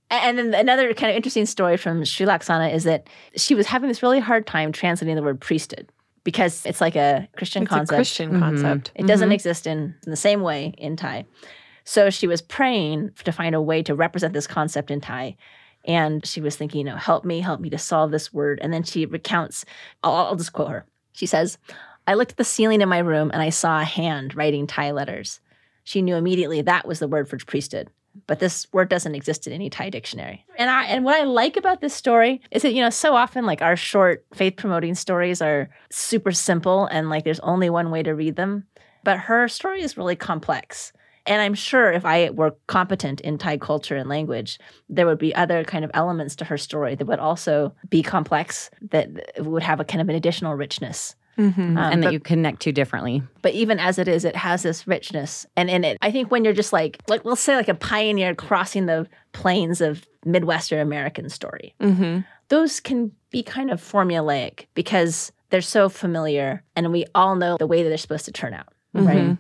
And 0.09 0.39
then 0.39 0.55
another 0.55 0.95
kind 0.95 1.11
of 1.11 1.17
interesting 1.17 1.47
story 1.47 1.77
from 1.77 2.05
Sri 2.05 2.27
Laksana 2.27 2.73
is 2.73 2.85
that 2.85 3.09
she 3.35 3.57
was 3.57 3.67
having 3.67 3.89
this 3.89 4.03
really 4.05 4.21
hard 4.21 4.47
time 4.47 4.71
translating 4.71 5.17
the 5.17 5.23
word 5.23 5.41
priesthood 5.41 5.89
because 6.23 6.65
it's 6.65 6.81
like 6.81 6.95
a 6.95 7.29
Christian 7.37 7.65
It's 7.65 7.71
concept. 7.71 7.93
a 7.93 7.97
Christian 7.97 8.31
Mhm. 8.35 8.39
concept. 8.39 8.93
It 8.95 9.07
doesn't 9.09 9.31
Mhm. 9.31 9.35
exist 9.35 9.67
in, 9.67 9.97
in 10.05 10.11
the 10.11 10.17
same 10.17 10.43
way 10.43 10.75
in 10.79 10.95
Thai. 10.97 11.25
So 11.83 12.09
she 12.11 12.29
was 12.29 12.41
praying 12.41 13.11
to 13.25 13.33
find 13.33 13.55
a 13.55 13.61
way 13.61 13.83
to 13.83 13.95
represent 13.97 14.33
this 14.33 14.47
concept 14.47 14.93
in 14.93 15.01
Thai. 15.01 15.37
And 15.87 16.25
she 16.27 16.41
was 16.41 16.57
thinking, 16.57 16.81
you 16.81 16.85
know, 16.85 16.97
help 16.97 17.25
me, 17.25 17.41
help 17.41 17.61
me 17.61 17.71
to 17.71 17.79
solve 17.79 18.11
this 18.11 18.33
word. 18.33 18.59
And 18.63 18.73
then 18.73 18.83
she 18.83 19.07
recounts, 19.07 19.65
I'll, 20.03 20.15
I'll 20.15 20.37
just 20.37 20.53
quote 20.53 20.71
her. 20.71 20.87
She 21.13 21.27
says, 21.27 21.59
I 22.07 22.15
looked 22.15 22.33
at 22.33 22.37
the 22.37 22.45
ceiling 22.45 22.81
in 22.81 22.89
my 22.89 22.99
room 22.99 23.31
and 23.33 23.43
I 23.43 23.51
saw 23.51 23.81
a 23.81 23.85
hand 23.85 24.35
writing 24.35 24.67
Thai 24.67 24.93
letters. 24.93 25.41
She 25.85 26.03
knew 26.03 26.17
immediately 26.17 26.63
that 26.63 26.87
was 26.87 26.99
the 26.99 27.09
word 27.09 27.29
for 27.29 27.39
priesthood. 27.39 27.89
But 28.27 28.39
this 28.39 28.67
word 28.73 28.89
doesn't 28.89 29.15
exist 29.15 29.47
in 29.47 29.53
any 29.53 29.69
Thai 29.69 29.91
dictionary. 29.91 30.45
And 30.57 30.71
I 30.71 30.85
and 30.87 31.05
what 31.05 31.21
I 31.21 31.25
like 31.25 31.57
about 31.57 31.81
this 31.81 31.93
story 31.93 32.41
is 32.51 32.63
that, 32.63 32.73
you 32.73 32.81
know, 32.81 32.91
so 32.91 33.15
often 33.15 33.45
like 33.45 33.61
our 33.61 33.77
short 33.77 34.25
faith 34.33 34.57
promoting 34.57 34.95
stories 34.95 35.43
are 35.43 35.69
super 35.91 36.33
simple 36.33 36.87
and 36.87 37.11
like 37.11 37.25
there's 37.25 37.41
only 37.41 37.69
one 37.69 37.91
way 37.91 38.03
to 38.03 38.15
read 38.15 38.37
them. 38.37 38.67
But 39.05 39.19
her 39.19 39.49
story 39.49 39.83
is 39.83 39.99
really 39.99 40.17
complex. 40.17 40.93
And 41.27 41.43
I'm 41.43 41.55
sure 41.55 41.91
if 41.93 42.05
I 42.05 42.31
were 42.31 42.55
competent 42.69 43.21
in 43.23 43.39
Thai 43.39 43.57
culture 43.59 43.97
and 43.97 44.09
language, 44.09 44.59
there 44.89 45.07
would 45.07 45.19
be 45.19 45.35
other 45.35 45.65
kind 45.65 45.85
of 45.85 45.91
elements 45.95 46.37
to 46.37 46.45
her 46.45 46.57
story 46.59 46.95
that 46.95 47.07
would 47.07 47.19
also 47.19 47.75
be 47.91 48.03
complex, 48.03 48.71
that 48.91 49.09
would 49.39 49.63
have 49.63 49.81
a 49.81 49.85
kind 49.85 50.01
of 50.01 50.09
an 50.09 50.15
additional 50.15 50.55
richness. 50.55 51.17
Mhm. 51.37 51.59
Um, 51.59 51.77
and 51.77 52.03
that 52.03 52.07
but- 52.09 52.13
you 52.15 52.21
connect 52.21 52.61
to 52.63 52.73
differently. 52.73 53.23
but 53.43 53.53
even 53.53 53.79
as 53.79 53.99
it 53.99 54.09
is, 54.09 54.25
it 54.25 54.35
has 54.37 54.63
this 54.63 54.87
richness. 54.87 55.45
And 55.57 55.69
in 55.69 55.85
it, 55.85 55.99
I 56.01 56.11
think 56.11 56.31
when 56.31 56.45
you're 56.45 56.55
just 56.55 56.73
like, 56.73 56.99
like 57.09 57.25
let's 57.27 57.43
say 57.43 57.55
like 57.57 57.69
a 57.69 57.75
pioneer 57.75 58.35
crossing 58.35 58.87
the 58.87 59.07
plains 59.33 59.81
of 59.83 60.07
Midwestern 60.25 60.79
American 60.81 61.29
story, 61.29 61.75
Mhm. 61.81 62.25
those 62.49 62.81
can 62.81 63.13
be 63.31 63.43
kind 63.43 63.71
of 63.71 63.83
formulaic 63.83 64.67
because 64.75 65.31
they're 65.51 65.61
so 65.61 65.89
familiar 65.91 66.63
and 66.75 66.91
we 66.91 67.05
all 67.15 67.37
know 67.37 67.57
the 67.59 67.67
way 67.67 67.83
that 67.83 67.89
they're 67.91 67.99
supposed 67.99 68.25
to 68.25 68.33
turn 68.33 68.55
out, 68.55 68.69
right? 68.95 69.17
Mhm. 69.19 69.39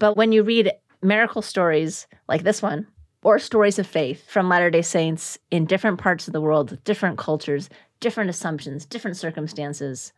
But 0.00 0.16
when 0.16 0.32
you 0.32 0.42
read 0.42 0.72
miracle 1.02 1.42
stories 1.42 2.06
like 2.28 2.42
this 2.42 2.62
one, 2.62 2.86
or 3.22 3.38
stories 3.38 3.78
of 3.78 3.86
faith 3.86 4.28
from 4.30 4.48
Latter 4.48 4.70
day 4.70 4.82
Saints 4.82 5.38
in 5.50 5.66
different 5.66 5.98
parts 5.98 6.26
of 6.26 6.32
the 6.32 6.40
world, 6.40 6.78
different 6.84 7.18
cultures, 7.18 7.68
different 8.00 8.30
assumptions, 8.30 8.86
different 8.86 9.16
circumstances, 9.16 10.12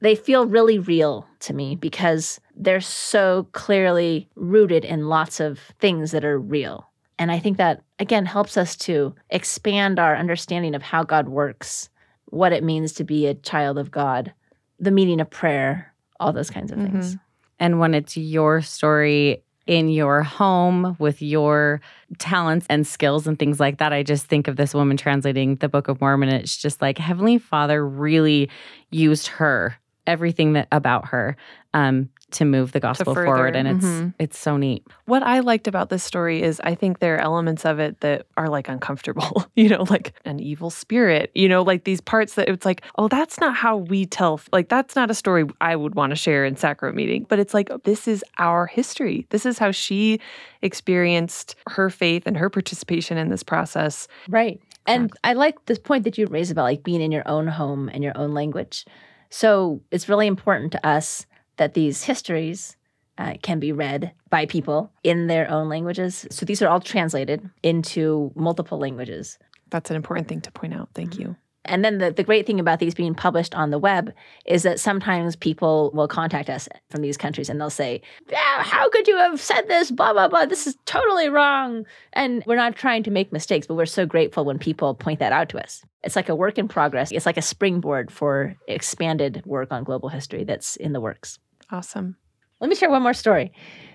they 0.00 0.14
feel 0.14 0.46
really 0.46 0.78
real 0.78 1.26
to 1.40 1.54
me 1.54 1.74
because 1.74 2.40
they're 2.54 2.80
so 2.80 3.48
clearly 3.52 4.28
rooted 4.36 4.84
in 4.84 5.08
lots 5.08 5.40
of 5.40 5.58
things 5.80 6.12
that 6.12 6.24
are 6.24 6.38
real. 6.38 6.88
And 7.18 7.32
I 7.32 7.40
think 7.40 7.56
that, 7.56 7.82
again, 7.98 8.26
helps 8.26 8.56
us 8.56 8.76
to 8.76 9.14
expand 9.30 9.98
our 9.98 10.16
understanding 10.16 10.74
of 10.74 10.82
how 10.82 11.02
God 11.02 11.28
works, 11.28 11.88
what 12.26 12.52
it 12.52 12.62
means 12.62 12.92
to 12.94 13.04
be 13.04 13.26
a 13.26 13.34
child 13.34 13.76
of 13.76 13.90
God, 13.90 14.32
the 14.78 14.92
meaning 14.92 15.20
of 15.20 15.30
prayer, 15.30 15.92
all 16.20 16.32
those 16.32 16.50
kinds 16.50 16.70
of 16.70 16.78
things. 16.78 17.14
Mm-hmm. 17.14 17.22
And 17.58 17.80
when 17.80 17.94
it's 17.94 18.16
your 18.16 18.62
story 18.62 19.42
in 19.68 19.90
your 19.90 20.22
home 20.22 20.96
with 20.98 21.20
your 21.20 21.80
talents 22.16 22.66
and 22.70 22.86
skills 22.86 23.26
and 23.26 23.38
things 23.38 23.60
like 23.60 23.78
that, 23.78 23.92
I 23.92 24.02
just 24.02 24.26
think 24.26 24.48
of 24.48 24.56
this 24.56 24.72
woman 24.72 24.96
translating 24.96 25.56
the 25.56 25.68
Book 25.68 25.88
of 25.88 26.00
Mormon. 26.00 26.30
It's 26.30 26.56
just 26.56 26.80
like 26.80 26.96
Heavenly 26.96 27.36
Father 27.38 27.86
really 27.86 28.48
used 28.90 29.26
her, 29.26 29.76
everything 30.08 30.54
that 30.54 30.66
about 30.72 31.06
her, 31.08 31.36
um, 31.74 32.08
to 32.30 32.44
move 32.44 32.72
the 32.72 32.80
gospel 32.80 33.14
further. 33.14 33.26
forward. 33.26 33.56
And 33.56 33.66
it's 33.68 33.86
Mhm. 33.86 34.12
it's 34.18 34.38
so 34.38 34.58
neat. 34.58 34.86
What 35.06 35.22
I 35.22 35.40
liked 35.40 35.66
about 35.66 35.88
this 35.88 36.02
story 36.04 36.42
is 36.42 36.60
I 36.62 36.74
think 36.74 36.98
there 36.98 37.14
are 37.16 37.20
elements 37.20 37.64
of 37.64 37.78
it 37.78 38.00
that 38.00 38.26
are 38.36 38.48
like 38.48 38.68
uncomfortable, 38.68 39.46
you 39.56 39.68
know, 39.70 39.84
like 39.88 40.12
an 40.26 40.38
evil 40.38 40.68
spirit, 40.68 41.30
you 41.34 41.48
know, 41.48 41.62
like 41.62 41.84
these 41.84 42.02
parts 42.02 42.34
that 42.34 42.48
it's 42.50 42.66
like, 42.66 42.82
oh, 42.98 43.08
that's 43.08 43.40
not 43.40 43.54
how 43.54 43.78
we 43.78 44.04
tell, 44.04 44.40
like, 44.52 44.68
that's 44.68 44.94
not 44.94 45.10
a 45.10 45.14
story 45.14 45.46
I 45.62 45.74
would 45.74 45.94
want 45.94 46.10
to 46.10 46.16
share 46.16 46.44
in 46.44 46.56
sacrament 46.56 46.96
meeting. 46.96 47.24
But 47.28 47.38
it's 47.38 47.54
like, 47.54 47.70
this 47.84 48.06
is 48.06 48.22
our 48.36 48.66
history. 48.66 49.26
This 49.30 49.46
is 49.46 49.58
how 49.58 49.70
she 49.70 50.20
experienced 50.60 51.56
her 51.68 51.88
faith 51.90 52.24
and 52.26 52.36
her 52.36 52.50
participation 52.50 53.16
in 53.18 53.30
this 53.30 53.42
process. 53.42 54.06
Right. 54.28 54.60
And 54.86 55.12
I 55.24 55.32
like 55.34 55.64
this 55.66 55.78
point 55.78 56.04
that 56.04 56.16
you 56.16 56.26
raised 56.26 56.50
about 56.50 56.62
like 56.62 56.82
being 56.82 57.00
in 57.02 57.10
your 57.12 57.26
own 57.26 57.46
home 57.46 57.90
and 57.92 58.02
your 58.04 58.16
own 58.16 58.32
language. 58.32 58.84
So 59.30 59.82
it's 59.90 60.08
really 60.08 60.26
important 60.26 60.72
to 60.72 60.86
us 60.86 61.26
that 61.56 61.74
these 61.74 62.04
histories 62.04 62.76
uh, 63.18 63.34
can 63.42 63.58
be 63.58 63.72
read 63.72 64.12
by 64.30 64.46
people 64.46 64.92
in 65.02 65.26
their 65.26 65.50
own 65.50 65.68
languages. 65.68 66.26
So 66.30 66.46
these 66.46 66.62
are 66.62 66.68
all 66.68 66.80
translated 66.80 67.48
into 67.62 68.32
multiple 68.34 68.78
languages. 68.78 69.38
That's 69.70 69.90
an 69.90 69.96
important 69.96 70.28
thing 70.28 70.40
to 70.42 70.52
point 70.52 70.74
out. 70.74 70.88
Thank 70.94 71.18
you. 71.18 71.36
And 71.68 71.84
then 71.84 71.98
the, 71.98 72.10
the 72.10 72.24
great 72.24 72.46
thing 72.46 72.58
about 72.58 72.78
these 72.78 72.94
being 72.94 73.14
published 73.14 73.54
on 73.54 73.70
the 73.70 73.78
web 73.78 74.12
is 74.46 74.62
that 74.62 74.80
sometimes 74.80 75.36
people 75.36 75.90
will 75.94 76.08
contact 76.08 76.48
us 76.48 76.68
from 76.90 77.02
these 77.02 77.16
countries 77.16 77.48
and 77.48 77.60
they'll 77.60 77.70
say, 77.70 78.00
yeah, 78.30 78.62
How 78.62 78.88
could 78.88 79.06
you 79.06 79.16
have 79.16 79.40
said 79.40 79.68
this? 79.68 79.90
Blah, 79.90 80.12
blah, 80.12 80.28
blah. 80.28 80.46
This 80.46 80.66
is 80.66 80.76
totally 80.86 81.28
wrong. 81.28 81.84
And 82.14 82.42
we're 82.46 82.56
not 82.56 82.74
trying 82.74 83.02
to 83.04 83.10
make 83.10 83.32
mistakes, 83.32 83.66
but 83.66 83.74
we're 83.74 83.86
so 83.86 84.06
grateful 84.06 84.44
when 84.44 84.58
people 84.58 84.94
point 84.94 85.20
that 85.20 85.32
out 85.32 85.48
to 85.50 85.62
us. 85.62 85.84
It's 86.02 86.16
like 86.16 86.28
a 86.28 86.34
work 86.34 86.58
in 86.58 86.68
progress, 86.68 87.12
it's 87.12 87.26
like 87.26 87.36
a 87.36 87.42
springboard 87.42 88.10
for 88.10 88.54
expanded 88.66 89.42
work 89.44 89.72
on 89.72 89.84
global 89.84 90.08
history 90.08 90.44
that's 90.44 90.76
in 90.76 90.92
the 90.92 91.00
works. 91.00 91.38
Awesome. 91.70 92.16
Let 92.60 92.70
me 92.70 92.76
share 92.76 92.90
one 92.90 93.02
more 93.02 93.14
story. 93.14 93.52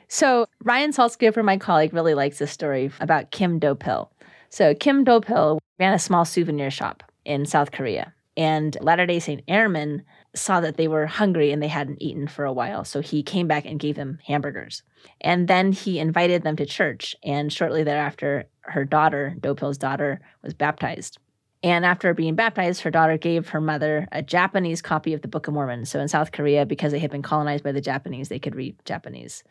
So 0.07 0.45
Ryan 0.63 0.91
Saltzgiver, 0.91 1.43
my 1.43 1.57
colleague, 1.57 1.93
really 1.93 2.13
likes 2.13 2.37
this 2.37 2.51
story 2.51 2.91
about 2.99 3.31
Kim 3.31 3.57
Do-pil. 3.57 4.11
So 4.49 4.75
Kim 4.75 5.03
Do-pil 5.03 5.59
ran 5.79 5.93
a 5.93 5.99
small 5.99 6.23
souvenir 6.23 6.69
shop 6.69 7.03
in 7.25 7.45
South 7.45 7.71
Korea, 7.71 8.13
and 8.35 8.75
Latter 8.81 9.05
Day 9.05 9.19
Saint 9.19 9.43
Airmen 9.47 10.03
saw 10.35 10.59
that 10.61 10.77
they 10.77 10.87
were 10.87 11.05
hungry 11.05 11.51
and 11.51 11.61
they 11.61 11.67
hadn't 11.67 12.01
eaten 12.01 12.27
for 12.27 12.45
a 12.45 12.53
while, 12.53 12.83
so 12.83 13.01
he 13.01 13.21
came 13.21 13.47
back 13.47 13.65
and 13.65 13.79
gave 13.79 13.95
them 13.95 14.19
hamburgers. 14.25 14.81
And 15.21 15.47
then 15.47 15.71
he 15.71 15.99
invited 15.99 16.43
them 16.43 16.55
to 16.55 16.65
church, 16.65 17.15
and 17.23 17.53
shortly 17.53 17.83
thereafter, 17.83 18.45
her 18.61 18.85
daughter, 18.85 19.35
Do-pil's 19.39 19.77
daughter, 19.77 20.21
was 20.41 20.53
baptized. 20.53 21.19
And 21.61 21.85
after 21.85 22.13
being 22.13 22.35
baptized, 22.35 22.81
her 22.81 22.91
daughter 22.91 23.17
gave 23.17 23.49
her 23.49 23.61
mother 23.61 24.07
a 24.11 24.21
Japanese 24.21 24.81
copy 24.81 25.13
of 25.13 25.21
the 25.21 25.29
Book 25.29 25.47
of 25.47 25.53
Mormon. 25.53 25.85
So 25.85 25.99
in 25.99 26.09
South 26.09 26.33
Korea, 26.33 26.65
because 26.65 26.91
they 26.91 26.99
had 26.99 27.11
been 27.11 27.21
colonized 27.21 27.63
by 27.63 27.71
the 27.71 27.79
Japanese, 27.79 28.27
they 28.27 28.39
could 28.39 28.55
read 28.55 28.75
Japanese. 28.83 29.43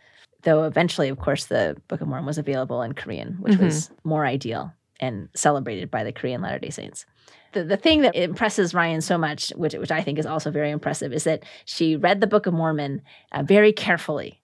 Though 0.43 0.65
eventually, 0.65 1.09
of 1.09 1.19
course, 1.19 1.47
the 1.47 1.81
Book 1.89 2.03
of 2.03 2.09
Mormon 2.09 2.27
was 2.27 2.37
available 2.37 2.83
in 2.83 2.93
Korean, 2.93 3.37
which 3.41 3.55
mm-hmm. 3.55 3.65
was 3.65 3.91
more 4.05 4.27
ideal 4.27 4.75
and 5.03 5.29
celebrated 5.35 5.91
by 5.91 6.05
the 6.05 6.12
Korean 6.12 6.41
Latter 6.41 6.61
day 6.61 6.71
Saints. 6.71 7.05
The, 7.53 7.65
the 7.65 7.77
thing 7.77 8.03
that 8.03 8.15
impresses 8.15 8.73
Ryan 8.73 9.03
so 9.03 9.19
much, 9.19 9.51
which, 9.57 9.75
which 9.75 9.91
I 9.91 10.01
think 10.01 10.19
is 10.19 10.25
also 10.25 10.51
very 10.51 10.71
impressive, 10.71 11.12
is 11.12 11.25
that 11.25 11.43
she 11.67 11.97
read 11.97 12.21
the 12.21 12.27
Book 12.27 12.47
of 12.47 12.55
Mormon 12.55 13.03
uh, 13.33 13.43
very 13.43 13.73
carefully. 13.73 14.41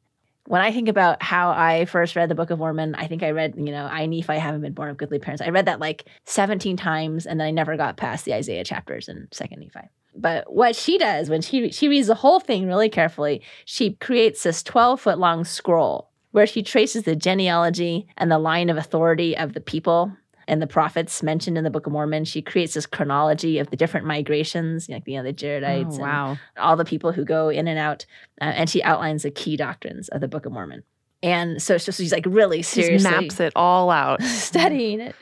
When 0.47 0.61
I 0.61 0.73
think 0.73 0.89
about 0.89 1.23
how 1.23 1.51
I 1.51 1.85
first 1.85 2.17
read 2.17 2.29
the 2.29 2.35
Book 2.35 2.51
of 2.51 2.59
Mormon, 2.59 2.95
I 2.95 3.07
think 3.07 3.23
I 3.23 3.31
read, 3.31 3.55
you 3.57 3.71
know, 3.71 3.87
I 3.87 4.07
Nephi 4.07 4.35
haven't 4.35 4.63
been 4.63 4.73
born 4.73 4.91
of 4.91 4.97
goodly 4.97 5.19
parents. 5.19 5.43
I 5.43 5.51
read 5.51 5.67
that 5.67 5.81
like 5.81 6.07
17 6.25 6.77
times 6.77 7.27
and 7.27 7.39
then 7.39 7.47
I 7.47 7.51
never 7.51 7.77
got 7.77 7.97
past 7.97 8.25
the 8.25 8.35
Isaiah 8.35 8.65
chapters 8.65 9.09
in 9.09 9.29
Second 9.31 9.61
Nephi. 9.61 9.89
But 10.15 10.53
what 10.53 10.75
she 10.75 10.99
does 10.99 11.31
when 11.31 11.43
she 11.43 11.71
she 11.71 11.87
reads 11.87 12.09
the 12.09 12.15
whole 12.15 12.41
thing 12.41 12.67
really 12.67 12.89
carefully, 12.89 13.43
she 13.67 13.93
creates 13.93 14.43
this 14.43 14.63
12 14.63 15.01
foot 15.01 15.19
long 15.19 15.45
scroll 15.45 16.11
where 16.33 16.47
she 16.47 16.63
traces 16.63 17.05
the 17.05 17.15
genealogy 17.15 18.07
and 18.17 18.31
the 18.31 18.39
line 18.39 18.69
of 18.69 18.77
authority 18.77 19.37
of 19.37 19.53
the 19.53 19.61
people 19.61 20.13
and 20.49 20.61
the 20.61 20.67
prophets 20.67 21.23
mentioned 21.23 21.57
in 21.57 21.63
the 21.63 21.71
Book 21.71 21.87
of 21.87 21.93
Mormon. 21.93 22.25
She 22.25 22.43
creates 22.43 22.75
this 22.75 22.87
chronology 22.87 23.59
of 23.59 23.71
the 23.71 23.77
different 23.77 24.07
migrations, 24.07 24.89
like 24.89 25.05
you 25.07 25.17
know 25.19 25.23
the 25.23 25.33
Jaredites 25.33 25.99
Oh, 25.99 26.01
wow. 26.01 26.31
and 26.31 26.39
all 26.59 26.77
the 26.77 26.85
people 26.85 27.13
who 27.13 27.25
go 27.25 27.49
in 27.51 27.69
and 27.69 27.79
out, 27.79 28.05
uh, 28.41 28.45
and 28.47 28.69
she 28.69 28.83
outlines 28.83 29.23
the 29.23 29.31
key 29.31 29.57
doctrines 29.57 30.09
of 30.09 30.21
the 30.21 30.29
Book 30.29 30.47
of 30.47 30.53
Mormon. 30.53 30.83
And 31.23 31.61
so, 31.61 31.79
so 31.79 31.91
she's 31.91 32.13
like 32.13 32.27
really 32.27 32.63
seriously 32.63 33.11
maps 33.11 33.41
it 33.41 33.53
all 33.57 33.91
out. 33.91 34.23
studying 34.53 35.01
it, 35.01 35.17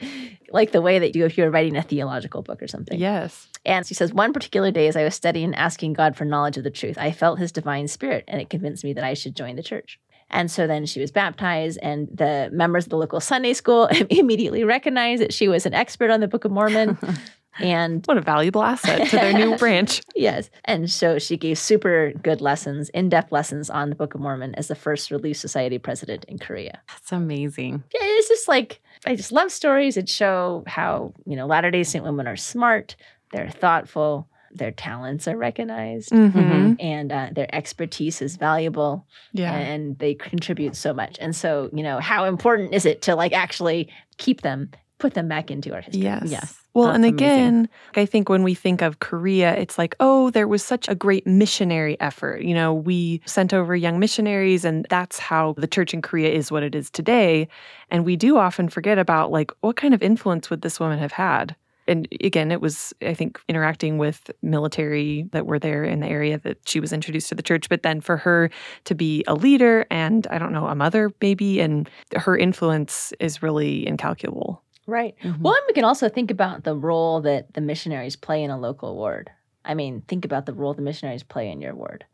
like 0.50 0.72
the 0.72 0.82
way 0.82 0.98
that 0.98 1.16
you 1.16 1.24
if 1.24 1.38
you 1.38 1.44
were 1.44 1.50
writing 1.50 1.74
a 1.76 1.82
theological 1.82 2.42
book 2.42 2.62
or 2.62 2.68
something. 2.68 2.98
yes. 2.98 3.48
And 3.64 3.84
she 3.84 3.94
says, 3.94 4.12
one 4.14 4.32
particular 4.32 4.70
day 4.70 4.86
as 4.86 4.94
I 4.96 5.02
was 5.02 5.14
studying, 5.16 5.52
asking 5.54 5.94
God 5.94 6.14
for 6.14 6.24
knowledge 6.24 6.56
of 6.56 6.62
the 6.64 6.70
truth, 6.70 6.96
I 6.98 7.10
felt 7.10 7.38
his 7.40 7.50
divine 7.50 7.88
spirit, 7.88 8.24
and 8.28 8.40
it 8.40 8.48
convinced 8.48 8.84
me 8.84 8.92
that 8.92 9.02
I 9.02 9.14
should 9.14 9.34
join 9.34 9.56
the 9.56 9.62
church. 9.62 9.98
And 10.30 10.50
so 10.50 10.66
then 10.66 10.86
she 10.86 11.00
was 11.00 11.12
baptized, 11.12 11.78
and 11.82 12.08
the 12.12 12.50
members 12.52 12.84
of 12.86 12.90
the 12.90 12.96
local 12.96 13.20
Sunday 13.20 13.52
school 13.54 13.86
immediately 14.10 14.64
recognized 14.64 15.22
that 15.22 15.32
she 15.32 15.48
was 15.48 15.66
an 15.66 15.74
expert 15.74 16.10
on 16.10 16.20
the 16.20 16.28
Book 16.28 16.44
of 16.44 16.50
Mormon. 16.50 16.98
and 17.60 18.04
What 18.06 18.18
a 18.18 18.20
valuable 18.20 18.62
asset 18.62 19.08
to 19.08 19.16
their 19.16 19.32
new 19.32 19.56
branch. 19.58 20.02
yes, 20.14 20.50
and 20.64 20.90
so 20.90 21.18
she 21.18 21.36
gave 21.36 21.58
super 21.58 22.12
good 22.22 22.40
lessons, 22.40 22.88
in 22.90 23.08
depth 23.08 23.32
lessons 23.32 23.70
on 23.70 23.88
the 23.88 23.94
Book 23.96 24.14
of 24.14 24.20
Mormon 24.20 24.54
as 24.56 24.68
the 24.68 24.74
first 24.74 25.10
Relief 25.10 25.36
Society 25.36 25.78
president 25.78 26.24
in 26.26 26.38
Korea. 26.38 26.80
That's 26.88 27.12
amazing. 27.12 27.82
Yeah, 27.94 28.00
it's 28.02 28.28
just 28.28 28.48
like 28.48 28.80
I 29.06 29.14
just 29.16 29.32
love 29.32 29.50
stories 29.52 29.94
that 29.94 30.08
show 30.08 30.64
how 30.66 31.14
you 31.24 31.36
know 31.36 31.46
Latter 31.46 31.70
Day 31.70 31.84
Saint 31.84 32.04
women 32.04 32.26
are 32.26 32.36
smart, 32.36 32.96
they're 33.32 33.48
thoughtful, 33.48 34.28
their 34.56 34.72
talents 34.72 35.28
are 35.28 35.36
recognized, 35.36 36.10
hmm 36.10 36.74
and 36.78 37.12
uh, 37.12 37.28
their 37.32 37.52
expertise 37.54 38.20
is 38.22 38.36
valuable, 38.36 39.06
Yeah. 39.32 39.54
and 39.54 39.98
they 39.98 40.14
contribute 40.14 40.76
so 40.76 40.92
much. 40.94 41.16
And 41.20 41.34
so 41.34 41.70
you 41.72 41.82
know 41.82 41.98
how 42.00 42.24
important 42.24 42.74
is 42.74 42.84
it 42.86 43.02
to 43.02 43.14
like 43.14 43.32
actually 43.32 43.88
keep 44.18 44.42
them, 44.42 44.70
put 44.98 45.14
them 45.14 45.28
back 45.28 45.50
into 45.50 45.74
our 45.74 45.80
history? 45.80 46.02
Yes. 46.02 46.22
Yes. 46.30 46.62
Well, 46.74 46.88
That's 46.88 46.96
and 46.96 47.04
amazing. 47.06 47.26
again, 47.26 47.68
I 47.94 48.04
think 48.04 48.28
when 48.28 48.42
we 48.42 48.54
think 48.54 48.82
of 48.82 48.98
Korea, 48.98 49.56
it's 49.56 49.78
like, 49.78 49.96
oh, 49.98 50.28
there 50.30 50.46
was 50.46 50.62
such 50.62 50.88
a 50.90 50.94
great 50.94 51.26
missionary 51.26 51.98
effort. 52.00 52.42
You 52.42 52.52
know, 52.52 52.74
we 52.74 53.22
sent 53.24 53.54
over 53.54 53.74
young 53.74 53.98
missionaries, 53.98 54.62
and 54.66 54.86
that's 54.90 55.18
how 55.18 55.54
the 55.56 55.66
church 55.66 55.94
in 55.94 56.02
Korea 56.02 56.28
is 56.28 56.52
what 56.52 56.62
it 56.62 56.74
is 56.74 56.90
today. 56.90 57.48
And 57.90 58.04
we 58.04 58.14
do 58.16 58.36
often 58.36 58.68
forget 58.68 58.98
about, 58.98 59.30
like, 59.30 59.52
what 59.62 59.76
kind 59.76 59.94
of 59.94 60.02
influence 60.02 60.50
would 60.50 60.60
this 60.60 60.78
woman 60.78 60.98
have 60.98 61.12
had? 61.12 61.56
And 61.88 62.08
again, 62.22 62.50
it 62.50 62.60
was, 62.60 62.92
I 63.02 63.14
think, 63.14 63.40
interacting 63.48 63.98
with 63.98 64.30
military 64.42 65.26
that 65.32 65.46
were 65.46 65.58
there 65.58 65.84
in 65.84 66.00
the 66.00 66.08
area 66.08 66.38
that 66.38 66.58
she 66.66 66.80
was 66.80 66.92
introduced 66.92 67.28
to 67.28 67.34
the 67.34 67.42
church. 67.42 67.68
But 67.68 67.82
then 67.82 68.00
for 68.00 68.16
her 68.16 68.50
to 68.84 68.94
be 68.94 69.24
a 69.26 69.34
leader 69.34 69.86
and 69.90 70.26
I 70.28 70.38
don't 70.38 70.52
know, 70.52 70.66
a 70.66 70.74
mother 70.74 71.10
maybe, 71.20 71.60
and 71.60 71.88
her 72.14 72.36
influence 72.36 73.12
is 73.20 73.42
really 73.42 73.86
incalculable. 73.86 74.62
Right. 74.86 75.14
Mhm. 75.22 75.40
Well, 75.40 75.54
and 75.54 75.62
we 75.66 75.74
can 75.74 75.84
also 75.84 76.08
think 76.08 76.30
about 76.30 76.64
the 76.64 76.74
role 76.74 77.20
that 77.22 77.54
the 77.54 77.60
missionaries 77.60 78.16
play 78.16 78.42
in 78.42 78.50
a 78.50 78.58
local 78.58 78.94
ward. 78.96 79.30
I 79.64 79.74
mean, 79.74 80.02
think 80.06 80.24
about 80.24 80.46
the 80.46 80.52
role 80.54 80.74
the 80.74 80.82
missionaries 80.82 81.24
play 81.24 81.50
in 81.50 81.60
your 81.60 81.74
ward. 81.74 82.04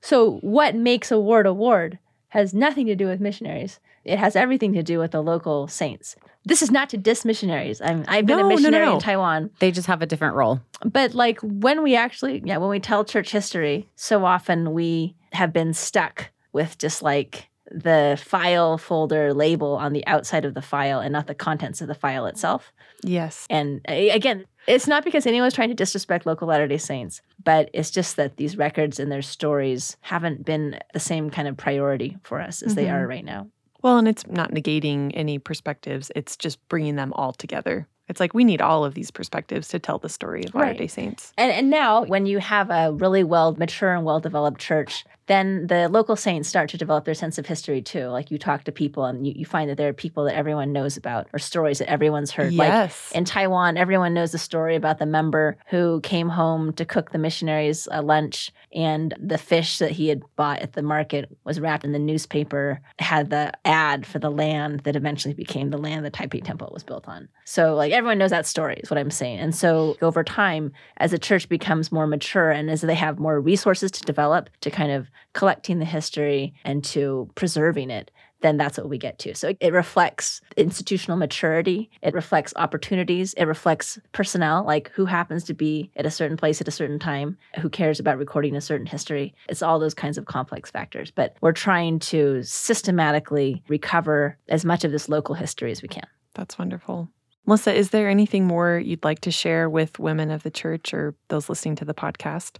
So, 0.00 0.38
what 0.38 0.74
makes 0.74 1.10
a 1.10 1.18
ward 1.18 1.46
a 1.46 1.52
ward 1.52 1.98
has 2.30 2.52
nothing 2.54 2.86
to 2.86 2.96
do 2.96 3.06
with 3.06 3.20
missionaries. 3.20 3.78
It 4.04 4.18
has 4.18 4.34
everything 4.34 4.72
to 4.72 4.82
do 4.82 4.98
with 4.98 5.10
the 5.12 5.22
local 5.22 5.68
saints. 5.68 6.16
This 6.44 6.62
is 6.62 6.70
not 6.70 6.88
to 6.90 6.96
diss 6.96 7.24
missionaries. 7.24 7.80
I'm, 7.82 8.04
I've 8.08 8.24
been 8.26 8.38
No, 8.38 8.46
a 8.46 8.48
no, 8.48 8.48
no, 8.48 8.54
missionary 8.56 8.86
no. 8.86 8.94
in 8.94 9.00
Taiwan, 9.00 9.50
They 9.58 9.70
just 9.70 9.86
have 9.88 10.00
a 10.00 10.06
different 10.06 10.34
role. 10.36 10.60
but 10.84 11.14
like 11.14 11.38
when 11.42 11.82
we 11.82 11.94
actually, 11.96 12.42
yeah, 12.44 12.56
when 12.56 12.70
we 12.70 12.80
tell 12.80 13.04
church 13.04 13.30
history, 13.30 13.88
so 13.94 14.24
often 14.24 14.72
we 14.72 15.14
have 15.32 15.52
been 15.52 15.74
stuck 15.74 16.30
with 16.52 16.78
just 16.78 17.02
like 17.02 17.48
the 17.70 18.18
file 18.24 18.78
folder 18.78 19.32
label 19.32 19.74
on 19.76 19.92
the 19.92 20.04
outside 20.08 20.44
of 20.44 20.54
the 20.54 20.62
file 20.62 20.98
and 20.98 21.12
not 21.12 21.26
the 21.28 21.34
contents 21.34 21.80
of 21.80 21.86
the 21.88 21.94
file 21.94 22.26
itself. 22.26 22.72
Yes. 23.04 23.46
And 23.48 23.80
again, 23.86 24.46
it's 24.70 24.86
not 24.86 25.04
because 25.04 25.26
anyone's 25.26 25.54
trying 25.54 25.68
to 25.68 25.74
disrespect 25.74 26.26
local 26.26 26.48
Latter 26.48 26.66
day 26.68 26.78
Saints, 26.78 27.20
but 27.44 27.68
it's 27.72 27.90
just 27.90 28.16
that 28.16 28.36
these 28.36 28.56
records 28.56 28.98
and 29.00 29.10
their 29.10 29.22
stories 29.22 29.96
haven't 30.02 30.44
been 30.44 30.78
the 30.94 31.00
same 31.00 31.30
kind 31.30 31.48
of 31.48 31.56
priority 31.56 32.16
for 32.22 32.40
us 32.40 32.62
as 32.62 32.74
they 32.74 32.86
Mhm. 32.86 32.92
are 32.94 33.06
right 33.06 33.24
now. 33.24 33.48
Well, 33.82 33.98
and 33.98 34.06
it's 34.06 34.26
not 34.26 34.52
negating 34.52 35.10
any 35.14 35.38
perspectives, 35.38 36.10
it's 36.14 36.36
just 36.36 36.58
bringing 36.68 36.96
them 36.96 37.12
all 37.14 37.32
together. 37.32 37.88
It's 38.08 38.20
like 38.20 38.34
we 38.34 38.44
need 38.44 38.60
all 38.60 38.84
of 38.84 38.94
these 38.94 39.10
perspectives 39.10 39.68
to 39.68 39.78
tell 39.78 39.98
the 39.98 40.08
story 40.08 40.42
of 40.44 40.54
Latter 40.54 40.74
day 40.74 40.86
Saints. 40.88 41.32
And, 41.38 41.52
and 41.52 41.70
now, 41.70 42.04
when 42.04 42.26
you 42.26 42.38
have 42.40 42.68
a 42.70 42.92
really 42.92 43.22
well 43.24 43.54
mature 43.54 43.94
and 43.94 44.04
well 44.04 44.18
developed 44.20 44.60
church, 44.60 45.04
then 45.30 45.68
the 45.68 45.88
local 45.88 46.16
saints 46.16 46.48
start 46.48 46.68
to 46.70 46.76
develop 46.76 47.04
their 47.04 47.14
sense 47.14 47.38
of 47.38 47.46
history 47.46 47.80
too. 47.80 48.06
Like 48.06 48.32
you 48.32 48.38
talk 48.38 48.64
to 48.64 48.72
people 48.72 49.04
and 49.04 49.24
you, 49.24 49.32
you 49.36 49.46
find 49.46 49.70
that 49.70 49.76
there 49.76 49.88
are 49.88 49.92
people 49.92 50.24
that 50.24 50.34
everyone 50.34 50.72
knows 50.72 50.96
about 50.96 51.28
or 51.32 51.38
stories 51.38 51.78
that 51.78 51.88
everyone's 51.88 52.32
heard. 52.32 52.52
Like 52.52 52.68
Yes. 52.68 53.12
in 53.14 53.24
Taiwan, 53.24 53.76
everyone 53.76 54.12
knows 54.12 54.32
the 54.32 54.38
story 54.38 54.74
about 54.74 54.98
the 54.98 55.06
member 55.06 55.56
who 55.66 56.00
came 56.00 56.28
home 56.28 56.72
to 56.72 56.84
cook 56.84 57.12
the 57.12 57.18
missionaries 57.18 57.86
a 57.92 58.02
lunch, 58.02 58.50
and 58.74 59.14
the 59.20 59.38
fish 59.38 59.78
that 59.78 59.92
he 59.92 60.08
had 60.08 60.22
bought 60.34 60.60
at 60.60 60.72
the 60.72 60.82
market 60.82 61.30
was 61.44 61.60
wrapped 61.60 61.84
in 61.84 61.92
the 61.92 61.98
newspaper, 61.98 62.80
had 62.98 63.30
the 63.30 63.52
ad 63.64 64.06
for 64.06 64.18
the 64.18 64.30
land 64.30 64.80
that 64.80 64.96
eventually 64.96 65.34
became 65.34 65.70
the 65.70 65.78
land 65.78 66.04
the 66.04 66.10
Taipei 66.10 66.42
Temple 66.42 66.70
was 66.72 66.82
built 66.82 67.06
on. 67.06 67.28
So, 67.44 67.74
like, 67.74 67.92
everyone 67.92 68.18
knows 68.18 68.30
that 68.30 68.46
story, 68.46 68.80
is 68.82 68.90
what 68.90 68.98
I'm 68.98 69.10
saying. 69.10 69.38
And 69.38 69.54
so, 69.54 69.96
over 70.02 70.24
time, 70.24 70.72
as 70.96 71.10
the 71.12 71.18
church 71.18 71.48
becomes 71.48 71.92
more 71.92 72.06
mature 72.06 72.50
and 72.50 72.70
as 72.70 72.80
they 72.80 72.94
have 72.94 73.18
more 73.18 73.40
resources 73.40 73.90
to 73.92 74.02
develop 74.02 74.50
to 74.60 74.70
kind 74.70 74.92
of 74.92 75.08
collecting 75.32 75.78
the 75.78 75.84
history 75.84 76.54
and 76.64 76.82
to 76.84 77.30
preserving 77.34 77.90
it, 77.90 78.10
then 78.40 78.56
that's 78.56 78.78
what 78.78 78.88
we 78.88 78.98
get 78.98 79.18
to. 79.20 79.34
So 79.34 79.54
it 79.60 79.72
reflects 79.72 80.40
institutional 80.56 81.16
maturity, 81.16 81.90
it 82.02 82.14
reflects 82.14 82.52
opportunities, 82.56 83.34
it 83.34 83.44
reflects 83.44 83.98
personnel, 84.12 84.64
like 84.64 84.90
who 84.94 85.04
happens 85.04 85.44
to 85.44 85.54
be 85.54 85.90
at 85.96 86.06
a 86.06 86.10
certain 86.10 86.36
place 86.36 86.60
at 86.60 86.68
a 86.68 86.72
certain 86.72 86.98
time, 86.98 87.36
who 87.58 87.68
cares 87.68 88.00
about 88.00 88.18
recording 88.18 88.56
a 88.56 88.60
certain 88.60 88.86
history. 88.86 89.34
It's 89.48 89.62
all 89.62 89.78
those 89.78 89.94
kinds 89.94 90.18
of 90.18 90.26
complex 90.26 90.70
factors. 90.70 91.10
But 91.10 91.36
we're 91.40 91.52
trying 91.52 91.98
to 92.00 92.42
systematically 92.42 93.62
recover 93.68 94.38
as 94.48 94.64
much 94.64 94.84
of 94.84 94.92
this 94.92 95.08
local 95.08 95.34
history 95.34 95.70
as 95.70 95.82
we 95.82 95.88
can. 95.88 96.06
That's 96.34 96.58
wonderful. 96.58 97.08
Melissa, 97.46 97.74
is 97.74 97.90
there 97.90 98.08
anything 98.08 98.46
more 98.46 98.78
you'd 98.78 99.04
like 99.04 99.20
to 99.20 99.30
share 99.30 99.68
with 99.68 99.98
women 99.98 100.30
of 100.30 100.42
the 100.42 100.50
church 100.50 100.94
or 100.94 101.14
those 101.28 101.48
listening 101.48 101.74
to 101.76 101.84
the 101.84 101.94
podcast? 101.94 102.58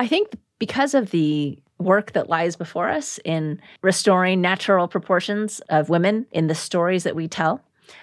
I 0.00 0.06
think 0.06 0.34
because 0.58 0.94
of 0.94 1.10
the 1.10 1.58
work 1.78 2.12
that 2.12 2.28
lies 2.28 2.56
before 2.56 2.88
us 2.88 3.18
in 3.24 3.60
restoring 3.82 4.40
natural 4.40 4.88
proportions 4.88 5.60
of 5.68 5.88
women 5.88 6.26
in 6.32 6.46
the 6.46 6.54
stories 6.54 7.04
that 7.04 7.16
we 7.16 7.28
tell, 7.28 7.60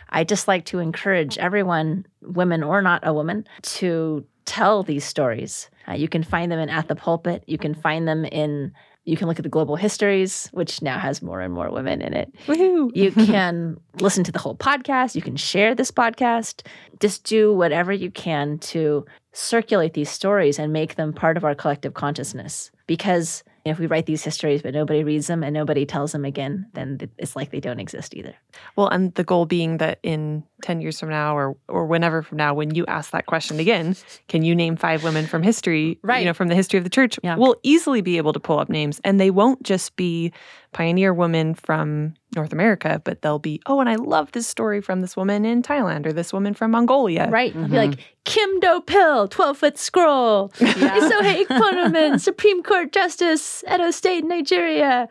I 0.10 0.24
just 0.24 0.48
like 0.48 0.66
to 0.66 0.80
encourage 0.80 1.38
everyone, 1.38 2.06
women 2.22 2.64
or 2.64 2.82
not 2.82 3.06
a 3.06 3.14
woman, 3.14 3.48
to 3.64 4.26
tell 4.46 4.84
these 4.84 5.06
stories. 5.06 5.70
Uh, 5.88 5.94
you 5.94 6.08
can 6.08 6.24
find 6.24 6.52
them 6.52 6.60
in 6.60 6.70
At 6.70 6.88
the 6.88 6.96
Pulpit. 6.96 7.44
You 7.48 7.58
can 7.58 7.74
find 7.74 8.08
them 8.08 8.26
in, 8.26 8.74
you 9.06 9.18
can 9.18 9.28
look 9.28 9.40
at 9.40 9.44
the 9.44 9.50
Global 9.50 9.76
Histories, 9.76 10.50
which 10.52 10.82
now 10.82 11.00
has 11.00 11.22
more 11.22 11.42
and 11.42 11.54
more 11.54 11.72
women 11.72 12.02
in 12.02 12.14
it. 12.14 12.34
Woohoo! 12.48 12.92
You 12.94 13.12
can 13.26 13.78
listen 14.00 14.24
to 14.26 14.32
the 14.32 14.40
whole 14.40 14.56
podcast. 14.56 15.16
You 15.16 15.22
can 15.22 15.38
share 15.38 15.74
this 15.74 15.92
podcast. 15.92 16.66
Just 17.00 17.24
do 17.24 17.54
whatever 17.54 17.94
you 17.94 18.12
can 18.12 18.60
to 18.60 19.06
circulate 19.34 19.94
these 19.94 20.10
stories 20.10 20.60
and 20.60 20.74
make 20.74 20.96
them 20.96 21.14
part 21.14 21.38
of 21.38 21.46
our 21.46 21.56
collective 21.56 21.94
consciousness. 21.94 22.72
Because 22.86 23.44
if 23.66 23.80
we 23.80 23.86
write 23.88 24.06
these 24.06 24.24
histories 24.24 24.62
but 24.62 24.74
nobody 24.74 25.04
reads 25.04 25.28
them 25.28 25.44
and 25.44 25.54
nobody 25.54 25.86
tells 25.86 26.12
them 26.12 26.26
again, 26.26 26.68
then 26.74 26.98
it's 27.18 27.36
like 27.36 27.52
they 27.52 27.60
don't 27.60 27.80
exist 27.80 28.16
either. 28.16 28.36
Well, 28.76 28.88
and 28.88 29.14
the 29.16 29.24
goal 29.24 29.46
being 29.46 29.78
that 29.78 30.00
in 30.04 30.44
10 30.64 30.82
years 30.82 31.00
from 31.00 31.10
now 31.10 31.36
or 31.36 31.56
or 31.68 31.86
whenever 31.86 32.22
from 32.22 32.38
now, 32.38 32.54
when 32.54 32.74
you 32.76 32.86
ask 32.88 33.12
that 33.12 33.26
question 33.26 33.60
again, 33.60 33.96
can 34.28 34.44
you 34.44 34.56
name 34.56 34.76
five 34.76 35.04
women 35.04 35.26
from 35.28 35.44
history, 35.44 36.00
Right. 36.04 36.20
you 36.20 36.26
know, 36.26 36.34
from 36.34 36.48
the 36.48 36.56
history 36.56 36.78
of 36.78 36.84
the 36.84 36.90
church? 36.90 37.20
Yeah. 37.24 37.36
We'll 37.38 37.56
easily 37.64 38.02
be 38.02 38.18
able 38.18 38.34
to 38.34 38.40
pull 38.40 38.60
up 38.60 38.70
names 38.70 39.00
and 39.04 39.20
they 39.20 39.32
won't 39.32 39.64
just 39.64 39.96
be 39.96 40.32
pioneer 40.74 41.14
woman 41.14 41.54
from 41.54 42.14
North 42.36 42.54
America, 42.54 43.02
but 43.04 43.22
they'll 43.22 43.40
be, 43.40 43.62
oh, 43.66 43.80
and 43.82 43.90
I 43.90 43.96
love 43.96 44.32
this 44.32 44.48
story 44.48 44.82
from 44.82 45.02
this 45.02 45.18
woman 45.18 45.44
in 45.46 45.62
Thailand 45.62 46.06
or 46.06 46.14
this 46.14 46.32
woman 46.32 46.54
from 46.54 46.72
Mongolia. 46.72 47.28
Right? 47.30 47.50
It'll 47.52 47.64
Be 47.68 47.70
Mhm. 47.76 47.90
like 47.90 48.00
Kim 48.24 48.60
Do 48.62 48.82
Pil, 48.82 49.28
12 49.28 49.58
foot 49.58 49.78
scroll. 49.78 50.52
Yeah. 50.60 50.98
Isohe 50.98 51.46
Ikponmwen, 51.46 52.20
Supreme 52.22 52.64
Court 52.64 52.92
Justice, 52.94 53.64
Edo 53.74 53.92
State, 53.92 54.24
Nigeria. 54.26 55.10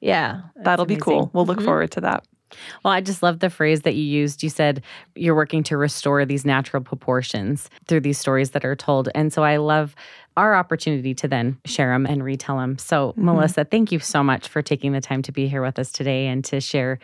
Yeah. 0.00 0.42
That'll 0.56 0.86
be 0.86 0.96
cool. 0.96 1.30
We'll 1.34 1.44
look 1.44 1.58
Mhm. 1.58 1.64
forward 1.64 1.90
to 1.92 2.00
that. 2.02 2.24
Well, 2.84 2.92
I 2.92 3.00
just 3.00 3.22
love 3.22 3.40
the 3.40 3.50
phrase 3.50 3.82
that 3.82 3.94
you 3.94 4.02
used. 4.02 4.42
You 4.42 4.50
said 4.50 4.82
you're 5.14 5.34
working 5.34 5.62
to 5.64 5.76
restore 5.76 6.24
these 6.24 6.44
natural 6.44 6.82
proportions 6.82 7.68
through 7.86 8.00
these 8.00 8.18
stories 8.18 8.50
that 8.50 8.64
are 8.64 8.76
told. 8.76 9.08
And 9.14 9.32
so 9.32 9.42
I 9.42 9.56
love 9.56 9.94
our 10.36 10.54
opportunity 10.54 11.14
to 11.14 11.28
then 11.28 11.58
share 11.64 11.92
them 11.92 12.06
and 12.06 12.24
retell 12.24 12.58
them. 12.58 12.78
So, 12.78 13.08
mm-hmm. 13.10 13.26
Melissa, 13.26 13.64
thank 13.64 13.92
you 13.92 13.98
so 13.98 14.22
much 14.22 14.48
for 14.48 14.62
taking 14.62 14.92
the 14.92 15.00
time 15.00 15.22
to 15.22 15.32
be 15.32 15.48
here 15.48 15.62
with 15.62 15.78
us 15.78 15.92
today 15.92 16.28
and 16.28 16.44
to 16.46 16.60
share 16.60 16.98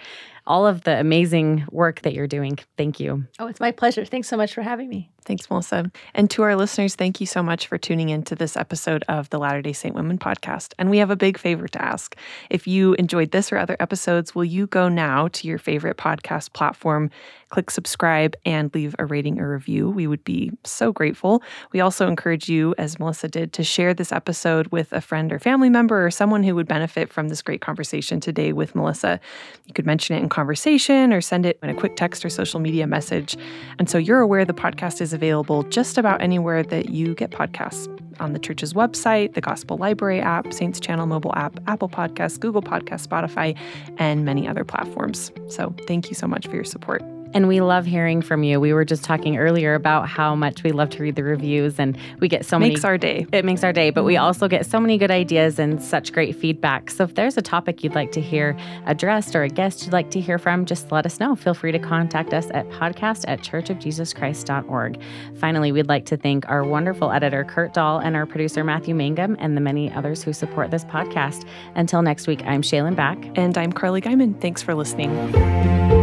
all 0.46 0.66
of 0.66 0.82
the 0.82 0.98
amazing 0.98 1.66
work 1.70 2.02
that 2.02 2.14
you're 2.14 2.28
doing. 2.28 2.58
Thank 2.76 3.00
you. 3.00 3.24
Oh, 3.38 3.46
it's 3.46 3.60
my 3.60 3.72
pleasure. 3.72 4.04
Thanks 4.04 4.28
so 4.28 4.36
much 4.36 4.54
for 4.54 4.62
having 4.62 4.88
me. 4.88 5.10
Thanks, 5.26 5.50
Melissa. 5.50 5.90
And 6.14 6.30
to 6.30 6.42
our 6.44 6.54
listeners, 6.54 6.94
thank 6.94 7.20
you 7.20 7.26
so 7.26 7.42
much 7.42 7.66
for 7.66 7.78
tuning 7.78 8.10
in 8.10 8.22
to 8.24 8.36
this 8.36 8.56
episode 8.56 9.04
of 9.08 9.28
the 9.30 9.40
Latter 9.40 9.60
day 9.60 9.72
Saint 9.72 9.96
Women 9.96 10.18
podcast. 10.18 10.72
And 10.78 10.88
we 10.88 10.98
have 10.98 11.10
a 11.10 11.16
big 11.16 11.36
favor 11.36 11.66
to 11.66 11.84
ask. 11.84 12.14
If 12.48 12.68
you 12.68 12.94
enjoyed 12.94 13.32
this 13.32 13.50
or 13.50 13.58
other 13.58 13.76
episodes, 13.80 14.36
will 14.36 14.44
you 14.44 14.68
go 14.68 14.88
now 14.88 15.26
to 15.28 15.48
your 15.48 15.58
favorite 15.58 15.96
podcast 15.96 16.52
platform, 16.52 17.10
click 17.48 17.72
subscribe, 17.72 18.36
and 18.44 18.72
leave 18.72 18.94
a 19.00 19.04
rating 19.04 19.40
or 19.40 19.50
review? 19.52 19.90
We 19.90 20.06
would 20.06 20.22
be 20.22 20.52
so 20.62 20.92
grateful. 20.92 21.42
We 21.72 21.80
also 21.80 22.06
encourage 22.06 22.48
you, 22.48 22.76
as 22.78 23.00
Melissa 23.00 23.26
did, 23.26 23.52
to 23.54 23.64
share 23.64 23.94
this 23.94 24.12
episode 24.12 24.68
with 24.68 24.92
a 24.92 25.00
friend 25.00 25.32
or 25.32 25.40
family 25.40 25.70
member 25.70 26.06
or 26.06 26.12
someone 26.12 26.44
who 26.44 26.54
would 26.54 26.68
benefit 26.68 27.12
from 27.12 27.30
this 27.30 27.42
great 27.42 27.60
conversation 27.60 28.20
today 28.20 28.52
with 28.52 28.76
Melissa. 28.76 29.18
You 29.64 29.74
could 29.74 29.86
mention 29.86 30.14
it 30.14 30.20
in 30.20 30.28
conversation 30.28 31.12
or 31.12 31.20
send 31.20 31.46
it 31.46 31.58
in 31.64 31.70
a 31.70 31.74
quick 31.74 31.96
text 31.96 32.24
or 32.24 32.28
social 32.28 32.60
media 32.60 32.86
message. 32.86 33.36
And 33.80 33.90
so 33.90 33.98
you're 33.98 34.20
aware 34.20 34.44
the 34.44 34.54
podcast 34.54 35.00
is 35.00 35.15
available 35.16 35.64
just 35.64 35.98
about 35.98 36.22
anywhere 36.22 36.62
that 36.62 36.90
you 36.90 37.14
get 37.14 37.30
podcasts 37.32 37.92
on 38.20 38.32
the 38.32 38.38
church's 38.38 38.72
website, 38.72 39.34
the 39.34 39.40
Gospel 39.40 39.76
Library 39.76 40.20
app, 40.20 40.52
Saints 40.52 40.78
Channel 40.78 41.06
mobile 41.06 41.34
app, 41.34 41.58
Apple 41.66 41.88
Podcasts, 41.88 42.38
Google 42.38 42.62
Podcasts, 42.62 43.06
Spotify, 43.06 43.56
and 43.98 44.24
many 44.24 44.46
other 44.46 44.64
platforms. 44.64 45.32
So 45.48 45.74
thank 45.86 46.08
you 46.08 46.14
so 46.14 46.26
much 46.26 46.46
for 46.46 46.54
your 46.54 46.64
support. 46.64 47.02
And 47.34 47.48
we 47.48 47.60
love 47.60 47.86
hearing 47.86 48.22
from 48.22 48.42
you. 48.42 48.60
We 48.60 48.72
were 48.72 48.84
just 48.84 49.04
talking 49.04 49.36
earlier 49.36 49.74
about 49.74 50.08
how 50.08 50.34
much 50.34 50.62
we 50.62 50.72
love 50.72 50.90
to 50.90 51.02
read 51.02 51.16
the 51.16 51.24
reviews 51.24 51.78
and 51.78 51.96
we 52.20 52.28
get 52.28 52.44
so 52.44 52.58
makes 52.58 52.64
many 52.64 52.76
makes 52.76 52.84
our 52.84 52.98
day. 52.98 53.26
It 53.32 53.44
makes 53.44 53.64
our 53.64 53.72
day, 53.72 53.90
but 53.90 54.04
we 54.04 54.14
mm-hmm. 54.14 54.24
also 54.24 54.48
get 54.48 54.66
so 54.66 54.78
many 54.78 54.98
good 54.98 55.10
ideas 55.10 55.58
and 55.58 55.82
such 55.82 56.12
great 56.12 56.36
feedback. 56.36 56.90
So 56.90 57.04
if 57.04 57.14
there's 57.14 57.36
a 57.36 57.42
topic 57.42 57.82
you'd 57.82 57.94
like 57.94 58.12
to 58.12 58.20
hear 58.20 58.56
addressed 58.86 59.34
or 59.34 59.42
a 59.42 59.48
guest 59.48 59.84
you'd 59.84 59.92
like 59.92 60.10
to 60.10 60.20
hear 60.20 60.38
from, 60.38 60.66
just 60.66 60.92
let 60.92 61.06
us 61.06 61.18
know. 61.18 61.34
Feel 61.34 61.54
free 61.54 61.72
to 61.72 61.78
contact 61.78 62.34
us 62.34 62.48
at 62.50 62.68
podcast 62.70 63.24
at 63.28 63.40
churchofjesuschrist.org. 63.40 65.00
Finally, 65.36 65.72
we'd 65.72 65.88
like 65.88 66.04
to 66.06 66.16
thank 66.16 66.48
our 66.48 66.64
wonderful 66.64 67.10
editor 67.12 67.44
Kurt 67.44 67.74
Dahl 67.74 67.98
and 67.98 68.16
our 68.16 68.26
producer 68.26 68.64
Matthew 68.64 68.94
Mangum 68.94 69.36
and 69.38 69.56
the 69.56 69.60
many 69.60 69.92
others 69.92 70.22
who 70.22 70.32
support 70.32 70.70
this 70.70 70.84
podcast. 70.84 71.46
Until 71.74 72.02
next 72.02 72.26
week, 72.26 72.42
I'm 72.44 72.62
Shaylin 72.62 72.96
Back. 72.96 73.18
And 73.36 73.56
I'm 73.56 73.72
Carly 73.72 74.00
Guyman. 74.00 74.40
Thanks 74.40 74.62
for 74.62 74.74
listening. 74.74 75.95